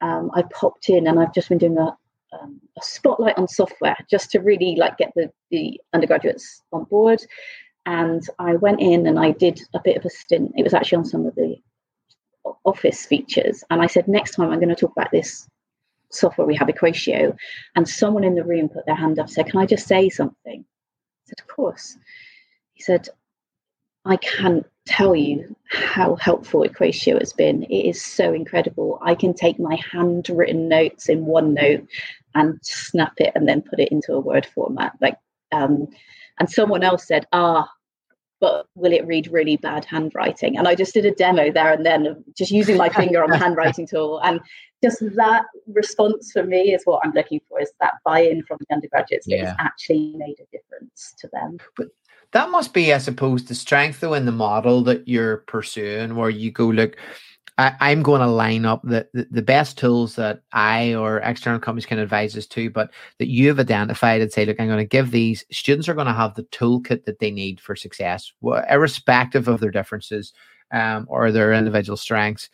um, 0.00 0.32
i 0.34 0.42
popped 0.60 0.88
in 0.88 1.06
and 1.06 1.20
i've 1.20 1.34
just 1.34 1.48
been 1.48 1.58
doing 1.58 1.78
a, 1.78 1.96
um, 2.36 2.60
a 2.76 2.82
spotlight 2.82 3.38
on 3.38 3.46
software 3.46 3.96
just 4.10 4.32
to 4.32 4.40
really 4.40 4.74
like 4.76 4.98
get 4.98 5.12
the, 5.14 5.30
the 5.52 5.80
undergraduates 5.92 6.62
on 6.72 6.82
board. 6.84 7.20
And 7.86 8.28
i 8.40 8.56
went 8.56 8.80
in 8.80 9.06
and 9.06 9.20
i 9.20 9.30
did 9.30 9.60
a 9.72 9.80
bit 9.84 9.96
of 9.96 10.04
a 10.04 10.10
stint. 10.10 10.52
It 10.56 10.64
was 10.64 10.74
actually 10.74 10.98
on 10.98 11.04
some 11.04 11.26
of 11.26 11.36
the 11.36 11.54
office 12.64 13.06
features. 13.06 13.62
And 13.70 13.80
i 13.80 13.86
said 13.86 14.08
next 14.08 14.32
time 14.32 14.50
i'm 14.50 14.58
going 14.58 14.74
to 14.74 14.82
talk 14.82 14.96
about 14.96 15.12
this 15.12 15.48
software 16.14 16.46
we 16.46 16.56
have 16.56 16.68
Equatio, 16.68 17.36
and 17.76 17.88
someone 17.88 18.24
in 18.24 18.34
the 18.34 18.44
room 18.44 18.68
put 18.68 18.86
their 18.86 18.94
hand 18.94 19.18
up, 19.18 19.28
said, 19.28 19.46
"Can 19.46 19.60
I 19.60 19.66
just 19.66 19.86
say 19.86 20.08
something?" 20.08 20.64
I 20.64 21.22
said, 21.26 21.40
"Of 21.40 21.48
course." 21.48 21.96
He 22.74 22.82
said, 22.82 23.08
"I 24.04 24.16
can't 24.16 24.66
tell 24.86 25.14
you 25.16 25.56
how 25.70 26.16
helpful 26.16 26.62
Equatio 26.64 27.18
has 27.18 27.32
been. 27.32 27.62
It 27.64 27.88
is 27.88 28.04
so 28.04 28.34
incredible. 28.34 28.98
I 29.02 29.14
can 29.14 29.32
take 29.34 29.58
my 29.58 29.76
handwritten 29.90 30.68
notes 30.68 31.08
in 31.08 31.24
OneNote 31.24 31.86
and 32.34 32.58
snap 32.62 33.14
it 33.18 33.32
and 33.34 33.48
then 33.48 33.62
put 33.62 33.80
it 33.80 33.90
into 33.90 34.12
a 34.12 34.20
Word 34.20 34.46
format. 34.46 34.92
Like, 35.00 35.18
um, 35.52 35.88
and 36.38 36.50
someone 36.50 36.82
else 36.82 37.06
said, 37.06 37.26
"Ah, 37.32 37.70
but 38.44 38.66
will 38.74 38.92
it 38.92 39.06
read 39.06 39.26
really 39.28 39.56
bad 39.56 39.86
handwriting? 39.86 40.58
And 40.58 40.68
I 40.68 40.74
just 40.74 40.92
did 40.92 41.06
a 41.06 41.12
demo 41.12 41.50
there 41.50 41.72
and 41.72 41.86
then 41.86 42.22
just 42.36 42.50
using 42.50 42.76
my 42.76 42.90
finger 42.90 43.24
on 43.24 43.30
the 43.30 43.38
handwriting 43.44 43.86
tool. 43.86 44.20
And 44.22 44.38
just 44.82 45.00
that 45.16 45.46
response 45.66 46.30
for 46.30 46.44
me 46.44 46.74
is 46.74 46.82
what 46.84 47.00
I'm 47.02 47.12
looking 47.12 47.40
for 47.48 47.58
is 47.58 47.72
that 47.80 47.94
buy-in 48.04 48.42
from 48.42 48.58
the 48.60 48.74
undergraduates 48.74 49.26
yeah. 49.26 49.44
that 49.44 49.46
has 49.46 49.56
actually 49.60 50.12
made 50.18 50.36
a 50.40 50.44
difference 50.54 51.14
to 51.20 51.28
them. 51.32 51.56
But 51.74 51.88
that 52.32 52.50
must 52.50 52.74
be, 52.74 52.92
I 52.92 52.98
suppose, 52.98 53.46
the 53.46 53.54
strength 53.54 54.00
though 54.00 54.12
in 54.12 54.26
the 54.26 54.32
model 54.32 54.82
that 54.82 55.08
you're 55.08 55.38
pursuing 55.38 56.14
where 56.14 56.28
you 56.28 56.50
go, 56.50 56.66
look, 56.66 56.98
I, 57.56 57.92
am 57.92 58.02
going 58.02 58.20
to 58.20 58.26
line 58.26 58.64
up 58.64 58.82
the, 58.82 59.08
the, 59.14 59.28
the 59.30 59.42
best 59.42 59.78
tools 59.78 60.16
that 60.16 60.42
I 60.52 60.94
or 60.94 61.18
external 61.18 61.60
companies 61.60 61.86
can 61.86 62.00
advise 62.00 62.36
us 62.36 62.46
to, 62.48 62.68
but 62.68 62.90
that 63.18 63.28
you've 63.28 63.60
identified 63.60 64.20
and 64.20 64.32
say, 64.32 64.44
look, 64.44 64.58
I'm 64.58 64.66
going 64.66 64.78
to 64.78 64.84
give 64.84 65.10
these 65.10 65.44
students 65.52 65.88
are 65.88 65.94
going 65.94 66.08
to 66.08 66.12
have 66.12 66.34
the 66.34 66.42
toolkit 66.44 67.04
that 67.04 67.20
they 67.20 67.30
need 67.30 67.60
for 67.60 67.76
success, 67.76 68.32
irrespective 68.68 69.46
of 69.46 69.60
their 69.60 69.70
differences 69.70 70.32
um, 70.72 71.06
or 71.08 71.30
their 71.30 71.52
individual 71.52 71.96
strengths. 71.96 72.50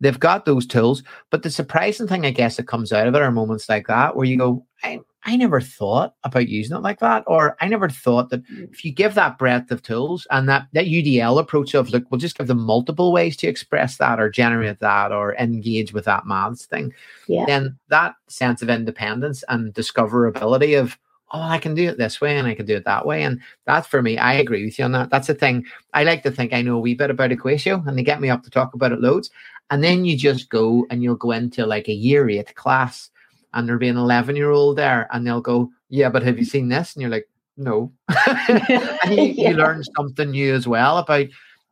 They've 0.00 0.20
got 0.20 0.44
those 0.44 0.66
tools, 0.66 1.02
but 1.30 1.42
the 1.42 1.50
surprising 1.50 2.06
thing, 2.06 2.26
I 2.26 2.30
guess, 2.30 2.58
that 2.58 2.68
comes 2.68 2.92
out 2.92 3.06
of 3.06 3.14
it 3.14 3.22
are 3.22 3.30
moments 3.30 3.70
like 3.70 3.86
that 3.86 4.16
where 4.16 4.26
you 4.26 4.36
go, 4.36 4.66
I, 4.82 5.00
I 5.26 5.34
never 5.34 5.60
thought 5.60 6.14
about 6.22 6.48
using 6.48 6.76
it 6.76 6.82
like 6.82 7.00
that, 7.00 7.24
or 7.26 7.56
I 7.60 7.66
never 7.66 7.88
thought 7.88 8.30
that 8.30 8.48
mm. 8.48 8.72
if 8.72 8.84
you 8.84 8.92
give 8.92 9.14
that 9.16 9.38
breadth 9.38 9.72
of 9.72 9.82
tools 9.82 10.26
and 10.30 10.48
that 10.48 10.68
that 10.72 10.86
UDL 10.86 11.40
approach 11.40 11.74
of 11.74 11.90
look, 11.90 12.04
we'll 12.10 12.20
just 12.20 12.38
give 12.38 12.46
them 12.46 12.60
multiple 12.60 13.12
ways 13.12 13.36
to 13.38 13.48
express 13.48 13.96
that, 13.96 14.20
or 14.20 14.30
generate 14.30 14.78
that, 14.78 15.10
or 15.10 15.34
engage 15.34 15.92
with 15.92 16.04
that 16.04 16.26
maths 16.26 16.66
thing, 16.66 16.94
yeah. 17.26 17.44
then 17.44 17.76
that 17.88 18.14
sense 18.28 18.62
of 18.62 18.70
independence 18.70 19.42
and 19.48 19.74
discoverability 19.74 20.78
of 20.80 20.96
oh, 21.32 21.42
I 21.42 21.58
can 21.58 21.74
do 21.74 21.88
it 21.88 21.98
this 21.98 22.20
way 22.20 22.38
and 22.38 22.46
I 22.46 22.54
can 22.54 22.66
do 22.66 22.76
it 22.76 22.84
that 22.84 23.04
way. 23.04 23.24
And 23.24 23.40
that 23.64 23.84
for 23.84 24.00
me, 24.00 24.16
I 24.16 24.34
agree 24.34 24.64
with 24.64 24.78
you 24.78 24.84
on 24.84 24.92
that. 24.92 25.10
That's 25.10 25.26
the 25.26 25.34
thing. 25.34 25.66
I 25.92 26.04
like 26.04 26.22
to 26.22 26.30
think 26.30 26.52
I 26.52 26.62
know 26.62 26.76
a 26.76 26.80
wee 26.80 26.94
bit 26.94 27.10
about 27.10 27.30
Equatio 27.30 27.84
and 27.84 27.98
they 27.98 28.04
get 28.04 28.20
me 28.20 28.30
up 28.30 28.44
to 28.44 28.50
talk 28.50 28.74
about 28.74 28.92
it 28.92 29.00
loads. 29.00 29.30
And 29.70 29.82
then 29.82 30.04
you 30.04 30.16
just 30.16 30.50
go 30.50 30.86
and 30.88 31.02
you'll 31.02 31.16
go 31.16 31.32
into 31.32 31.66
like 31.66 31.88
a 31.88 31.92
year 31.92 32.30
eight 32.30 32.54
class 32.54 33.10
and 33.56 33.66
there'll 33.66 33.80
be 33.80 33.88
an 33.88 33.96
11 33.96 34.36
year 34.36 34.50
old 34.50 34.76
there 34.76 35.08
and 35.12 35.26
they'll 35.26 35.40
go, 35.40 35.70
Yeah, 35.88 36.10
but 36.10 36.22
have 36.22 36.38
you 36.38 36.44
seen 36.44 36.68
this? 36.68 36.94
And 36.94 37.02
you're 37.02 37.10
like, 37.10 37.28
No. 37.56 37.90
and 38.48 38.62
you, 39.08 39.22
yeah. 39.34 39.50
you 39.50 39.56
learn 39.56 39.82
something 39.96 40.30
new 40.30 40.54
as 40.54 40.68
well 40.68 40.98
about 40.98 41.26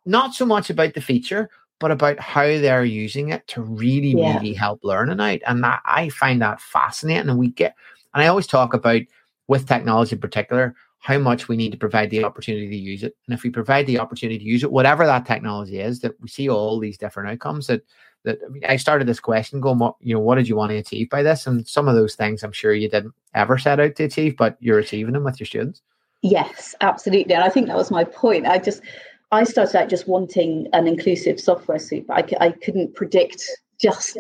not 0.06 0.34
so 0.34 0.44
much 0.44 0.70
about 0.70 0.94
the 0.94 1.00
feature, 1.00 1.48
but 1.78 1.90
about 1.90 2.18
how 2.18 2.46
they're 2.46 2.84
using 2.84 3.28
it 3.28 3.46
to 3.48 3.62
really, 3.62 4.12
yeah. 4.12 4.36
really 4.36 4.54
help 4.54 4.80
learning 4.82 5.20
out. 5.20 5.40
And 5.46 5.62
that, 5.62 5.82
I 5.84 6.08
find 6.08 6.40
that 6.42 6.60
fascinating. 6.60 7.28
And 7.28 7.38
we 7.38 7.48
get, 7.48 7.76
and 8.14 8.22
I 8.22 8.26
always 8.26 8.46
talk 8.46 8.74
about 8.74 9.02
with 9.46 9.68
technology 9.68 10.16
in 10.16 10.20
particular, 10.20 10.74
how 11.00 11.18
much 11.18 11.48
we 11.48 11.56
need 11.56 11.70
to 11.70 11.76
provide 11.76 12.08
the 12.08 12.24
opportunity 12.24 12.66
to 12.66 12.76
use 12.76 13.02
it. 13.02 13.14
And 13.26 13.34
if 13.34 13.42
we 13.42 13.50
provide 13.50 13.86
the 13.86 13.98
opportunity 13.98 14.38
to 14.38 14.44
use 14.44 14.62
it, 14.62 14.72
whatever 14.72 15.04
that 15.04 15.26
technology 15.26 15.78
is, 15.78 16.00
that 16.00 16.18
we 16.18 16.28
see 16.28 16.48
all 16.48 16.78
these 16.78 16.96
different 16.96 17.28
outcomes 17.28 17.66
that 17.66 17.82
that 18.24 18.38
I, 18.44 18.48
mean, 18.48 18.64
I 18.64 18.76
started 18.76 19.06
this 19.06 19.20
question 19.20 19.60
going, 19.60 19.78
what 19.78 19.96
you 20.00 20.14
know, 20.14 20.20
what 20.20 20.36
did 20.36 20.48
you 20.48 20.56
want 20.56 20.70
to 20.70 20.76
achieve 20.76 21.10
by 21.10 21.22
this? 21.22 21.46
And 21.46 21.66
some 21.66 21.88
of 21.88 21.94
those 21.94 22.14
things 22.14 22.42
I'm 22.42 22.52
sure 22.52 22.72
you 22.72 22.88
didn't 22.88 23.14
ever 23.34 23.58
set 23.58 23.80
out 23.80 23.96
to 23.96 24.04
achieve, 24.04 24.36
but 24.36 24.56
you're 24.60 24.78
achieving 24.78 25.14
them 25.14 25.24
with 25.24 25.38
your 25.38 25.46
students. 25.46 25.82
Yes, 26.22 26.74
absolutely. 26.80 27.34
And 27.34 27.44
I 27.44 27.50
think 27.50 27.66
that 27.66 27.76
was 27.76 27.90
my 27.90 28.04
point. 28.04 28.46
I 28.46 28.58
just 28.58 28.82
I 29.30 29.44
started 29.44 29.76
out 29.76 29.90
just 29.90 30.08
wanting 30.08 30.68
an 30.72 30.86
inclusive 30.86 31.40
software 31.40 31.78
suite, 31.78 32.06
but 32.06 32.32
I, 32.40 32.46
I 32.46 32.50
couldn't 32.52 32.94
predict 32.94 33.44
just 33.80 34.16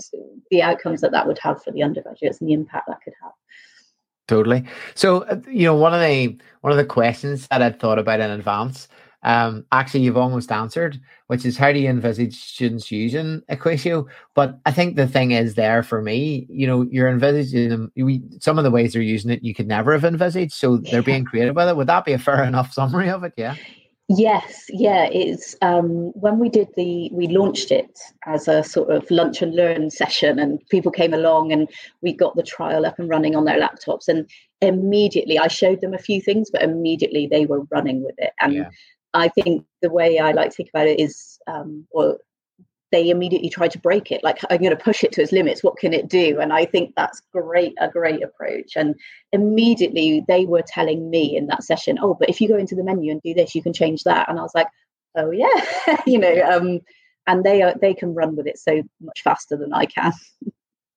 the 0.50 0.62
outcomes 0.62 1.00
that 1.00 1.12
that 1.12 1.26
would 1.26 1.38
have 1.38 1.62
for 1.62 1.70
the 1.70 1.82
undergraduates 1.82 2.40
and 2.40 2.48
the 2.48 2.54
impact 2.54 2.88
that 2.88 3.00
could 3.02 3.14
have. 3.22 3.32
Totally. 4.26 4.64
So, 4.94 5.22
uh, 5.22 5.40
you 5.48 5.64
know, 5.64 5.74
one 5.74 5.94
of 5.94 6.00
the 6.00 6.36
one 6.62 6.72
of 6.72 6.76
the 6.76 6.84
questions 6.84 7.46
that 7.48 7.62
I'd 7.62 7.78
thought 7.78 7.98
about 7.98 8.20
in 8.20 8.30
advance, 8.30 8.88
um, 9.24 9.64
actually, 9.72 10.00
you've 10.00 10.16
almost 10.16 10.52
answered, 10.52 11.00
which 11.28 11.44
is 11.44 11.56
how 11.56 11.72
do 11.72 11.78
you 11.78 11.88
envisage 11.88 12.36
students 12.36 12.92
using 12.92 13.42
Equatio? 13.50 14.06
But 14.34 14.58
I 14.66 14.70
think 14.70 14.96
the 14.96 15.08
thing 15.08 15.30
is 15.32 15.54
there 15.54 15.82
for 15.82 16.02
me, 16.02 16.46
you 16.50 16.66
know, 16.66 16.82
you're 16.82 17.08
envisaging 17.08 17.70
them. 17.70 17.92
We, 17.96 18.22
some 18.40 18.58
of 18.58 18.64
the 18.64 18.70
ways 18.70 18.92
they're 18.92 19.02
using 19.02 19.30
it, 19.30 19.42
you 19.42 19.54
could 19.54 19.66
never 19.66 19.92
have 19.92 20.04
envisaged. 20.04 20.52
So 20.52 20.76
they're 20.76 21.02
being 21.02 21.24
creative 21.24 21.56
with 21.56 21.68
it. 21.68 21.76
Would 21.76 21.86
that 21.86 22.04
be 22.04 22.12
a 22.12 22.18
fair 22.18 22.44
enough 22.44 22.72
summary 22.72 23.08
of 23.08 23.24
it? 23.24 23.32
Yeah. 23.36 23.56
Yes, 24.10 24.66
yeah, 24.68 25.08
it's 25.10 25.56
um, 25.62 26.12
when 26.12 26.38
we 26.38 26.50
did 26.50 26.68
the 26.76 27.08
we 27.10 27.26
launched 27.26 27.70
it 27.70 27.98
as 28.26 28.48
a 28.48 28.62
sort 28.62 28.90
of 28.90 29.10
lunch 29.10 29.40
and 29.40 29.56
learn 29.56 29.88
session, 29.90 30.38
and 30.38 30.60
people 30.68 30.92
came 30.92 31.14
along 31.14 31.52
and 31.52 31.70
we 32.02 32.12
got 32.12 32.36
the 32.36 32.42
trial 32.42 32.84
up 32.84 32.98
and 32.98 33.08
running 33.08 33.34
on 33.34 33.46
their 33.46 33.58
laptops, 33.58 34.06
and 34.06 34.28
immediately 34.60 35.38
I 35.38 35.48
showed 35.48 35.80
them 35.80 35.94
a 35.94 35.98
few 35.98 36.20
things, 36.20 36.50
but 36.50 36.60
immediately 36.60 37.26
they 37.26 37.46
were 37.46 37.62
running 37.70 38.04
with 38.04 38.14
it, 38.18 38.34
and 38.40 38.52
yeah. 38.52 38.68
I 39.14 39.28
think 39.28 39.64
the 39.80 39.90
way 39.90 40.18
I 40.18 40.32
like 40.32 40.50
to 40.50 40.56
think 40.56 40.68
about 40.70 40.88
it 40.88 41.00
is, 41.00 41.38
um, 41.46 41.86
well, 41.92 42.18
they 42.94 43.10
immediately 43.10 43.50
try 43.50 43.66
to 43.66 43.78
break 43.80 44.12
it. 44.12 44.22
Like 44.22 44.38
i'm 44.50 44.58
going 44.58 44.70
to 44.70 44.76
push 44.76 45.02
it 45.02 45.10
to 45.12 45.22
its 45.22 45.32
limits. 45.32 45.64
What 45.64 45.78
can 45.78 45.92
it 45.92 46.08
do? 46.08 46.38
And 46.40 46.52
i 46.52 46.64
think 46.64 46.94
that's 46.96 47.20
great 47.32 47.74
a 47.80 47.88
great 47.88 48.22
approach. 48.22 48.76
And 48.76 48.94
immediately 49.32 50.24
they 50.28 50.46
were 50.46 50.62
telling 50.64 51.10
me 51.10 51.36
in 51.36 51.48
that 51.48 51.64
session 51.64 51.98
oh 52.00 52.14
but 52.14 52.28
if 52.28 52.40
you 52.40 52.46
go 52.46 52.56
into 52.56 52.76
the 52.76 52.84
menu 52.84 53.10
and 53.10 53.20
do 53.22 53.34
this 53.34 53.54
you 53.54 53.64
can 53.64 53.72
change 53.72 54.04
that. 54.04 54.28
And 54.28 54.38
i 54.38 54.42
was 54.42 54.54
like 54.54 54.68
oh 55.16 55.32
yeah. 55.32 55.96
You 56.06 56.18
know 56.18 56.40
um 56.42 56.80
and 57.26 57.42
they 57.42 57.62
are 57.62 57.74
they 57.80 57.94
can 57.94 58.14
run 58.14 58.36
with 58.36 58.46
it 58.46 58.58
so 58.58 58.82
much 59.00 59.22
faster 59.22 59.56
than 59.56 59.72
i 59.72 59.86
can. 59.86 60.12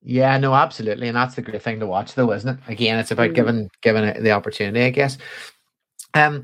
Yeah 0.04 0.38
no 0.38 0.54
absolutely. 0.54 1.08
And 1.08 1.18
that's 1.18 1.34
the 1.34 1.42
great 1.42 1.64
thing 1.64 1.80
to 1.80 1.88
watch 1.88 2.14
though 2.14 2.32
isn't 2.32 2.60
it? 2.60 2.72
Again 2.72 3.00
it's 3.00 3.12
about 3.12 3.32
mm. 3.32 3.36
giving 3.36 3.70
giving 3.82 4.04
it 4.04 4.22
the 4.22 4.32
opportunity 4.32 4.84
i 4.86 4.92
guess. 4.92 5.18
Um 6.14 6.44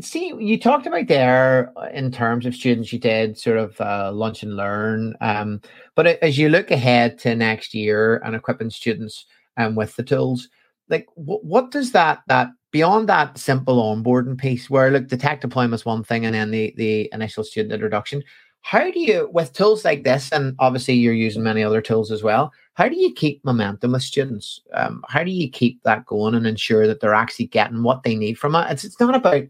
see 0.00 0.32
you 0.38 0.58
talked 0.58 0.86
about 0.86 1.06
there 1.06 1.72
uh, 1.76 1.88
in 1.92 2.10
terms 2.10 2.46
of 2.46 2.54
students 2.54 2.92
you 2.92 2.98
did 2.98 3.38
sort 3.38 3.58
of 3.58 3.80
uh, 3.80 4.10
lunch 4.12 4.42
and 4.42 4.56
learn 4.56 5.14
um, 5.20 5.60
but 5.94 6.06
as 6.06 6.38
you 6.38 6.48
look 6.48 6.70
ahead 6.70 7.18
to 7.18 7.34
next 7.34 7.74
year 7.74 8.16
and 8.24 8.34
equipping 8.34 8.70
students 8.70 9.26
um, 9.56 9.74
with 9.74 9.94
the 9.96 10.02
tools 10.02 10.48
like 10.88 11.06
w- 11.16 11.40
what 11.42 11.70
does 11.70 11.92
that 11.92 12.22
that 12.28 12.48
beyond 12.70 13.08
that 13.08 13.36
simple 13.36 13.82
onboarding 13.82 14.38
piece 14.38 14.70
where 14.70 14.90
look 14.90 15.08
the 15.08 15.16
tech 15.16 15.40
deployment 15.40 15.74
is 15.74 15.84
one 15.84 16.04
thing 16.04 16.24
and 16.24 16.34
then 16.34 16.50
the 16.50 16.72
the 16.76 17.08
initial 17.12 17.44
student 17.44 17.72
introduction 17.72 18.22
how 18.62 18.90
do 18.90 19.00
you 19.00 19.28
with 19.32 19.52
tools 19.52 19.84
like 19.84 20.04
this 20.04 20.30
and 20.32 20.54
obviously 20.58 20.94
you're 20.94 21.12
using 21.12 21.42
many 21.42 21.62
other 21.62 21.82
tools 21.82 22.10
as 22.10 22.22
well 22.22 22.52
how 22.74 22.88
do 22.88 22.96
you 22.96 23.12
keep 23.12 23.44
momentum 23.44 23.92
with 23.92 24.02
students? 24.02 24.60
Um, 24.72 25.04
how 25.08 25.22
do 25.24 25.30
you 25.30 25.50
keep 25.50 25.82
that 25.82 26.06
going 26.06 26.34
and 26.34 26.46
ensure 26.46 26.86
that 26.86 27.00
they're 27.00 27.14
actually 27.14 27.46
getting 27.46 27.82
what 27.82 28.02
they 28.02 28.16
need 28.16 28.38
from 28.38 28.54
it? 28.54 28.70
It's, 28.70 28.84
it's 28.84 28.98
not 28.98 29.14
about 29.14 29.44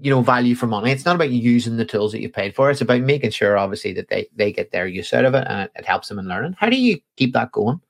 you 0.00 0.10
know 0.10 0.22
value 0.22 0.54
for 0.54 0.66
money. 0.66 0.90
It's 0.90 1.04
not 1.04 1.16
about 1.16 1.30
using 1.30 1.76
the 1.76 1.84
tools 1.84 2.12
that 2.12 2.20
you 2.20 2.28
paid 2.28 2.54
for. 2.54 2.70
It's 2.70 2.80
about 2.80 3.02
making 3.02 3.30
sure 3.30 3.58
obviously 3.58 3.92
that 3.94 4.08
they 4.08 4.28
they 4.36 4.52
get 4.52 4.70
their 4.70 4.86
use 4.86 5.12
out 5.12 5.24
of 5.24 5.34
it 5.34 5.46
and 5.48 5.62
it, 5.62 5.72
it 5.76 5.84
helps 5.84 6.08
them 6.08 6.18
in 6.18 6.28
learning. 6.28 6.56
How 6.58 6.68
do 6.68 6.76
you 6.76 7.00
keep 7.16 7.32
that 7.34 7.52
going? 7.52 7.80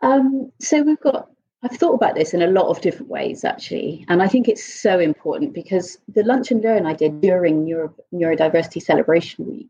Um, 0.00 0.52
so 0.60 0.82
we've 0.82 1.00
got 1.00 1.28
i've 1.62 1.76
thought 1.76 1.94
about 1.94 2.14
this 2.14 2.34
in 2.34 2.42
a 2.42 2.46
lot 2.46 2.68
of 2.68 2.80
different 2.80 3.10
ways 3.10 3.44
actually 3.44 4.04
and 4.08 4.22
i 4.22 4.28
think 4.28 4.46
it's 4.46 4.62
so 4.62 4.98
important 4.98 5.54
because 5.54 5.98
the 6.14 6.22
lunch 6.22 6.50
and 6.50 6.62
learn 6.62 6.86
i 6.86 6.92
did 6.92 7.20
during 7.20 7.64
Neuro, 7.64 7.94
neurodiversity 8.12 8.82
celebration 8.82 9.46
week 9.46 9.68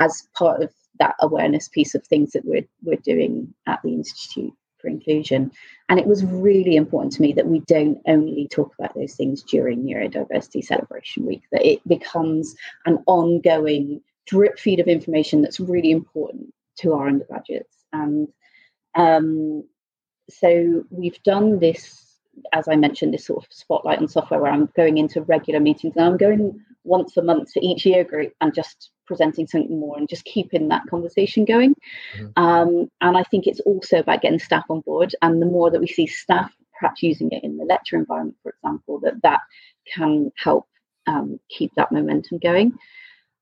as 0.00 0.26
part 0.34 0.60
of 0.62 0.72
that 0.98 1.14
awareness 1.20 1.68
piece 1.68 1.94
of 1.94 2.04
things 2.04 2.32
that 2.32 2.44
we're 2.44 2.66
we're 2.82 2.96
doing 2.96 3.54
at 3.66 3.80
the 3.82 3.90
institute 3.90 4.52
for 4.80 4.88
inclusion. 4.88 5.50
And 5.88 5.98
it 5.98 6.06
was 6.06 6.24
really 6.24 6.76
important 6.76 7.12
to 7.14 7.22
me 7.22 7.32
that 7.34 7.46
we 7.46 7.60
don't 7.60 8.00
only 8.06 8.48
talk 8.48 8.74
about 8.78 8.94
those 8.94 9.14
things 9.14 9.42
during 9.42 9.82
Neurodiversity 9.82 10.64
Celebration 10.64 11.26
Week, 11.26 11.42
that 11.52 11.66
it 11.66 11.86
becomes 11.86 12.54
an 12.86 13.02
ongoing 13.06 14.00
drip 14.26 14.58
feed 14.58 14.80
of 14.80 14.86
information 14.86 15.42
that's 15.42 15.60
really 15.60 15.90
important 15.90 16.54
to 16.78 16.94
our 16.94 17.08
undergraduates. 17.08 17.76
And 17.92 18.28
um, 18.94 19.64
so 20.28 20.84
we've 20.90 21.22
done 21.22 21.58
this, 21.58 22.09
as 22.52 22.68
I 22.68 22.76
mentioned, 22.76 23.14
this 23.14 23.26
sort 23.26 23.44
of 23.44 23.52
spotlight 23.52 23.98
on 23.98 24.08
software 24.08 24.40
where 24.40 24.52
I'm 24.52 24.68
going 24.76 24.98
into 24.98 25.22
regular 25.22 25.60
meetings 25.60 25.94
and 25.96 26.04
I'm 26.04 26.16
going 26.16 26.60
once 26.84 27.16
a 27.16 27.22
month 27.22 27.52
to 27.52 27.64
each 27.64 27.84
year 27.84 28.04
group 28.04 28.32
and 28.40 28.54
just 28.54 28.90
presenting 29.06 29.46
something 29.46 29.78
more 29.78 29.98
and 29.98 30.08
just 30.08 30.24
keeping 30.24 30.68
that 30.68 30.86
conversation 30.88 31.44
going. 31.44 31.74
Mm-hmm. 32.16 32.42
Um, 32.42 32.90
and 33.00 33.16
I 33.16 33.22
think 33.24 33.46
it's 33.46 33.60
also 33.60 33.98
about 33.98 34.22
getting 34.22 34.38
staff 34.38 34.64
on 34.70 34.80
board. 34.80 35.14
And 35.22 35.42
the 35.42 35.46
more 35.46 35.70
that 35.70 35.80
we 35.80 35.86
see 35.86 36.06
staff 36.06 36.52
perhaps 36.80 37.02
using 37.02 37.30
it 37.30 37.44
in 37.44 37.58
the 37.58 37.64
lecture 37.64 37.96
environment, 37.96 38.36
for 38.42 38.50
example, 38.52 38.98
that 39.00 39.20
that 39.22 39.40
can 39.94 40.32
help 40.36 40.66
um, 41.06 41.38
keep 41.48 41.72
that 41.76 41.92
momentum 41.92 42.38
going. 42.38 42.72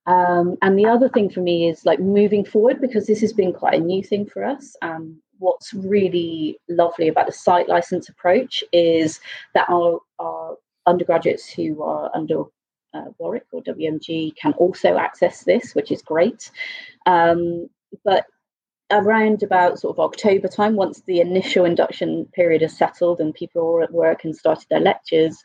Um, 0.09 0.57
and 0.63 0.77
the 0.77 0.87
other 0.87 1.07
thing 1.07 1.29
for 1.29 1.39
me 1.39 1.69
is 1.69 1.85
like 1.85 1.99
moving 1.99 2.43
forward 2.43 2.81
because 2.81 3.05
this 3.05 3.21
has 3.21 3.31
been 3.31 3.53
quite 3.53 3.75
a 3.75 3.79
new 3.79 4.03
thing 4.03 4.25
for 4.25 4.43
us. 4.43 4.75
Um, 4.81 5.21
what's 5.37 5.71
really 5.71 6.59
lovely 6.67 7.07
about 7.07 7.27
the 7.27 7.31
site 7.31 7.69
license 7.69 8.09
approach 8.09 8.63
is 8.73 9.19
that 9.53 9.69
our, 9.69 9.99
our 10.17 10.57
undergraduates 10.87 11.47
who 11.47 11.83
are 11.83 12.09
under 12.15 12.43
uh, 12.95 13.05
Warwick 13.19 13.45
or 13.51 13.61
WMG 13.61 14.35
can 14.35 14.53
also 14.53 14.97
access 14.97 15.43
this, 15.43 15.75
which 15.75 15.91
is 15.91 16.01
great. 16.01 16.49
Um, 17.05 17.69
but 18.03 18.25
around 18.89 19.43
about 19.43 19.77
sort 19.77 19.95
of 19.95 19.99
October 19.99 20.47
time, 20.47 20.75
once 20.75 21.03
the 21.05 21.19
initial 21.19 21.65
induction 21.65 22.25
period 22.33 22.63
is 22.63 22.75
settled 22.75 23.19
and 23.19 23.31
people 23.31 23.75
are 23.75 23.83
at 23.83 23.93
work 23.93 24.23
and 24.23 24.35
started 24.35 24.65
their 24.71 24.79
lectures, 24.79 25.37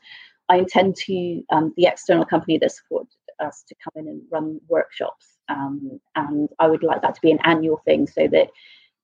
I 0.48 0.56
intend 0.56 0.96
to 1.06 1.42
um, 1.50 1.74
the 1.76 1.86
external 1.86 2.24
company 2.24 2.56
that 2.58 2.72
supported 2.72 3.12
us 3.40 3.64
to 3.68 3.74
come 3.82 3.92
in 3.96 4.08
and 4.08 4.22
run 4.30 4.60
workshops. 4.68 5.36
Um, 5.48 6.00
and 6.14 6.48
I 6.58 6.68
would 6.68 6.82
like 6.82 7.02
that 7.02 7.14
to 7.14 7.20
be 7.20 7.30
an 7.30 7.40
annual 7.44 7.80
thing 7.84 8.06
so 8.06 8.28
that 8.28 8.48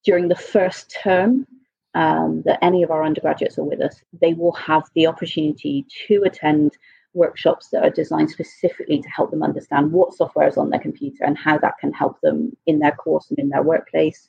during 0.05 0.29
the 0.29 0.37
first 0.37 0.91
term 1.03 1.47
um, 1.95 2.43
that 2.47 2.63
any 2.63 2.83
of 2.83 2.91
our 2.91 3.05
undergraduates 3.05 3.59
are 3.59 3.65
with 3.65 3.81
us, 3.81 4.01
they 4.21 4.33
will 4.33 4.53
have 4.53 4.85
the 4.95 5.07
opportunity 5.07 5.87
to 6.07 6.23
attend 6.23 6.77
workshops 7.13 7.69
that 7.71 7.85
are 7.85 7.91
designed 7.91 8.31
specifically 8.31 9.03
to 9.03 9.09
help 9.09 9.31
them 9.31 9.43
understand 9.43 9.93
what 9.93 10.15
software 10.15 10.49
is 10.49 10.57
on 10.57 10.71
their 10.71 10.81
computer 10.81 11.25
and 11.25 11.37
how 11.37 11.59
that 11.59 11.75
can 11.81 11.93
help 11.93 12.21
them 12.21 12.57
in 12.67 12.79
their 12.79 12.93
course 12.93 13.29
and 13.31 13.39
in 13.39 13.49
their 13.49 13.63
workplace. 13.63 14.29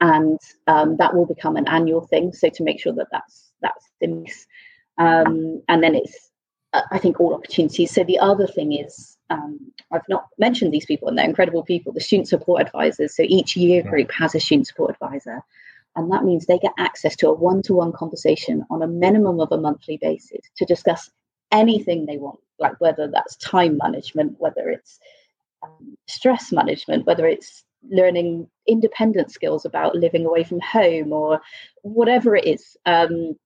And 0.00 0.38
um, 0.66 0.96
that 0.98 1.14
will 1.14 1.26
become 1.26 1.56
an 1.56 1.68
annual 1.68 2.06
thing. 2.06 2.32
So 2.32 2.48
to 2.50 2.62
make 2.62 2.80
sure 2.80 2.92
that 2.94 3.08
that's 3.10 3.52
that's 3.60 3.90
the 4.00 4.06
um, 4.98 5.62
and 5.68 5.82
then 5.82 5.94
it's 5.94 6.30
I 6.90 6.98
think 6.98 7.20
all 7.20 7.34
opportunities. 7.34 7.92
So 7.92 8.02
the 8.04 8.18
other 8.18 8.46
thing 8.46 8.72
is 8.72 9.16
um, 9.30 9.58
I've 9.92 10.08
not 10.08 10.26
mentioned 10.38 10.72
these 10.72 10.86
people 10.86 11.08
and 11.08 11.16
they're 11.16 11.24
incredible 11.28 11.62
people. 11.62 11.92
The 11.92 12.00
student 12.00 12.28
support 12.28 12.62
advisors. 12.62 13.16
So 13.16 13.22
each 13.26 13.56
year 13.56 13.82
group 13.82 14.10
has 14.12 14.34
a 14.34 14.40
student 14.40 14.66
support 14.66 14.90
advisor. 14.90 15.40
And 15.96 16.10
that 16.12 16.24
means 16.24 16.46
they 16.46 16.58
get 16.58 16.72
access 16.76 17.14
to 17.16 17.28
a 17.28 17.32
one 17.32 17.62
to 17.62 17.74
one 17.74 17.92
conversation 17.92 18.64
on 18.70 18.82
a 18.82 18.88
minimum 18.88 19.40
of 19.40 19.52
a 19.52 19.58
monthly 19.58 19.96
basis 19.96 20.40
to 20.56 20.64
discuss 20.64 21.10
anything 21.52 22.06
they 22.06 22.18
want, 22.18 22.40
like 22.58 22.80
whether 22.80 23.08
that's 23.08 23.36
time 23.36 23.78
management, 23.80 24.34
whether 24.38 24.68
it's 24.68 24.98
um, 25.62 25.96
stress 26.08 26.50
management, 26.50 27.06
whether 27.06 27.26
it's 27.26 27.64
learning 27.90 28.48
independent 28.66 29.30
skills 29.30 29.64
about 29.64 29.94
living 29.94 30.26
away 30.26 30.42
from 30.42 30.58
home 30.60 31.12
or 31.12 31.40
whatever 31.82 32.34
it 32.34 32.44
is. 32.44 32.76
Um, 32.86 33.36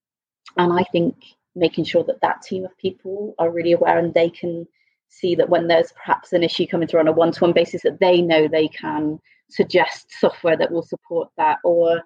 and 0.57 0.73
I 0.73 0.85
think 0.85 1.17
making 1.59 1.85
sure 1.85 2.05
that 2.05 2.21
that 2.21 2.43
team 2.43 2.65
of 2.65 2.77
people 2.79 3.35
are 3.39 3.51
really 3.51 3.73
aware 3.73 3.99
and 3.99 4.15
they 4.15 4.31
can 4.31 4.67
see 5.09 5.35
that 5.35 5.49
when 5.49 5.69
there's 5.69 5.93
perhaps 5.93 6.33
an 6.33 6.43
issue 6.43 6.67
coming 6.67 6.87
through 6.87 7.01
on 7.01 7.09
a 7.09 7.13
one-to-one 7.13 7.53
basis 7.53 7.83
that 7.83 8.01
they 8.01 8.21
know 8.21 8.47
they 8.47 8.69
can 8.69 9.19
suggest 9.51 10.07
software 10.21 10.57
that 10.57 10.71
will 10.71 10.83
support 10.83 11.29
that 11.37 11.59
or 11.65 11.97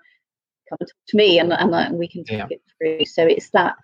come 0.68 0.78
and 0.80 0.88
talk 0.88 0.96
to 1.09 1.16
me 1.16 1.38
and, 1.38 1.53
and, 1.53 1.74
and 1.74 1.98
we 1.98 2.09
can 2.09 2.24
take 2.24 2.38
yeah. 2.38 2.46
it 2.50 2.62
through 2.78 3.05
so 3.05 3.26
it's 3.26 3.50
that 3.50 3.74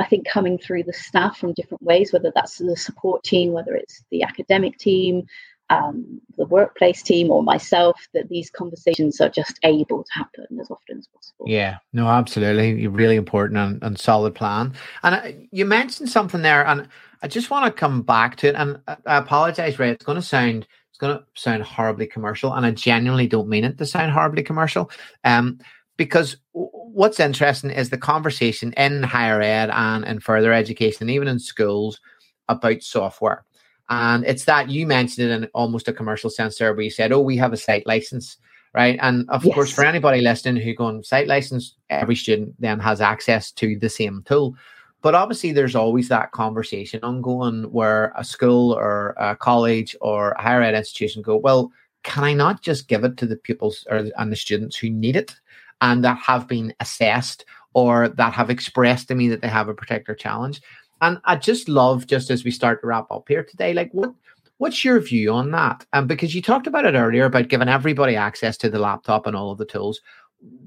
I 0.00 0.06
think 0.06 0.26
coming 0.26 0.56
through 0.56 0.84
the 0.84 0.94
staff 0.94 1.36
from 1.36 1.52
different 1.52 1.82
ways, 1.82 2.10
whether 2.10 2.32
that's 2.34 2.56
the 2.56 2.74
support 2.74 3.22
team, 3.22 3.52
whether 3.52 3.74
it's 3.74 4.02
the 4.10 4.22
academic 4.22 4.78
team, 4.78 5.26
um, 5.70 6.20
the 6.36 6.44
workplace 6.46 7.02
team 7.02 7.30
or 7.30 7.42
myself 7.42 7.96
that 8.12 8.28
these 8.28 8.50
conversations 8.50 9.20
are 9.20 9.28
just 9.28 9.58
able 9.62 10.02
to 10.02 10.10
happen 10.12 10.58
as 10.60 10.70
often 10.70 10.98
as 10.98 11.06
possible. 11.06 11.46
Yeah, 11.48 11.78
no, 11.92 12.08
absolutely. 12.08 12.86
Really 12.88 13.16
important 13.16 13.58
and, 13.58 13.82
and 13.82 13.98
solid 13.98 14.34
plan. 14.34 14.74
And 15.02 15.14
uh, 15.14 15.40
you 15.52 15.64
mentioned 15.64 16.10
something 16.10 16.42
there, 16.42 16.66
and 16.66 16.88
I 17.22 17.28
just 17.28 17.50
want 17.50 17.66
to 17.66 17.80
come 17.80 18.02
back 18.02 18.36
to 18.36 18.48
it. 18.48 18.56
And 18.56 18.80
I, 18.88 18.96
I 19.06 19.16
apologize, 19.18 19.78
Ray. 19.78 19.90
It's 19.90 20.04
going 20.04 20.20
to 20.20 20.22
sound 20.22 20.66
it's 20.90 20.98
going 20.98 21.16
to 21.16 21.24
sound 21.34 21.62
horribly 21.62 22.06
commercial, 22.06 22.52
and 22.52 22.66
I 22.66 22.72
genuinely 22.72 23.28
don't 23.28 23.48
mean 23.48 23.64
it 23.64 23.78
to 23.78 23.86
sound 23.86 24.10
horribly 24.12 24.42
commercial. 24.42 24.90
Um, 25.24 25.60
because 25.96 26.38
what's 26.52 27.20
interesting 27.20 27.70
is 27.70 27.90
the 27.90 27.98
conversation 27.98 28.72
in 28.72 29.02
higher 29.02 29.40
ed 29.40 29.70
and 29.70 30.04
in 30.04 30.18
further 30.18 30.52
education, 30.52 31.10
even 31.10 31.28
in 31.28 31.38
schools, 31.38 32.00
about 32.48 32.82
software. 32.82 33.44
And 33.90 34.24
it's 34.24 34.44
that 34.44 34.70
you 34.70 34.86
mentioned 34.86 35.30
it 35.30 35.34
in 35.34 35.44
almost 35.52 35.88
a 35.88 35.92
commercial 35.92 36.30
sense 36.30 36.56
there, 36.56 36.72
where 36.72 36.84
you 36.84 36.90
said, 36.90 37.12
"Oh, 37.12 37.20
we 37.20 37.36
have 37.36 37.52
a 37.52 37.56
site 37.56 37.86
license." 37.86 38.38
Right. 38.72 39.00
And 39.02 39.28
of 39.30 39.44
yes. 39.44 39.54
course, 39.54 39.72
for 39.72 39.84
anybody 39.84 40.20
listening 40.20 40.62
who 40.62 40.74
going 40.74 41.02
site 41.02 41.26
license, 41.26 41.74
every 41.90 42.14
student 42.14 42.54
then 42.60 42.78
has 42.78 43.00
access 43.00 43.50
to 43.52 43.76
the 43.76 43.88
same 43.88 44.22
tool. 44.26 44.54
But 45.02 45.16
obviously, 45.16 45.50
there's 45.50 45.74
always 45.74 46.08
that 46.08 46.30
conversation 46.30 47.00
ongoing 47.02 47.64
where 47.72 48.12
a 48.16 48.22
school 48.22 48.72
or 48.72 49.14
a 49.18 49.34
college 49.34 49.96
or 50.00 50.32
a 50.32 50.42
higher 50.42 50.62
ed 50.62 50.74
institution 50.74 51.20
go, 51.20 51.36
well, 51.36 51.72
can 52.04 52.22
I 52.22 52.32
not 52.32 52.62
just 52.62 52.86
give 52.86 53.02
it 53.04 53.16
to 53.16 53.26
the 53.26 53.36
pupils 53.36 53.86
or 53.90 54.08
and 54.16 54.30
the 54.30 54.36
students 54.36 54.76
who 54.76 54.88
need 54.88 55.16
it 55.16 55.34
and 55.80 56.04
that 56.04 56.18
have 56.18 56.46
been 56.46 56.72
assessed 56.80 57.44
or 57.74 58.08
that 58.08 58.32
have 58.34 58.50
expressed 58.50 59.08
to 59.08 59.14
me 59.14 59.28
that 59.28 59.40
they 59.40 59.48
have 59.48 59.68
a 59.68 59.74
particular 59.74 60.14
challenge? 60.14 60.60
And 61.00 61.18
I 61.24 61.36
just 61.36 61.68
love, 61.68 62.06
just 62.06 62.30
as 62.30 62.44
we 62.44 62.50
start 62.50 62.80
to 62.80 62.86
wrap 62.86 63.10
up 63.10 63.24
here 63.28 63.44
today, 63.44 63.72
like 63.74 63.90
what 63.92 64.12
what's 64.58 64.84
your 64.84 65.00
view 65.00 65.32
on 65.32 65.50
that? 65.52 65.86
Um, 65.94 66.06
because 66.06 66.34
you 66.34 66.42
talked 66.42 66.66
about 66.66 66.84
it 66.84 66.94
earlier 66.94 67.24
about 67.24 67.48
giving 67.48 67.68
everybody 67.68 68.14
access 68.14 68.58
to 68.58 68.68
the 68.68 68.78
laptop 68.78 69.26
and 69.26 69.34
all 69.34 69.50
of 69.50 69.58
the 69.58 69.64
tools. 69.64 70.00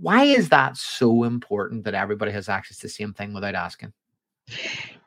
Why 0.02 0.24
is 0.24 0.50
that 0.50 0.78
so 0.78 1.24
important 1.24 1.84
that 1.84 1.94
everybody 1.94 2.32
has 2.32 2.50
access 2.50 2.78
to 2.78 2.88
the 2.88 2.90
same 2.90 3.14
thing 3.14 3.34
without 3.34 3.56
asking? 3.56 3.94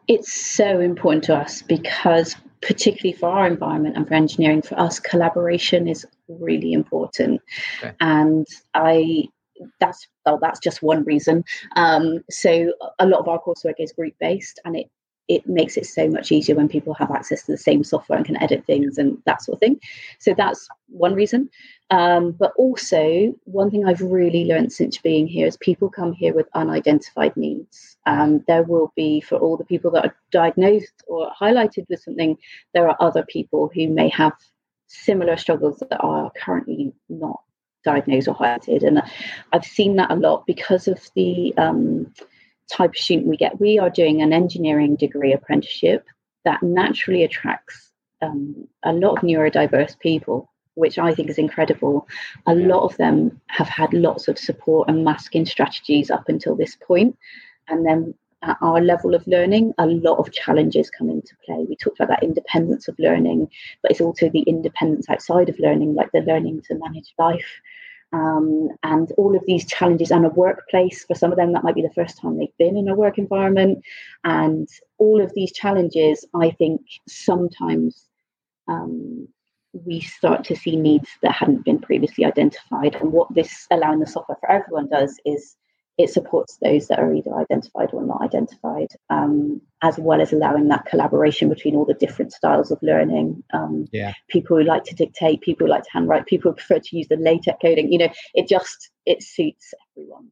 It's 0.07 0.33
so 0.33 0.79
important 0.79 1.25
to 1.25 1.37
us 1.37 1.63
because, 1.63 2.37
particularly 2.61 3.13
for 3.13 3.29
our 3.29 3.47
environment 3.47 3.97
and 3.97 4.07
for 4.07 4.15
engineering, 4.15 4.63
for 4.63 4.79
us, 4.79 5.01
collaboration 5.01 5.89
is 5.89 6.07
really 6.29 6.73
important. 6.73 7.43
Okay. 7.79 7.93
And 8.01 8.47
I 8.75 9.25
that's 9.81 10.07
well, 10.25 10.39
that's 10.41 10.61
just 10.61 10.83
one 10.83 11.03
reason. 11.05 11.45
Um, 11.77 12.23
so 12.31 12.73
a 12.99 13.07
lot 13.07 13.21
of 13.21 13.29
our 13.29 13.41
coursework 13.41 13.75
is 13.79 13.93
group 13.93 14.15
based, 14.21 14.61
and 14.65 14.77
it 14.77 14.87
it 15.29 15.47
makes 15.47 15.77
it 15.77 15.87
so 15.87 16.09
much 16.09 16.31
easier 16.31 16.55
when 16.55 16.69
people 16.69 16.95
have 16.95 17.11
access 17.11 17.43
to 17.45 17.53
the 17.53 17.59
same 17.59 17.83
software 17.83 18.17
and 18.17 18.27
can 18.27 18.41
edit 18.43 18.65
things 18.65 18.97
and 18.99 19.19
that 19.27 19.43
sort 19.43 19.57
of 19.57 19.61
thing. 19.61 19.81
So 20.19 20.35
that's 20.35 20.69
one 20.89 21.15
reason. 21.15 21.51
Um, 21.91 22.33
but 22.33 22.53
also, 22.57 23.35
one 23.45 23.71
thing 23.71 23.87
I've 23.87 24.01
really 24.01 24.45
learned 24.45 24.73
since 24.73 24.99
being 24.99 25.27
here 25.27 25.47
is 25.47 25.57
people 25.57 25.89
come 25.89 26.13
here 26.13 26.35
with 26.35 26.49
unidentified 26.55 27.37
needs. 27.37 27.97
Um, 28.07 28.45
there 28.47 28.63
will 28.63 28.93
be, 28.97 29.21
for 29.21 29.37
all 29.37 29.57
the 29.57 29.65
people 29.65 29.91
that 29.93 30.05
are 30.05 30.17
diagnosed 30.31 31.03
or 31.07 31.31
highlighted 31.41 31.87
with 31.89 32.03
something, 32.03 32.37
there 32.75 32.89
are 32.89 32.97
other 33.01 33.25
people 33.25 33.71
who 33.75 33.89
may 33.89 34.09
have 34.09 34.33
similar 34.89 35.37
struggles 35.37 35.79
that 35.79 36.01
are 36.01 36.31
currently 36.37 36.93
not 37.09 37.41
diagnosed 37.85 38.29
or 38.29 38.35
highlighted. 38.35 38.87
And 38.87 39.03
I've 39.53 39.65
seen 39.65 39.97
that 39.97 40.11
a 40.11 40.17
lot 40.17 40.47
because 40.47 40.89
of 40.89 41.01
the 41.15 41.55
um, 41.57 42.13
type 42.71 42.91
of 42.91 42.97
student 42.97 43.29
we 43.29 43.37
get. 43.37 43.61
We 43.61 43.79
are 43.79 43.91
doing 43.91 44.23
an 44.23 44.33
engineering 44.33 44.97
degree 44.97 45.33
apprenticeship 45.33 46.05
that 46.45 46.63
naturally 46.63 47.25
attracts 47.25 47.91
um, 48.23 48.69
a 48.85 48.93
lot 48.93 49.17
of 49.17 49.23
neurodiverse 49.23 49.99
people, 49.99 50.53
which 50.75 50.99
I 50.99 51.15
think 51.15 51.29
is 51.29 51.39
incredible. 51.39 52.09
A 52.47 52.55
lot 52.55 52.85
of 52.85 52.97
them 52.97 53.41
have 53.49 53.69
had 53.69 53.93
lots 53.93 54.29
of 54.29 54.39
support 54.39 54.89
and 54.89 55.05
masking 55.05 55.47
strategies 55.47 56.11
up 56.11 56.29
until 56.29 56.57
this 56.57 56.77
point, 56.77 57.17
and 57.69 57.85
then 57.85 58.15
at 58.43 58.59
our 58.61 58.81
level 58.81 59.15
of 59.15 59.27
learning, 59.27 59.73
a 59.79 59.87
lot 59.87 60.19
of 60.19 60.33
challenges 60.33 60.91
come 60.91 61.11
into 61.11 61.35
play. 61.45 61.67
We 61.69 61.77
talked 61.77 61.99
about 61.99 62.11
that 62.11 62.23
independence 62.23 62.87
of 62.87 62.99
learning, 62.99 63.49
but 63.83 63.91
it's 63.91 64.01
also 64.01 64.29
the 64.29 64.43
independence 64.43 65.09
outside 65.09 65.49
of 65.49 65.59
learning, 65.59 65.95
like 65.95 66.13
the 66.13 66.21
learning 66.21 66.63
to 66.69 66.75
manage 66.75 67.13
life, 67.19 67.61
um, 68.13 68.69
and 68.83 69.13
all 69.19 69.37
of 69.37 69.43
these 69.47 69.67
challenges 69.67 70.11
and 70.11 70.25
a 70.25 70.31
workplace 70.31 71.05
for 71.05 71.15
some 71.15 71.33
of 71.33 71.37
them 71.37 71.53
that 71.53 71.65
might 71.65 71.75
be 71.75 71.83
the 71.83 71.93
first 71.95 72.19
time 72.21 72.39
they've 72.39 72.57
been 72.59 72.77
in 72.77 72.89
a 72.89 72.95
work 72.95 73.19
environment. 73.19 73.85
And 74.25 74.69
all 74.99 75.21
of 75.21 75.33
these 75.35 75.53
challenges 75.53 76.25
i 76.35 76.51
think 76.51 76.81
sometimes 77.07 78.09
um, 78.69 79.29
we 79.85 80.01
start 80.01 80.45
to 80.45 80.57
see 80.57 80.77
needs 80.77 81.09
that 81.23 81.33
hadn't 81.33 81.65
been 81.65 81.79
previously 81.79 82.25
identified. 82.25 82.95
And 82.97 83.13
what 83.13 83.33
this 83.35 83.67
allowing 83.71 84.01
the 84.01 84.07
software 84.07 84.39
for 84.41 84.51
everyone 84.51 84.89
does 84.89 85.19
is 85.25 85.57
it 85.99 86.11
supports 86.11 86.59
those 86.63 86.89
that 86.89 86.99
are 86.99 87.15
either 87.15 87.35
identified 87.35 87.91
or 87.93 88.05
not 88.05 88.21
identified, 88.21 88.89
um, 89.09 89.61
as 89.83 89.99
well 89.99 90.21
as 90.21 90.33
allowing 90.33 90.69
that 90.69 90.85
collaboration 90.87 91.49
between 91.49 91.75
all 91.75 91.87
the 91.87 91.95
different 91.95 92.33
styles 92.33 92.71
of 92.71 92.79
learning. 92.83 93.43
Um, 93.53 93.89
yeah. 93.93 94.13
People 94.29 94.59
who 94.59 94.65
like 94.65 94.85
to 94.85 94.95
dictate, 94.95 95.41
people 95.41 95.67
who 95.67 95.71
like 95.71 95.85
to 95.85 95.91
handwrite, 95.93 96.27
people 96.27 96.51
who 96.51 96.57
prefer 96.57 96.81
to 96.81 96.97
use 96.97 97.09
the 97.09 97.17
LaTeX 97.17 97.59
coding. 97.63 97.91
You 97.91 97.99
know, 97.99 98.13
it 98.35 98.49
just 98.49 98.91
it 99.07 99.23
suits 99.23 99.73
everyone. 99.93 100.31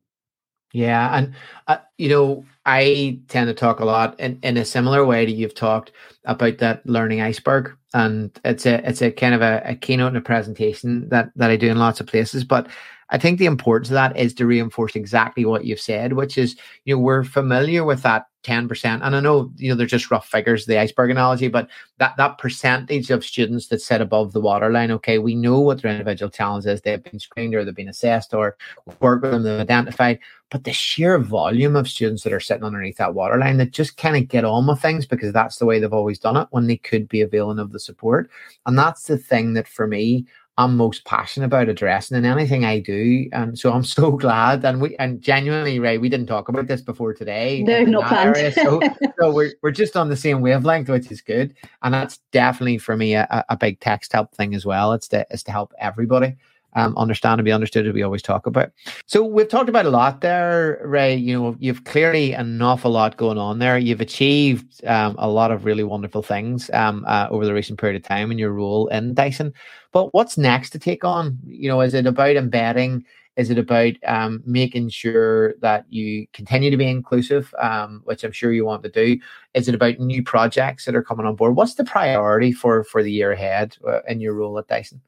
Yeah, 0.74 1.16
and 1.16 1.34
uh, 1.68 1.78
you 1.98 2.08
know, 2.08 2.44
I 2.66 3.20
tend 3.28 3.46
to 3.46 3.54
talk 3.54 3.78
a 3.78 3.84
lot 3.84 4.18
in, 4.18 4.40
in 4.42 4.56
a 4.56 4.64
similar 4.64 5.06
way 5.06 5.24
that 5.24 5.30
you've 5.30 5.54
talked 5.54 5.92
about 6.24 6.58
that 6.58 6.84
learning 6.84 7.20
iceberg, 7.20 7.76
and 7.94 8.36
it's 8.44 8.66
a 8.66 8.86
it's 8.86 9.00
a 9.00 9.12
kind 9.12 9.34
of 9.34 9.40
a, 9.40 9.62
a 9.64 9.76
keynote 9.76 10.08
and 10.08 10.16
a 10.16 10.20
presentation 10.20 11.08
that 11.10 11.30
that 11.36 11.50
I 11.50 11.56
do 11.56 11.70
in 11.70 11.78
lots 11.78 12.00
of 12.00 12.08
places. 12.08 12.42
But 12.42 12.66
I 13.14 13.18
think 13.18 13.38
the 13.38 13.46
importance 13.46 13.90
of 13.90 13.94
that 13.94 14.16
is 14.18 14.34
to 14.34 14.44
reinforce 14.44 14.96
exactly 14.96 15.44
what 15.44 15.64
you've 15.64 15.78
said, 15.78 16.14
which 16.14 16.36
is, 16.36 16.56
you 16.84 16.96
know, 16.96 17.00
we're 17.00 17.22
familiar 17.22 17.84
with 17.84 18.02
that 18.02 18.26
10%. 18.42 19.00
And 19.04 19.14
I 19.14 19.20
know, 19.20 19.52
you 19.56 19.68
know, 19.68 19.76
they're 19.76 19.86
just 19.86 20.10
rough 20.10 20.26
figures, 20.26 20.66
the 20.66 20.80
iceberg 20.80 21.12
analogy, 21.12 21.46
but 21.46 21.68
that, 21.98 22.16
that 22.16 22.38
percentage 22.38 23.12
of 23.12 23.24
students 23.24 23.68
that 23.68 23.80
sit 23.80 24.00
above 24.00 24.32
the 24.32 24.40
waterline, 24.40 24.90
okay, 24.90 25.18
we 25.18 25.36
know 25.36 25.60
what 25.60 25.80
their 25.80 25.92
individual 25.92 26.28
challenge 26.28 26.66
is. 26.66 26.80
They've 26.80 27.00
been 27.00 27.20
screened 27.20 27.54
or 27.54 27.64
they've 27.64 27.72
been 27.72 27.88
assessed 27.88 28.34
or 28.34 28.56
worked 28.98 29.22
with 29.22 29.30
them, 29.30 29.44
they've 29.44 29.60
identified. 29.60 30.18
But 30.50 30.64
the 30.64 30.72
sheer 30.72 31.20
volume 31.20 31.76
of 31.76 31.88
students 31.88 32.24
that 32.24 32.32
are 32.32 32.40
sitting 32.40 32.64
underneath 32.64 32.96
that 32.96 33.14
waterline 33.14 33.58
that 33.58 33.70
just 33.70 33.96
kind 33.96 34.16
of 34.16 34.26
get 34.26 34.44
on 34.44 34.66
with 34.66 34.82
things 34.82 35.06
because 35.06 35.32
that's 35.32 35.58
the 35.58 35.66
way 35.66 35.78
they've 35.78 35.92
always 35.92 36.18
done 36.18 36.36
it 36.36 36.48
when 36.50 36.66
they 36.66 36.78
could 36.78 37.08
be 37.08 37.20
availing 37.20 37.60
of 37.60 37.70
the 37.70 37.78
support. 37.78 38.28
And 38.66 38.76
that's 38.76 39.04
the 39.04 39.18
thing 39.18 39.54
that 39.54 39.68
for 39.68 39.86
me, 39.86 40.26
I'm 40.56 40.76
most 40.76 41.04
passionate 41.04 41.46
about 41.46 41.68
addressing 41.68 42.16
in 42.16 42.24
anything 42.24 42.64
I 42.64 42.78
do. 42.78 43.28
And 43.32 43.58
so 43.58 43.72
I'm 43.72 43.84
so 43.98 44.12
glad. 44.12 44.64
And 44.64 44.80
we 44.80 44.96
and 44.96 45.20
genuinely, 45.20 45.78
Ray, 45.78 45.98
we 45.98 46.08
didn't 46.08 46.26
talk 46.26 46.48
about 46.48 46.68
this 46.68 46.80
before 46.80 47.14
today. 47.14 47.62
No, 47.62 47.84
not 47.84 48.06
planned. 48.06 48.54
so, 48.54 48.80
so 49.20 49.32
we're 49.32 49.52
we're 49.62 49.70
just 49.70 49.96
on 49.96 50.08
the 50.08 50.16
same 50.16 50.40
wavelength, 50.40 50.88
which 50.88 51.10
is 51.10 51.20
good. 51.20 51.54
And 51.82 51.92
that's 51.92 52.18
definitely 52.32 52.78
for 52.78 52.96
me 52.96 53.14
a, 53.14 53.44
a 53.48 53.56
big 53.56 53.80
Texthelp 53.80 54.32
thing 54.32 54.54
as 54.54 54.64
well. 54.64 54.92
It's 54.92 55.08
to 55.08 55.26
it's 55.30 55.42
to 55.44 55.52
help 55.52 55.72
everybody 55.78 56.36
um, 56.74 56.96
understand 56.96 57.40
and 57.40 57.44
be 57.44 57.52
understood 57.52 57.86
as 57.86 57.94
we 57.94 58.02
always 58.02 58.22
talk 58.22 58.46
about. 58.46 58.70
So 59.06 59.24
we've 59.24 59.48
talked 59.48 59.68
about 59.68 59.86
a 59.86 59.90
lot 59.90 60.20
there, 60.20 60.80
Ray. 60.84 61.14
You 61.14 61.40
know, 61.40 61.56
you've 61.58 61.84
clearly 61.84 62.32
an 62.32 62.60
awful 62.60 62.90
lot 62.90 63.16
going 63.16 63.38
on 63.38 63.58
there. 63.58 63.78
You've 63.78 64.00
achieved 64.00 64.84
um, 64.86 65.16
a 65.18 65.28
lot 65.28 65.50
of 65.50 65.64
really 65.64 65.84
wonderful 65.84 66.22
things 66.22 66.70
um, 66.72 67.04
uh, 67.06 67.28
over 67.30 67.44
the 67.44 67.54
recent 67.54 67.78
period 67.78 67.96
of 67.96 68.06
time 68.06 68.30
in 68.30 68.38
your 68.38 68.52
role 68.52 68.88
in 68.88 69.14
Dyson. 69.14 69.52
But 69.92 70.12
what's 70.12 70.36
next 70.36 70.70
to 70.70 70.78
take 70.78 71.04
on? 71.04 71.38
You 71.46 71.68
know, 71.68 71.80
is 71.80 71.94
it 71.94 72.06
about 72.06 72.36
embedding? 72.36 73.04
Is 73.36 73.50
it 73.50 73.58
about 73.58 73.94
um, 74.06 74.42
making 74.46 74.90
sure 74.90 75.54
that 75.60 75.86
you 75.88 76.26
continue 76.32 76.70
to 76.70 76.76
be 76.76 76.88
inclusive, 76.88 77.52
um, 77.60 78.00
which 78.04 78.22
I'm 78.22 78.30
sure 78.30 78.52
you 78.52 78.64
want 78.64 78.84
to 78.84 78.88
do? 78.88 79.18
Is 79.54 79.66
it 79.66 79.74
about 79.74 79.98
new 79.98 80.22
projects 80.22 80.84
that 80.84 80.94
are 80.94 81.02
coming 81.02 81.26
on 81.26 81.34
board? 81.34 81.56
What's 81.56 81.74
the 81.74 81.84
priority 81.84 82.52
for 82.52 82.84
for 82.84 83.02
the 83.02 83.10
year 83.10 83.32
ahead 83.32 83.76
uh, 83.86 84.02
in 84.06 84.20
your 84.20 84.34
role 84.34 84.58
at 84.58 84.68
Dyson? 84.68 85.00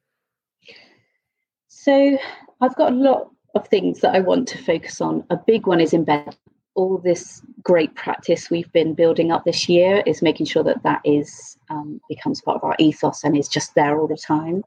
So 1.87 2.19
I've 2.61 2.75
got 2.75 2.91
a 2.91 2.97
lot 2.97 3.31
of 3.55 3.69
things 3.69 4.01
that 4.01 4.13
I 4.13 4.19
want 4.19 4.49
to 4.49 4.59
focus 4.59 5.01
on. 5.01 5.23
A 5.31 5.37
big 5.37 5.69
one 5.69 5.81
is 5.81 5.93
embed 5.93 6.35
all 6.75 6.99
this 6.99 7.43
great 7.63 7.95
practice 7.95 8.51
we've 8.51 8.73
been 8.73 8.93
building 8.93 9.31
up 9.31 9.45
this 9.45 9.69
year 9.69 10.03
is 10.05 10.21
making 10.21 10.47
sure 10.47 10.65
that 10.65 10.83
that 10.83 11.01
is 11.05 11.57
um, 11.71 12.01
becomes 12.09 12.43
part 12.43 12.57
of 12.57 12.65
our 12.65 12.75
ethos 12.81 13.23
and 13.23 13.37
is 13.37 13.49
just 13.49 13.77
there 13.77 14.01
all 14.01 14.09
the 14.09 14.17
time. 14.17 14.65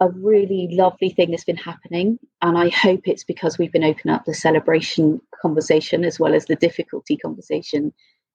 A 0.00 0.10
really 0.10 0.68
lovely 0.72 1.08
thing 1.08 1.30
that's 1.30 1.42
been 1.42 1.56
happening, 1.56 2.18
and 2.42 2.58
I 2.58 2.68
hope 2.68 3.00
it's 3.06 3.24
because 3.24 3.56
we've 3.56 3.72
been 3.72 3.82
opening 3.82 4.14
up 4.14 4.26
the 4.26 4.34
celebration 4.34 5.22
conversation 5.40 6.04
as 6.04 6.20
well 6.20 6.34
as 6.34 6.44
the 6.44 6.56
difficulty 6.56 7.16
conversation. 7.16 7.94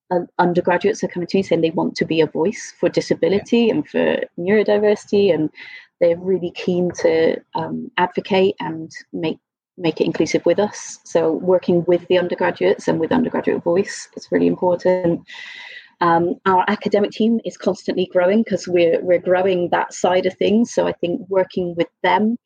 Uh, 0.10 0.22
undergraduates 0.40 1.04
are 1.04 1.10
coming 1.10 1.28
to 1.28 1.38
me 1.38 1.44
saying 1.44 1.62
they 1.62 1.70
want 1.70 1.96
to 1.98 2.06
be 2.06 2.22
a 2.22 2.28
voice 2.28 2.74
for 2.80 2.90
disability 2.90 3.66
yeah. 3.66 3.74
and 3.74 3.88
for 3.88 4.22
neurodiversity, 4.40 5.32
and 5.32 5.52
they're 6.00 6.18
really 6.18 6.52
keen 6.52 6.92
to 7.02 7.42
um, 7.56 7.92
advocate 7.98 8.56
and 8.60 8.92
make 9.14 9.40
make 9.78 10.02
it 10.02 10.06
inclusive 10.06 10.46
with 10.46 10.60
us. 10.60 11.00
So 11.04 11.34
working 11.34 11.86
with 11.86 12.08
the 12.08 12.18
undergraduates 12.18 12.88
and 12.88 13.00
with 13.00 13.12
undergraduate 13.12 13.64
voice 13.64 14.10
is 14.16 14.28
really 14.32 14.48
important. 14.48 15.22
Um, 16.02 16.36
our 16.46 16.64
academic 16.68 17.12
team 17.12 17.40
is 17.46 17.58
constantly 17.58 18.10
growing 18.12 18.44
because 18.44 18.68
we're 18.68 19.02
we're 19.02 19.20
growing 19.20 19.70
that 19.70 19.94
side 19.94 20.26
of 20.26 20.36
things. 20.36 20.74
So 20.74 20.88
I 20.88 20.94
think 20.94 21.22
working 21.30 21.76
with 21.76 21.90
them. 22.04 22.38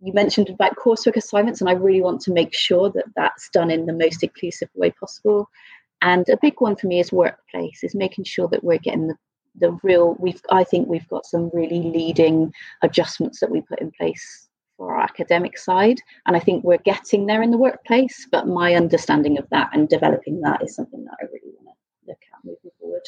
You 0.00 0.12
mentioned 0.12 0.48
about 0.48 0.76
coursework 0.76 1.16
assignments, 1.16 1.60
and 1.60 1.68
I 1.68 1.72
really 1.72 2.02
want 2.02 2.20
to 2.22 2.32
make 2.32 2.54
sure 2.54 2.88
that 2.90 3.06
that's 3.16 3.48
done 3.50 3.68
in 3.68 3.86
the 3.86 3.92
most 3.92 4.22
inclusive 4.22 4.68
way 4.74 4.92
possible. 4.92 5.48
And 6.02 6.28
a 6.28 6.38
big 6.40 6.54
one 6.58 6.76
for 6.76 6.86
me 6.86 7.00
is 7.00 7.10
workplace, 7.10 7.82
is 7.82 7.96
making 7.96 8.24
sure 8.24 8.46
that 8.48 8.62
we're 8.62 8.78
getting 8.78 9.08
the 9.08 9.16
the 9.54 9.76
real 9.82 10.14
we've 10.18 10.40
i 10.50 10.62
think 10.62 10.88
we've 10.88 11.08
got 11.08 11.26
some 11.26 11.50
really 11.52 11.82
leading 11.82 12.52
adjustments 12.82 13.40
that 13.40 13.50
we 13.50 13.60
put 13.62 13.80
in 13.80 13.90
place 13.92 14.48
for 14.78 14.94
our 14.94 15.02
academic 15.02 15.58
side. 15.58 16.00
And 16.26 16.34
I 16.36 16.40
think 16.40 16.64
we're 16.64 16.78
getting 16.78 17.26
there 17.26 17.42
in 17.42 17.50
the 17.50 17.58
workplace, 17.58 18.26
but 18.30 18.46
my 18.46 18.74
understanding 18.74 19.36
of 19.36 19.46
that 19.50 19.68
and 19.74 19.88
developing 19.88 20.40
that 20.42 20.62
is 20.62 20.74
something 20.74 21.04
that 21.04 21.16
I 21.20 21.24
really 21.24 21.52
want 21.60 21.76
to 21.76 22.10
look 22.10 22.18
at 22.32 22.44
moving 22.44 22.70
forward. 22.80 23.02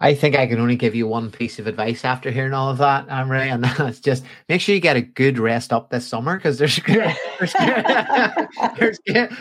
I 0.00 0.14
think 0.14 0.36
I 0.36 0.46
can 0.46 0.60
only 0.60 0.76
give 0.76 0.94
you 0.94 1.08
one 1.08 1.32
piece 1.32 1.58
of 1.58 1.66
advice 1.66 2.04
after 2.04 2.30
hearing 2.30 2.52
all 2.52 2.70
of 2.70 2.78
that, 2.78 3.10
um, 3.10 3.28
Ray, 3.28 3.50
and 3.50 3.64
that's 3.64 3.98
just 3.98 4.24
make 4.48 4.60
sure 4.60 4.72
you 4.72 4.80
get 4.80 4.96
a 4.96 5.02
good 5.02 5.40
rest 5.40 5.72
up 5.72 5.90
this 5.90 6.06
summer 6.06 6.36
because 6.36 6.56
there's, 6.56 6.76
there's, 6.86 7.52
there's, 8.78 9.00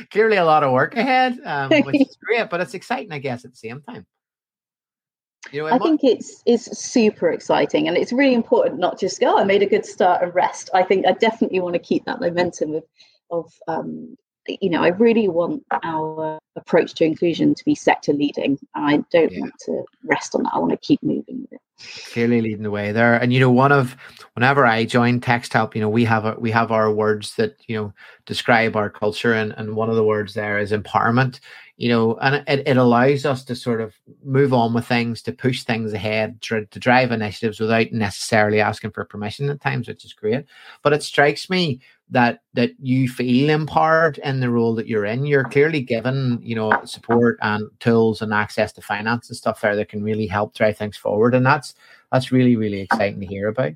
clearly 0.10 0.38
a 0.38 0.46
lot 0.46 0.64
of 0.64 0.72
work 0.72 0.96
ahead, 0.96 1.40
um, 1.46 1.70
which 1.84 2.02
is 2.02 2.18
great, 2.24 2.50
but 2.50 2.60
it's 2.60 2.74
exciting, 2.74 3.12
I 3.12 3.20
guess, 3.20 3.46
at 3.46 3.52
the 3.52 3.58
same 3.58 3.82
time. 3.82 4.08
You 5.52 5.64
know, 5.64 5.68
I 5.68 5.78
think 5.80 6.02
it's 6.04 6.44
it's 6.46 6.78
super 6.78 7.32
exciting, 7.32 7.88
and 7.88 7.98
it's 7.98 8.12
really 8.12 8.34
important 8.34 8.80
not 8.80 9.00
just 9.00 9.20
go. 9.20 9.36
Oh, 9.36 9.40
I 9.40 9.44
made 9.44 9.62
a 9.62 9.68
good 9.68 9.86
start 9.86 10.22
and 10.22 10.34
rest. 10.34 10.70
I 10.74 10.84
think 10.84 11.06
I 11.06 11.12
definitely 11.14 11.60
want 11.60 11.74
to 11.74 11.80
keep 11.80 12.06
that 12.06 12.20
momentum 12.20 12.76
of 12.76 12.84
of 13.32 13.54
um, 13.68 14.18
you 14.48 14.70
know. 14.70 14.84
I 14.84 14.90
really 14.90 15.28
want 15.28 15.64
our 15.84 16.40
approach 16.56 16.94
to 16.96 17.06
inclusion 17.06 17.56
to 17.56 17.66
be 17.66 17.76
sector 17.76 18.14
leading. 18.14 18.58
I 18.76 19.04
don't 19.12 19.32
yeah. 19.32 19.42
want 19.42 19.54
to 19.66 19.84
rest 20.04 20.36
on 20.36 20.44
that. 20.44 20.54
I 20.54 20.60
want 20.60 20.72
to 20.72 20.78
keep 20.78 21.02
moving 21.04 21.42
with 21.42 21.54
it. 21.54 21.62
Clearly 22.12 22.42
leading 22.42 22.64
the 22.64 22.72
way 22.72 22.92
there, 22.92 23.16
and 23.16 23.32
you 23.32 23.40
know, 23.40 23.52
one 23.52 23.72
of 23.72 23.96
whenever 24.34 24.66
I 24.66 24.86
joined 24.86 25.22
Texthelp, 25.22 25.76
you 25.76 25.82
know, 25.82 25.90
we 25.90 26.06
have 26.06 26.26
a, 26.26 26.36
we 26.40 26.52
have 26.52 26.72
our 26.72 26.92
words 26.92 27.36
that 27.36 27.56
you 27.68 27.76
know 27.76 27.94
describe 28.26 28.76
our 28.76 28.90
culture, 28.90 29.34
and 29.34 29.54
and 29.58 29.76
one 29.76 29.90
of 29.90 29.96
the 29.96 30.04
words 30.04 30.34
there 30.34 30.58
is 30.58 30.72
empowerment 30.72 31.40
you 31.78 31.90
know, 31.90 32.18
and 32.18 32.44
it, 32.48 32.68
it 32.68 32.78
allows 32.78 33.24
us 33.24 33.44
to 33.46 33.56
sort 33.56 33.82
of 33.82 33.94
move 34.24 34.52
on 34.52 34.74
with 34.74 34.88
things, 34.88 35.22
to 35.22 35.32
push 35.32 35.64
things 35.64 35.94
ahead, 35.94 36.42
to, 36.42 36.66
to 36.66 36.80
drive 36.80 37.12
initiatives 37.12 37.60
without 37.60 37.92
necessarily 37.92 38.60
asking 38.60 38.92
for 38.92 39.06
permission 39.06 39.50
at 39.50 39.62
times, 39.62 39.88
which 39.88 40.04
is 40.04 40.14
great. 40.14 40.46
But 40.82 40.94
it 40.94 41.04
strikes 41.04 41.50
me 41.50 41.80
that 42.10 42.40
that 42.54 42.72
you 42.82 43.08
feel 43.08 43.50
empowered 43.50 44.18
in 44.20 44.40
the 44.40 44.50
role 44.50 44.74
that 44.76 44.88
you're 44.88 45.06
in. 45.06 45.26
You're 45.26 45.44
clearly 45.44 45.82
given, 45.82 46.40
you 46.42 46.56
know, 46.56 46.84
support 46.84 47.38
and 47.42 47.70
tools 47.80 48.22
and 48.22 48.34
access 48.34 48.72
to 48.74 48.82
finance 48.82 49.30
and 49.30 49.38
stuff 49.38 49.62
there 49.62 49.76
that 49.76 49.90
can 49.90 50.04
really 50.04 50.26
help 50.26 50.56
drive 50.56 50.78
things 50.78 50.98
forward. 50.98 51.36
And 51.36 51.46
that's 51.46 51.76
that's 52.12 52.32
really, 52.32 52.56
really 52.56 52.82
exciting 52.82 53.20
to 53.20 53.26
hear 53.26 53.50
about. 53.50 53.74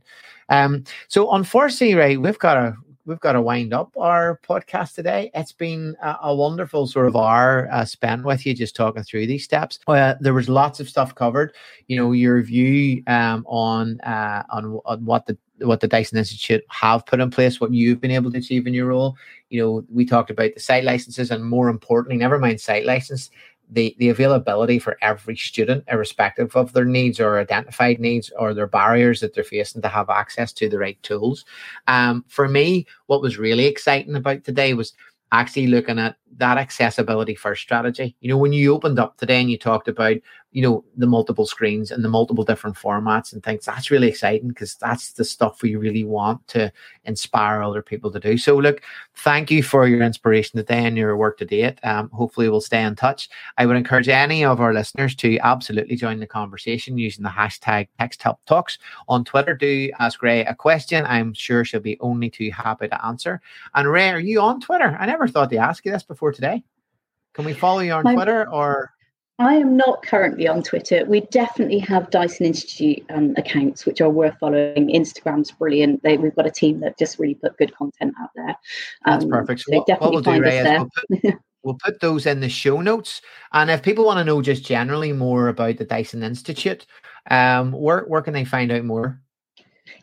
Um, 0.49 0.85
so 1.07 1.31
unfortunately, 1.33 1.95
right, 1.95 2.19
we've 2.19 2.39
got 2.39 2.57
a 2.57 2.75
we've 3.11 3.19
got 3.19 3.33
to 3.33 3.41
wind 3.41 3.73
up 3.73 3.91
our 3.97 4.39
podcast 4.47 4.95
today. 4.95 5.29
It's 5.33 5.51
been 5.51 5.97
a, 6.01 6.15
a 6.23 6.35
wonderful 6.35 6.87
sort 6.87 7.07
of 7.07 7.17
hour 7.17 7.67
uh, 7.69 7.83
spent 7.83 8.23
with 8.23 8.45
you, 8.45 8.53
just 8.53 8.73
talking 8.73 9.03
through 9.03 9.27
these 9.27 9.43
steps. 9.43 9.79
Uh, 9.85 10.15
there 10.21 10.33
was 10.33 10.47
lots 10.47 10.79
of 10.79 10.87
stuff 10.87 11.13
covered. 11.13 11.53
You 11.87 11.97
know, 11.97 12.13
your 12.13 12.41
view 12.41 13.03
um, 13.07 13.45
on 13.47 13.99
uh, 13.99 14.43
on 14.49 14.79
on 14.85 15.03
what 15.03 15.25
the 15.25 15.37
what 15.57 15.81
the 15.81 15.89
Dyson 15.89 16.17
Institute 16.17 16.63
have 16.69 17.05
put 17.05 17.19
in 17.19 17.29
place, 17.29 17.59
what 17.59 17.73
you've 17.73 17.99
been 17.99 18.11
able 18.11 18.31
to 18.31 18.37
achieve 18.37 18.65
in 18.65 18.73
your 18.73 18.87
role. 18.87 19.17
You 19.49 19.61
know, 19.61 19.85
we 19.93 20.05
talked 20.05 20.31
about 20.31 20.53
the 20.53 20.61
site 20.61 20.85
licenses, 20.85 21.31
and 21.31 21.43
more 21.43 21.67
importantly, 21.67 22.15
never 22.15 22.39
mind 22.39 22.61
site 22.61 22.85
license, 22.85 23.29
the, 23.71 23.95
the 23.99 24.09
availability 24.09 24.79
for 24.79 24.97
every 25.01 25.35
student, 25.35 25.83
irrespective 25.87 26.55
of 26.55 26.73
their 26.73 26.85
needs 26.85 27.19
or 27.19 27.39
identified 27.39 27.99
needs 27.99 28.31
or 28.37 28.53
their 28.53 28.67
barriers 28.67 29.21
that 29.21 29.33
they're 29.33 29.43
facing 29.43 29.81
to 29.81 29.87
have 29.87 30.09
access 30.09 30.51
to 30.53 30.69
the 30.69 30.77
right 30.77 31.01
tools. 31.03 31.45
Um, 31.87 32.25
for 32.27 32.47
me, 32.47 32.85
what 33.07 33.21
was 33.21 33.37
really 33.37 33.65
exciting 33.65 34.15
about 34.15 34.43
today 34.43 34.73
was 34.73 34.93
actually 35.31 35.67
looking 35.67 35.97
at 35.97 36.17
that 36.37 36.57
accessibility 36.57 37.35
first 37.35 37.61
strategy. 37.61 38.15
You 38.19 38.29
know, 38.29 38.37
when 38.37 38.53
you 38.53 38.73
opened 38.73 38.99
up 38.99 39.17
today 39.17 39.39
and 39.39 39.49
you 39.49 39.57
talked 39.57 39.87
about 39.87 40.17
you 40.51 40.61
know 40.61 40.83
the 40.97 41.07
multiple 41.07 41.45
screens 41.45 41.91
and 41.91 42.03
the 42.03 42.09
multiple 42.09 42.43
different 42.43 42.75
formats 42.75 43.33
and 43.33 43.43
things. 43.43 43.65
That's 43.65 43.91
really 43.91 44.07
exciting 44.07 44.49
because 44.49 44.75
that's 44.75 45.13
the 45.13 45.23
stuff 45.23 45.61
we 45.61 45.75
really 45.75 46.03
want 46.03 46.45
to 46.49 46.71
inspire 47.05 47.61
other 47.61 47.81
people 47.81 48.11
to 48.11 48.19
do. 48.19 48.37
So 48.37 48.57
look 48.57 48.81
thank 49.15 49.49
you 49.49 49.63
for 49.63 49.87
your 49.87 50.01
inspiration 50.01 50.57
today 50.57 50.85
and 50.85 50.97
your 50.97 51.15
work 51.15 51.37
to 51.37 51.45
date 51.45 51.79
um, 51.83 52.09
hopefully 52.09 52.49
we'll 52.49 52.61
stay 52.61 52.83
in 52.83 52.95
touch. 52.95 53.29
I 53.57 53.65
would 53.65 53.77
encourage 53.77 54.09
any 54.09 54.43
of 54.43 54.59
our 54.59 54.73
listeners 54.73 55.15
to 55.15 55.37
absolutely 55.39 55.95
join 55.95 56.19
the 56.19 56.27
conversation 56.27 56.97
using 56.97 57.23
the 57.23 57.29
hashtag 57.29 57.87
Texthelp 57.99 58.37
Talks 58.45 58.77
on 59.07 59.23
twitter. 59.23 59.53
Do 59.55 59.89
ask 59.99 60.21
ray 60.21 60.45
a 60.45 60.55
question. 60.55 61.05
I'm 61.05 61.33
sure 61.33 61.63
she'll 61.63 61.79
be 61.79 61.99
only 61.99 62.29
too 62.29 62.51
happy 62.51 62.87
to 62.87 63.05
answer. 63.05 63.41
And 63.73 63.89
ray 63.89 64.09
are 64.09 64.19
you 64.19 64.41
on 64.41 64.59
twitter? 64.59 64.97
I 64.99 65.05
never 65.05 65.27
thought 65.27 65.49
to 65.51 65.57
ask 65.57 65.85
you 65.85 65.91
this 65.91 66.03
before 66.03 66.31
today. 66.31 66.63
Can 67.33 67.45
we 67.45 67.53
follow 67.53 67.79
you 67.79 67.93
on 67.93 68.05
I'm- 68.05 68.15
twitter 68.15 68.49
or 68.49 68.91
I 69.41 69.55
am 69.55 69.75
not 69.75 70.03
currently 70.03 70.47
on 70.47 70.61
Twitter. 70.61 71.03
We 71.05 71.21
definitely 71.21 71.79
have 71.79 72.11
Dyson 72.11 72.45
Institute 72.45 73.03
um, 73.09 73.33
accounts, 73.37 73.87
which 73.87 73.99
are 73.99 74.09
worth 74.09 74.37
following. 74.39 74.89
Instagram's 74.89 75.51
brilliant. 75.51 76.03
They, 76.03 76.17
we've 76.17 76.35
got 76.35 76.45
a 76.45 76.51
team 76.51 76.79
that 76.81 76.99
just 76.99 77.17
really 77.17 77.33
put 77.33 77.57
good 77.57 77.75
content 77.75 78.13
out 78.21 78.29
there. 78.35 78.55
Um, 79.05 79.19
That's 79.19 79.25
perfect. 79.25 79.61
So, 79.61 79.77
what, 79.77 79.99
what, 79.99 80.11
we'll 80.11 80.21
do, 80.21 80.39
Ray, 80.39 80.61
we'll 80.63 80.89
put, 80.95 81.35
we'll 81.63 81.77
put 81.83 81.99
those 82.01 82.27
in 82.27 82.39
the 82.39 82.49
show 82.49 82.81
notes. 82.81 83.21
And 83.51 83.71
if 83.71 83.81
people 83.81 84.05
want 84.05 84.19
to 84.19 84.23
know 84.23 84.43
just 84.43 84.63
generally 84.63 85.11
more 85.11 85.47
about 85.47 85.77
the 85.77 85.85
Dyson 85.85 86.21
Institute, 86.21 86.85
um, 87.31 87.71
where, 87.71 88.01
where 88.01 88.21
can 88.21 88.35
they 88.35 88.45
find 88.45 88.71
out 88.71 88.85
more? 88.85 89.19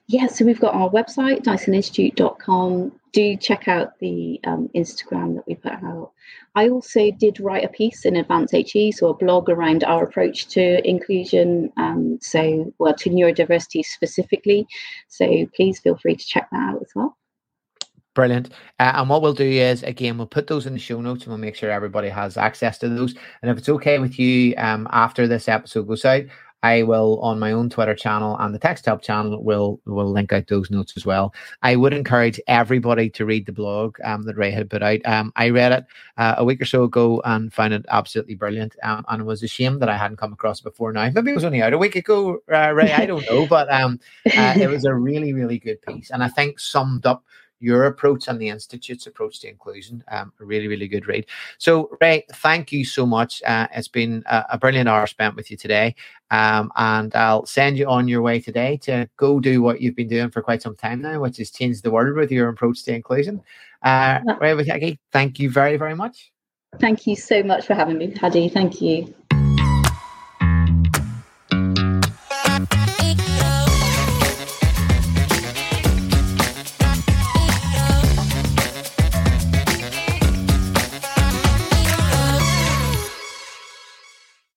Yeah, 0.09 0.27
so 0.27 0.45
we've 0.45 0.61
got 0.61 0.75
our 0.75 0.91
website, 0.91 1.45
dysoninstitute.com. 1.45 2.98
Do 3.13 3.37
check 3.37 3.69
out 3.69 3.99
the 4.01 4.41
um, 4.45 4.69
Instagram 4.75 5.37
that 5.37 5.47
we 5.47 5.55
put 5.55 5.73
out. 5.73 6.13
I 6.55 6.69
also 6.69 7.11
did 7.11 7.41
write 7.41 7.65
a 7.65 7.69
piece 7.69 8.05
in 8.05 8.17
Advance 8.17 8.53
HE, 8.53 8.93
so 8.93 9.09
a 9.09 9.15
blog 9.15 9.49
around 9.49 9.85
our 9.85 10.05
approach 10.05 10.49
to 10.49 10.87
inclusion, 10.89 11.73
um, 11.77 12.19
so 12.21 12.73
well 12.79 12.95
to 12.95 13.11
neurodiversity 13.11 13.85
specifically. 13.85 14.67
So 15.09 15.47
please 15.55 15.81
feel 15.81 15.97
free 15.97 16.17
to 16.17 16.27
check 16.27 16.49
that 16.51 16.75
out 16.75 16.83
as 16.83 16.91
well. 16.95 17.17
Brilliant. 18.19 18.51
Uh, 18.81 18.95
and 18.97 19.09
what 19.09 19.23
we'll 19.23 19.33
do 19.33 19.45
is, 19.45 19.85
again, 19.85 20.19
we'll 20.19 20.27
put 20.27 20.49
those 20.49 20.67
in 20.67 20.73
the 20.73 20.79
show 20.81 21.01
notes 21.01 21.23
and 21.23 21.29
we'll 21.29 21.39
make 21.39 21.55
sure 21.55 21.71
everybody 21.71 22.09
has 22.09 22.37
access 22.37 22.77
to 22.79 22.89
those. 22.89 23.15
And 23.43 23.51
if 23.51 23.59
it's 23.59 23.69
okay 23.69 24.01
with 24.01 24.19
you, 24.19 24.55
um, 24.57 24.89
after 24.91 25.29
this 25.29 25.49
episode 25.49 25.87
goes 25.87 26.05
out, 26.05 26.25
I 26.63 26.83
will 26.83 27.21
on 27.21 27.39
my 27.39 27.53
own 27.53 27.71
Twitter 27.71 27.95
channel 27.95 28.37
and 28.39 28.55
the 28.55 28.59
Texthelp 28.59 29.03
channel 29.03 29.43
will 29.43 29.81
will 29.87 30.11
link 30.11 30.33
out 30.33 30.49
those 30.49 30.71
notes 30.71 30.95
as 30.97 31.07
well. 31.07 31.35
I 31.63 31.77
would 31.77 31.93
encourage 31.93 32.41
everybody 32.47 33.11
to 33.11 33.25
read 33.25 33.47
the 33.47 33.53
blog 33.53 33.97
um, 34.05 34.23
that 34.25 34.37
Ray 34.37 34.51
had 34.51 34.71
put 34.71 34.83
out. 34.83 35.01
Um, 35.05 35.33
I 35.37 35.51
read 35.51 35.73
it 35.73 35.85
uh, 36.17 36.35
a 36.39 36.45
week 36.45 36.61
or 36.61 36.65
so 36.65 36.85
ago 36.85 37.23
and 37.25 37.53
found 37.53 37.75
it 37.75 37.87
absolutely 37.91 38.35
brilliant. 38.35 38.75
Um, 38.83 39.05
and 39.09 39.23
it 39.23 39.25
was 39.25 39.43
a 39.43 39.49
shame 39.49 39.79
that 39.79 39.89
I 39.89 39.97
hadn't 39.97 40.17
come 40.17 40.33
across 40.33 40.61
it 40.61 40.65
before 40.65 40.93
now. 40.93 41.11
Maybe 41.11 41.31
it 41.31 41.35
was 41.35 41.45
only 41.45 41.63
out 41.63 41.73
a 41.73 41.79
week 41.79 41.97
ago, 41.97 42.39
uh, 42.53 42.73
Ray. 42.73 42.93
I 42.93 43.07
don't 43.07 43.29
know, 43.31 43.47
but 43.47 43.73
um, 43.73 44.01
uh, 44.37 44.55
it 44.57 44.69
was 44.69 44.85
a 44.85 44.95
really 45.09 45.33
really 45.33 45.59
good 45.59 45.81
piece, 45.83 46.11
and 46.11 46.23
I 46.25 46.29
think 46.29 46.59
summed 46.59 47.07
up 47.07 47.25
your 47.61 47.87
approach 47.87 48.29
and 48.29 48.41
the 48.41 48.49
Institute's 48.49 49.07
approach 49.07 49.41
to 49.41 49.49
inclusion. 49.49 50.05
Um, 50.09 50.33
a 50.41 50.45
really, 50.45 50.69
really 50.69 50.89
good 50.89 51.07
read. 51.07 51.27
So, 51.59 51.97
Ray, 52.01 52.25
thank 52.35 52.73
you 52.73 52.85
so 52.85 53.07
much. 53.07 53.43
Uh, 53.43 53.67
it's 53.75 53.89
been 53.89 54.23
a, 54.27 54.45
a, 54.53 54.59
brilliant 54.59 54.89
hour 54.89 55.07
spent 55.07 55.35
with 55.35 55.51
you 55.51 55.57
today. 55.57 55.95
Um, 56.31 56.71
and 56.77 57.15
I'll 57.15 57.47
send 57.47 57.79
you 57.79 57.87
on 57.87 58.09
your 58.09 58.23
way 58.23 58.41
today 58.41 58.77
to 58.83 59.09
go 59.17 59.41
do 59.41 59.63
what 59.63 59.81
you've 59.81 59.97
been 59.97 60.09
doing 60.09 60.31
for 60.31 60.43
quite 60.43 60.63
some 60.63 60.77
time 60.77 61.01
now, 61.01 61.21
which 61.21 61.41
is 61.41 61.51
change 61.51 61.83
the 61.83 61.91
world 61.91 62.17
with 62.17 62.31
your 62.31 62.49
approach 62.49 62.85
to 62.85 62.95
inclusion. 62.95 63.43
Uh, 63.83 64.21
Witecki, 64.21 64.99
thank 65.13 65.39
you 65.39 65.51
very, 65.51 65.77
very 65.77 65.95
much. 65.95 66.33
Thank 66.81 67.07
you 67.07 67.17
so 67.17 67.43
much 67.43 67.67
for 67.67 67.75
having 67.75 67.99
me, 67.99 68.11
Paddy. 68.11 68.49
Thank 68.49 68.83
you. 68.83 69.15